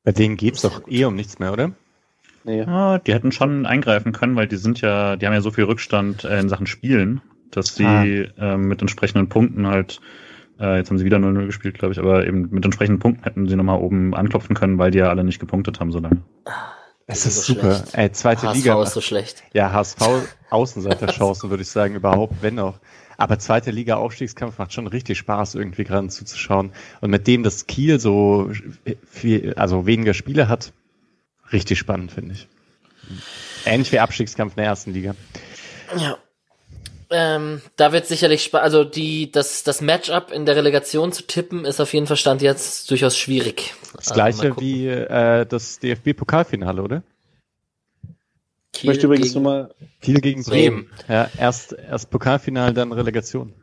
[0.04, 1.72] Bei denen geht's doch eh um nichts mehr, oder?
[2.44, 2.62] Nee.
[2.62, 5.66] Ja, die hätten schon eingreifen können, weil die sind ja, die haben ja so viel
[5.66, 7.22] Rückstand äh, in Sachen Spielen
[7.52, 8.04] dass sie ah.
[8.04, 10.00] äh, mit entsprechenden Punkten halt,
[10.60, 13.48] äh, jetzt haben sie wieder 0-0 gespielt, glaube ich, aber eben mit entsprechenden Punkten hätten
[13.48, 16.22] sie nochmal oben anklopfen können, weil die ja alle nicht gepunktet haben so lange.
[17.08, 17.76] Es ist, ist so super.
[17.76, 17.96] Schlecht.
[17.96, 18.84] Ey, zweite HSV Liga.
[18.84, 19.44] ist so schlecht.
[19.54, 20.02] Ja, HSV
[20.50, 22.80] Außenseiterchancen würde ich sagen, überhaupt, wenn noch.
[23.18, 26.72] Aber zweite Liga Aufstiegskampf macht schon richtig Spaß, irgendwie gerade zuzuschauen.
[27.02, 28.52] Und mit dem, dass Kiel so
[29.10, 30.74] viel, also weniger Spiele hat,
[31.52, 32.48] richtig spannend, finde ich.
[33.66, 35.16] Ähnlich wie Abstiegskampf in der ersten Liga.
[35.98, 36.18] Ja.
[37.10, 41.64] Ähm, da wird sicherlich spannend, also die, das, das Matchup in der Relegation zu tippen,
[41.64, 43.74] ist auf jeden Fall Stand jetzt durchaus schwierig.
[43.96, 47.04] Das also gleiche wie äh, das DFB-Pokalfinale, oder?
[48.74, 50.86] Kiel ich möchte übrigens gegen, mal Kiel gegen Bremen.
[50.86, 51.00] Bremen.
[51.08, 53.54] Ja, erst, erst Pokalfinale, dann Relegation.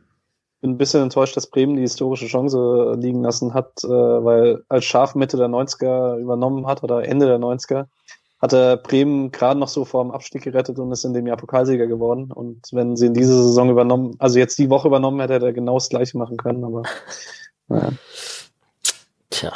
[0.61, 4.85] Bin ein bisschen enttäuscht, dass Bremen die historische Chance liegen lassen hat, äh, weil als
[4.85, 7.85] Schaf Mitte der 90er übernommen hat oder Ende der 90er,
[8.45, 11.87] hatte Bremen gerade noch so vor dem Abstieg gerettet und ist in dem Jahr Pokalsieger
[11.87, 12.31] geworden.
[12.31, 15.53] Und wenn sie in diese Saison übernommen, also jetzt die Woche übernommen hätte, hätte er
[15.53, 16.83] genau das gleiche machen können, aber
[17.67, 17.89] naja.
[19.29, 19.51] Tja.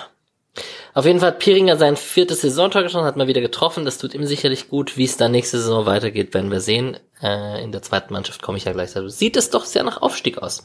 [0.94, 3.86] Auf jeden Fall hat Piringer sein viertes Saisontor geschossen, hat mal wieder getroffen.
[3.86, 4.98] Das tut ihm sicherlich gut.
[4.98, 6.98] Wie es dann nächste Saison weitergeht, werden wir sehen.
[7.22, 9.08] Äh, in der zweiten Mannschaft komme ich ja gleich dazu.
[9.08, 10.64] Sieht es doch sehr nach Aufstieg aus.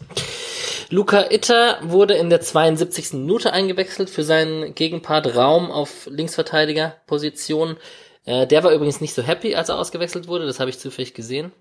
[0.89, 3.13] Luca Itter wurde in der 72.
[3.13, 7.77] Minute eingewechselt für seinen Gegenpart Raum auf Linksverteidigerposition.
[8.25, 10.47] Äh, der war übrigens nicht so happy, als er ausgewechselt wurde.
[10.47, 11.53] Das habe ich zufällig gesehen.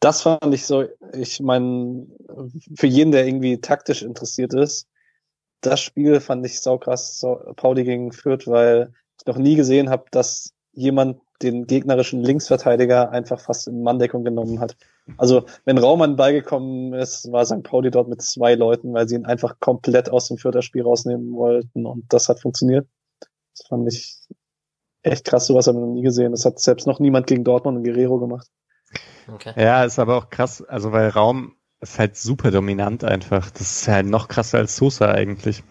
[0.00, 2.06] Das fand ich so, ich meine,
[2.74, 4.88] für jeden, der irgendwie taktisch interessiert ist,
[5.60, 10.04] das Spiel fand ich saukrass, so, Pauli gegen Fürth, weil ich noch nie gesehen habe,
[10.10, 14.76] dass jemand den gegnerischen Linksverteidiger einfach fast in Manndeckung genommen hat.
[15.16, 17.62] Also wenn Raumann beigekommen ist, war St.
[17.62, 21.32] Pauli dort mit zwei Leuten, weil sie ihn einfach komplett aus dem Fürther Spiel rausnehmen
[21.32, 22.86] wollten und das hat funktioniert.
[23.56, 24.18] Das fand ich
[25.02, 26.32] echt krass, sowas haben wir noch nie gesehen.
[26.32, 28.46] Das hat selbst noch niemand gegen Dortmund und Guerrero gemacht.
[29.32, 29.52] Okay.
[29.56, 33.50] Ja, ist aber auch krass, also weil Raum ist halt super dominant einfach.
[33.50, 35.62] Das ist halt noch krasser als Sosa eigentlich.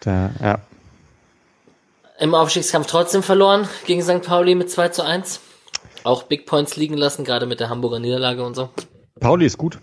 [0.00, 0.58] Da, ja.
[2.18, 4.22] Im Aufstiegskampf trotzdem verloren gegen St.
[4.22, 5.40] Pauli mit 2 zu 1.
[6.04, 8.70] Auch Big Points liegen lassen, gerade mit der Hamburger Niederlage und so.
[9.20, 9.78] Pauli ist gut.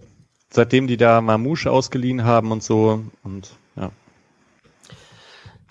[0.49, 3.03] Seitdem die da Mamouche ausgeliehen haben und so.
[3.23, 3.91] Und ja.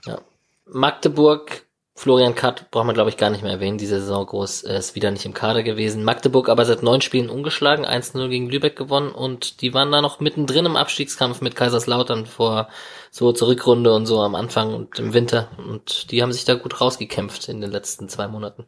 [0.07, 0.21] Ja.
[0.67, 1.67] Magdeburg
[1.97, 3.79] Florian Katt braucht man, glaube ich, gar nicht mehr erwähnen.
[3.79, 6.03] Diese Saison groß äh, ist wieder nicht im Kader gewesen.
[6.03, 10.19] Magdeburg aber seit neun Spielen ungeschlagen, 1-0 gegen Lübeck gewonnen und die waren da noch
[10.19, 12.69] mittendrin im Abstiegskampf mit Kaiserslautern vor
[13.13, 15.51] so zur Rückrunde und so am Anfang und im Winter.
[15.57, 18.67] Und die haben sich da gut rausgekämpft in den letzten zwei Monaten.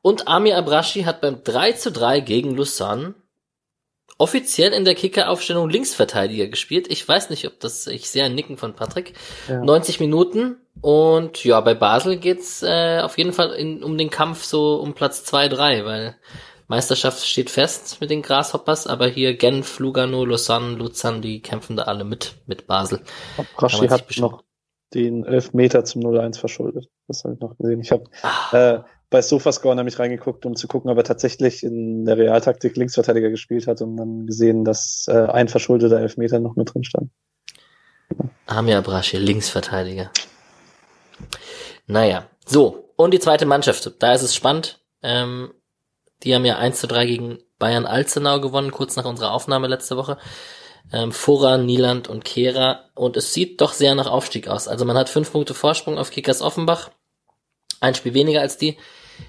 [0.00, 3.14] Und Amir Abrashi hat beim 3 zu 3 gegen Lausanne
[4.20, 6.90] offiziell in der Kicker-Aufstellung Linksverteidiger gespielt.
[6.90, 9.14] Ich weiß nicht, ob das, ich sehe ein Nicken von Patrick.
[9.48, 9.64] Ja.
[9.64, 14.44] 90 Minuten und ja, bei Basel geht's äh, auf jeden Fall in, um den Kampf
[14.44, 16.16] so um Platz zwei drei, weil
[16.68, 21.82] Meisterschaft steht fest mit den Grasshoppers, aber hier Genf, Lugano, Lausanne, Luzern, die kämpfen da
[21.82, 23.00] alle mit, mit Basel.
[23.58, 24.44] Rashi hat noch
[24.94, 26.88] den Elfmeter zum 0-1 verschuldet.
[27.08, 27.80] Das habe ich noch gesehen.
[27.80, 28.56] Ich habe ah.
[28.56, 28.80] äh,
[29.10, 33.66] bei Sofascore nämlich reingeguckt, um zu gucken, ob er tatsächlich in der Realtaktik Linksverteidiger gespielt
[33.66, 37.10] hat und dann gesehen, dass äh, ein verschuldeter Elfmeter noch mit drin stand.
[38.46, 40.10] Amir Braschi, Linksverteidiger.
[41.86, 42.92] Naja, so.
[42.96, 43.90] Und die zweite Mannschaft.
[43.98, 44.80] Da ist es spannend.
[45.02, 45.54] Ähm,
[46.22, 49.96] die haben ja 1 zu 3 gegen Bayern Alzenau gewonnen, kurz nach unserer Aufnahme letzte
[49.96, 50.18] Woche.
[50.92, 52.90] Ähm, Fora, Nieland und Kehra.
[52.94, 54.68] Und es sieht doch sehr nach Aufstieg aus.
[54.68, 56.90] Also man hat fünf Punkte Vorsprung auf Kickers Offenbach.
[57.80, 58.76] Ein Spiel weniger als die.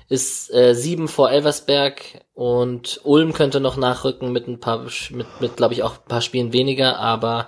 [0.10, 2.02] Ist äh, sieben vor Elversberg
[2.34, 6.22] und Ulm könnte noch nachrücken mit ein paar, mit, mit glaube ich auch ein paar
[6.22, 7.48] Spielen weniger, aber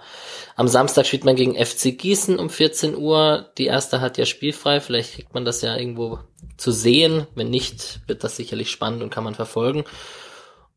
[0.56, 3.50] am Samstag spielt man gegen FC Gießen um 14 Uhr.
[3.58, 4.80] Die erste hat ja spielfrei.
[4.80, 6.20] Vielleicht kriegt man das ja irgendwo
[6.58, 7.28] zu sehen.
[7.34, 9.84] Wenn nicht, wird das sicherlich spannend und kann man verfolgen.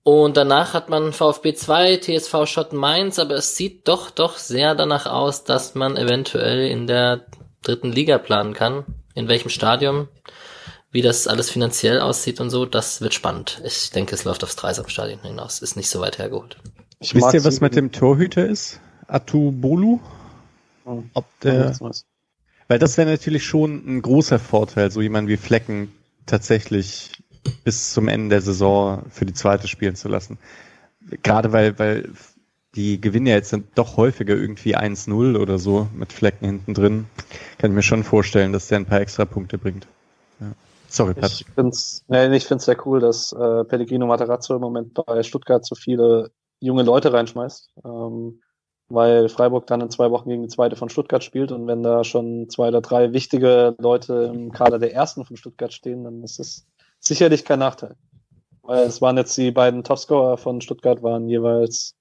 [0.03, 4.77] Und danach hat man VfB 2, TSV Schotten Mainz, aber es sieht doch, doch sehr
[4.77, 7.27] danach aus, dass man eventuell in der
[7.63, 8.85] dritten Liga planen kann.
[9.15, 10.09] In welchem Stadium,
[10.97, 13.61] wie das alles finanziell aussieht und so, das wird spannend.
[13.67, 15.61] Ich denke, es läuft aufs Dreisamstadion hinaus.
[15.61, 16.57] Ist nicht so weit hergeholt.
[17.01, 18.81] Ich Wisst ihr, was mit dem Torhüter ist?
[19.07, 20.01] Atubolu.
[20.87, 21.11] Hm.
[21.13, 21.77] Ob der,
[22.69, 25.93] weil das wäre natürlich schon ein großer Vorteil, so jemanden wie Flecken
[26.25, 27.13] tatsächlich
[27.63, 30.39] bis zum Ende der Saison für die zweite spielen zu lassen.
[31.23, 32.09] Gerade weil, weil
[32.75, 37.05] die gewinnen ja jetzt doch häufiger irgendwie 1-0 oder so mit Flecken hinten drin.
[37.59, 39.87] Kann ich mir schon vorstellen, dass der ein paar extra Punkte bringt.
[40.89, 41.33] Sorry, Patrick.
[41.33, 45.23] Ich finde es nee, ich find's sehr cool, dass äh, Pellegrino Materazzo im Moment bei
[45.23, 46.31] Stuttgart so viele
[46.61, 47.71] junge Leute reinschmeißt.
[47.85, 48.41] Ähm,
[48.89, 52.05] weil Freiburg dann in zwei Wochen gegen die zweite von Stuttgart spielt und wenn da
[52.05, 56.39] schon zwei oder drei wichtige Leute im Kader der ersten von Stuttgart stehen, dann ist
[56.39, 56.67] es
[57.01, 57.97] sicherlich kein Nachteil.
[58.63, 61.97] Weil es waren jetzt die beiden Topscorer von Stuttgart waren jeweils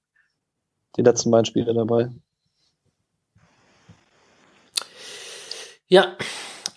[0.95, 2.09] die letzten beiden Spiele dabei.
[5.87, 6.15] Ja,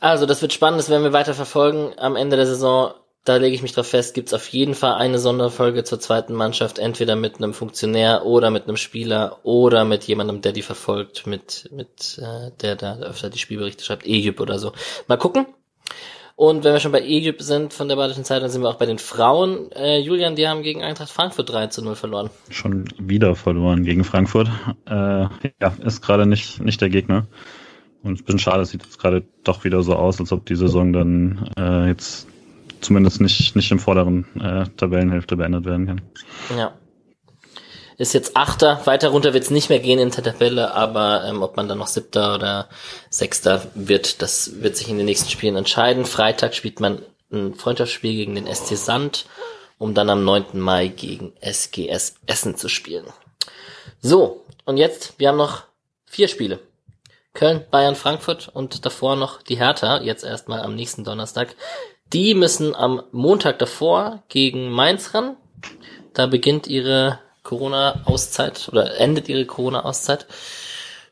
[0.00, 1.92] also das wird spannend, das werden wir weiter verfolgen.
[1.98, 2.92] Am Ende der Saison
[3.28, 6.32] da lege ich mich drauf fest, gibt es auf jeden Fall eine Sonderfolge zur zweiten
[6.32, 11.26] Mannschaft, entweder mit einem Funktionär oder mit einem Spieler oder mit jemandem, der die verfolgt,
[11.26, 14.72] mit, mit äh, der da öfter die Spielberichte schreibt, Egypt oder so.
[15.08, 15.46] Mal gucken.
[16.36, 18.78] Und wenn wir schon bei Egypt sind von der Badischen Zeit, dann sind wir auch
[18.78, 19.72] bei den Frauen.
[19.72, 22.30] Äh, Julian, die haben gegen Eintracht Frankfurt 3 zu 0 verloren.
[22.48, 24.48] Schon wieder verloren gegen Frankfurt.
[24.86, 24.92] Äh,
[25.60, 27.26] ja, ist gerade nicht, nicht der Gegner.
[28.02, 30.56] Und ich bin schade, es sieht jetzt gerade doch wieder so aus, als ob die
[30.56, 32.26] Saison dann äh, jetzt
[32.80, 36.00] zumindest nicht, nicht im vorderen äh, Tabellenhälfte beendet werden kann.
[36.56, 36.72] Ja.
[37.96, 41.42] Ist jetzt Achter, weiter runter wird es nicht mehr gehen in der Tabelle, aber ähm,
[41.42, 42.68] ob man dann noch Siebter oder
[43.10, 46.04] Sechster wird, das wird sich in den nächsten Spielen entscheiden.
[46.04, 47.02] Freitag spielt man
[47.32, 49.26] ein Freundschaftsspiel gegen den SC Sand,
[49.78, 50.60] um dann am 9.
[50.60, 53.06] Mai gegen SGS Essen zu spielen.
[54.00, 55.64] So, und jetzt, wir haben noch
[56.06, 56.60] vier Spiele.
[57.38, 61.54] Köln, Bayern, Frankfurt und davor noch die Hertha, jetzt erstmal am nächsten Donnerstag.
[62.12, 65.36] Die müssen am Montag davor gegen Mainz ran.
[66.14, 70.26] Da beginnt ihre Corona-Auszeit oder endet ihre Corona-Auszeit.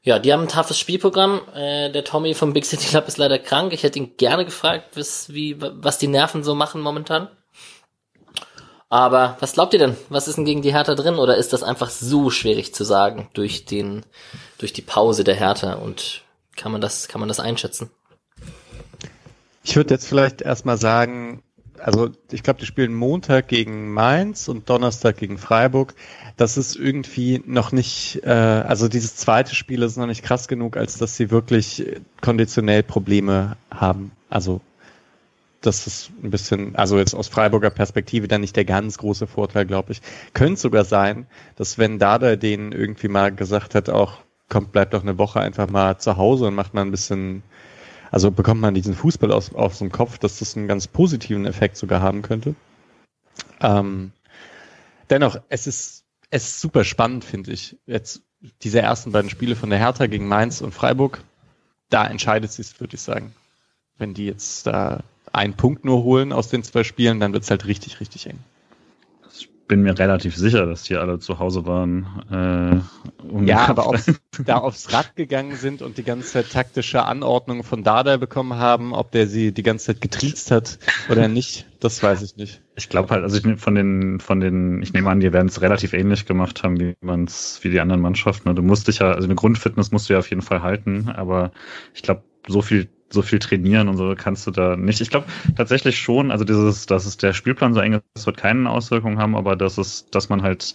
[0.03, 1.43] Ja, die haben ein toughes Spielprogramm.
[1.55, 3.73] Äh, der Tommy vom Big City Club ist leider krank.
[3.73, 7.29] Ich hätte ihn gerne gefragt, was, wie, was die Nerven so machen momentan.
[8.89, 9.97] Aber was glaubt ihr denn?
[10.09, 11.17] Was ist denn gegen die Hertha drin?
[11.17, 14.05] Oder ist das einfach so schwierig zu sagen durch den,
[14.59, 15.75] durch die Pause der Hertha?
[15.75, 16.23] Und
[16.57, 17.91] kann man das, kann man das einschätzen?
[19.65, 21.43] Ich würde jetzt vielleicht erstmal sagen,
[21.81, 25.95] also ich glaube, die spielen Montag gegen Mainz und Donnerstag gegen Freiburg.
[26.37, 30.77] Das ist irgendwie noch nicht, äh, also dieses zweite Spiel ist noch nicht krass genug,
[30.77, 31.85] als dass sie wirklich
[32.21, 34.13] konditionell Probleme haben.
[34.31, 34.61] Also
[35.67, 39.67] das ist ein bisschen, also jetzt aus Freiburger Perspektive dann nicht der ganz große Vorteil,
[39.67, 40.01] glaube ich.
[40.33, 41.27] Könnte sogar sein,
[41.57, 44.19] dass wenn Dada denen irgendwie mal gesagt hat, auch
[44.49, 47.43] kommt, bleibt doch eine Woche einfach mal zu Hause und macht mal ein bisschen
[48.11, 51.77] Also bekommt man diesen Fußball aus, aus dem Kopf, dass das einen ganz positiven Effekt
[51.77, 52.55] sogar haben könnte.
[53.61, 54.13] Ähm,
[55.11, 57.77] dennoch, es ist, es ist super spannend, finde ich.
[57.87, 58.23] Jetzt
[58.63, 61.23] diese ersten beiden Spiele von der Hertha gegen Mainz und Freiburg,
[61.91, 63.35] da entscheidet sich, würde ich sagen.
[63.99, 65.03] Wenn die jetzt da
[65.37, 68.39] einen Punkt nur holen aus den zwei Spielen, dann wird es halt richtig, richtig eng
[69.69, 72.07] bin mir relativ sicher, dass die alle zu Hause waren.
[72.31, 73.97] Äh, um ja, aber ob
[74.45, 78.93] da aufs Rad gegangen sind und die ganze Zeit taktische Anordnungen von Dada bekommen haben,
[78.93, 82.63] ob der sie die ganze Zeit getriezt hat oder nicht, das weiß ich nicht.
[82.77, 85.61] Ich glaube halt, also ich von den, von den, ich nehme an, die werden es
[85.61, 88.55] relativ ähnlich gemacht haben, wie man es, wie die anderen Mannschaften.
[88.55, 91.53] Du musst dich ja, also eine Grundfitness musst du ja auf jeden Fall halten, aber
[91.95, 95.01] ich glaube, so viel so viel trainieren und so kannst du da nicht.
[95.01, 95.27] Ich glaube
[95.57, 99.37] tatsächlich schon, also dieses, dass es der Spielplan so eng ist, wird keine Auswirkungen haben,
[99.37, 100.75] aber dass es, dass man halt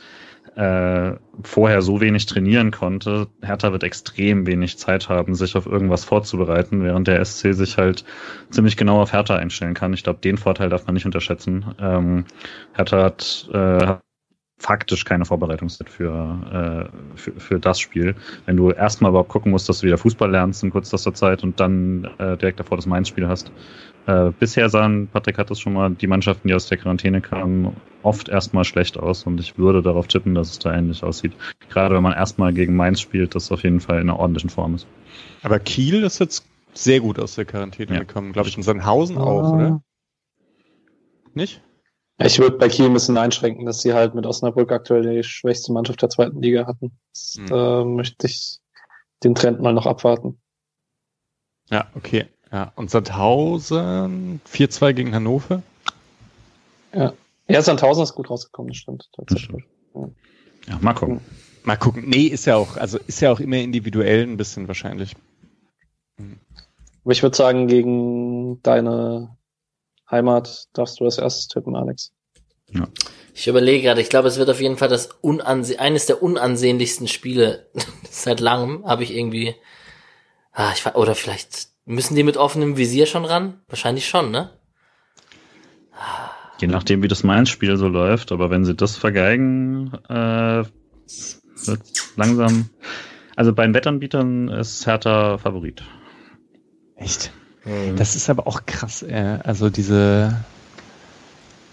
[0.55, 1.13] äh,
[1.43, 6.83] vorher so wenig trainieren konnte, Hertha wird extrem wenig Zeit haben, sich auf irgendwas vorzubereiten,
[6.83, 8.03] während der SC sich halt
[8.49, 9.93] ziemlich genau auf Hertha einstellen kann.
[9.93, 11.73] Ich glaube, den Vorteil darf man nicht unterschätzen.
[11.79, 12.25] Ähm,
[12.73, 13.95] Hertha hat, äh,
[14.61, 18.15] faktisch keine Vorbereitungszeit für, äh, für, für das Spiel.
[18.45, 21.59] Wenn du erstmal überhaupt gucken musst, dass du wieder Fußball lernst in kürzester Zeit und
[21.59, 23.51] dann äh, direkt davor das Mainz-Spiel hast.
[24.05, 27.75] Äh, bisher sahen, Patrick hat das schon mal, die Mannschaften, die aus der Quarantäne kamen,
[28.03, 31.33] oft erstmal schlecht aus und ich würde darauf tippen, dass es da ähnlich aussieht.
[31.69, 34.75] Gerade wenn man erstmal gegen Mainz spielt, das auf jeden Fall in einer ordentlichen Form
[34.75, 34.87] ist.
[35.41, 37.99] Aber Kiel ist jetzt sehr gut aus der Quarantäne ja.
[37.99, 39.81] gekommen, glaube ich, in Sandhausen auch, oder?
[41.33, 41.61] Nicht?
[42.25, 45.71] Ich würde bei Kiel ein bisschen einschränken, dass sie halt mit Osnabrück aktuell die schwächste
[45.71, 46.91] Mannschaft der zweiten Liga hatten.
[47.13, 47.47] Das, mhm.
[47.51, 48.59] äh, möchte ich
[49.23, 50.39] den Trend mal noch abwarten.
[51.69, 52.27] Ja, okay.
[52.51, 55.63] Ja, und Sandhausen 4-2 gegen Hannover?
[56.93, 57.13] Ja.
[57.47, 59.09] Ja, Sandhausen ist gut rausgekommen, das stimmt.
[59.13, 59.63] Tatsächlich.
[59.93, 60.09] Ja.
[60.67, 61.21] ja, mal gucken.
[61.63, 62.03] Mal gucken.
[62.07, 65.15] Nee, ist ja auch, also ist ja auch immer individuell ein bisschen wahrscheinlich.
[66.17, 69.37] Aber ich würde sagen, gegen deine
[70.11, 72.11] Heimat darfst du als erstes tippen, Alex.
[72.73, 72.87] Ja.
[73.33, 77.07] Ich überlege gerade, ich glaube, es wird auf jeden Fall das unanse eines der unansehnlichsten
[77.07, 77.69] Spiele
[78.09, 79.55] seit langem, habe ich irgendwie.
[80.51, 83.61] Ah, ich, oder vielleicht müssen die mit offenem Visier schon ran?
[83.67, 84.51] Wahrscheinlich schon, ne?
[86.59, 90.63] Je nachdem, wie das Mainz-Spiel so läuft, aber wenn sie das vergeigen, äh,
[91.65, 91.81] wird
[92.17, 92.69] langsam.
[93.35, 95.83] Also bei den Wettanbietern ist Hertha Favorit.
[96.95, 97.31] Echt?
[97.65, 97.95] Mhm.
[97.95, 100.43] Das ist aber auch krass, äh, also diese.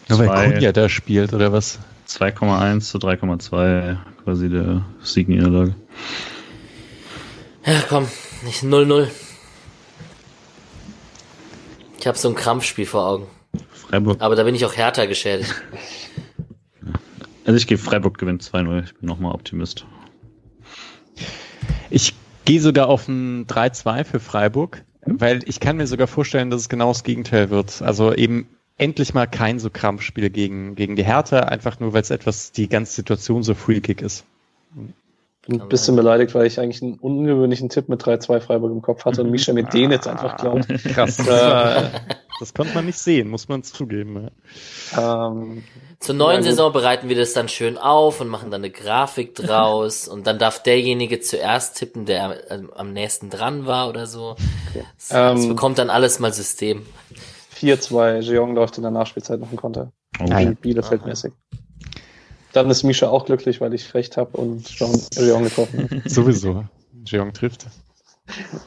[0.09, 1.78] Nur weil Kunja da spielt, oder was?
[2.09, 5.74] 2,1 zu 3,2 quasi der Siegniederlage.
[7.66, 8.09] Ja, komm,
[8.44, 9.09] nicht 0-0.
[11.98, 13.27] Ich habe so ein Krampfspiel vor Augen.
[13.73, 14.20] Freiburg.
[14.20, 15.55] Aber da bin ich auch härter geschädigt.
[17.44, 18.85] Also ich gehe Freiburg gewinnt 2-0.
[18.85, 19.86] Ich bin nochmal Optimist.
[21.89, 22.12] Ich
[22.44, 24.85] gehe sogar auf ein 3-2 für Freiburg.
[25.18, 27.82] Weil ich kann mir sogar vorstellen, dass es genau das Gegenteil wird.
[27.82, 32.10] Also eben endlich mal kein so Krampfspiel gegen, gegen die Hertha, einfach nur, weil es
[32.10, 34.24] etwas, die ganze Situation so freakig ist.
[35.51, 39.22] Ein bisschen beleidigt, weil ich eigentlich einen ungewöhnlichen Tipp mit 3-2 Freiburg im Kopf hatte
[39.22, 40.68] und Misha mir den jetzt einfach klaut.
[40.68, 41.16] Krass.
[41.16, 41.90] Das, war,
[42.39, 44.31] das konnte man nicht sehen, muss man zugeben.
[44.97, 45.65] Ähm,
[45.98, 49.35] Zur neuen ja, Saison bereiten wir das dann schön auf und machen dann eine Grafik
[49.35, 52.39] draus und dann darf derjenige zuerst tippen, der
[52.77, 54.36] am nächsten dran war oder so.
[54.70, 54.85] Okay.
[54.97, 56.86] Das, ähm, bekommt dann alles mal System.
[57.56, 59.93] 4-2, Jeong läuft in der Nachspielzeit noch ein Konter.
[60.19, 60.56] Okay.
[60.60, 61.32] Bielefeld-mäßig.
[62.52, 65.90] Dann ist Misha auch glücklich, weil ich recht habe und Jeong getroffen hat.
[66.10, 66.65] Sowieso.
[67.05, 67.66] Jeong trifft.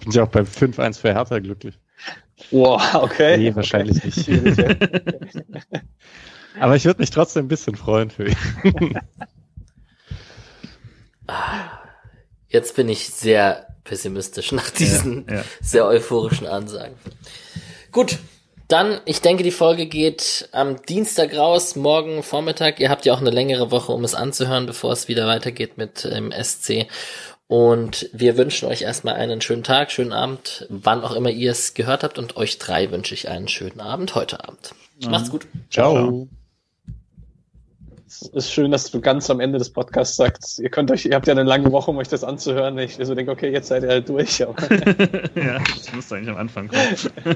[0.03, 1.77] Bin ja auch beim 5-1 für Hertha glücklich.
[2.49, 3.38] Wow, okay.
[3.38, 4.39] Nee, wahrscheinlich okay.
[4.39, 4.59] nicht.
[6.59, 8.99] Aber ich würde mich trotzdem ein bisschen freuen für ihn.
[12.49, 15.43] Jetzt bin ich sehr pessimistisch nach diesen ja, ja.
[15.61, 16.95] sehr euphorischen Ansagen.
[17.91, 18.18] Gut,
[18.72, 22.80] dann, ich denke, die Folge geht am Dienstag raus, morgen Vormittag.
[22.80, 26.05] Ihr habt ja auch eine längere Woche, um es anzuhören, bevor es wieder weitergeht mit
[26.05, 26.88] dem ähm, SC.
[27.52, 31.73] Und wir wünschen euch erstmal einen schönen Tag, schönen Abend, wann auch immer ihr es
[31.73, 32.18] gehört habt.
[32.18, 34.73] Und euch drei wünsche ich einen schönen Abend heute Abend.
[35.06, 35.48] Macht's gut.
[35.69, 36.30] Ciao.
[38.07, 41.14] Es ist schön, dass du ganz am Ende des Podcasts sagst, ihr könnt euch, ihr
[41.14, 42.78] habt ja eine lange Woche, um euch das anzuhören.
[42.78, 44.40] Ich so denke, okay, jetzt seid ihr halt durch.
[44.40, 46.95] ja, das musste eigentlich am Anfang kommen.
[46.95, 47.34] so böse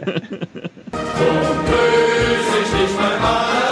[2.63, 3.64] ich nicht mal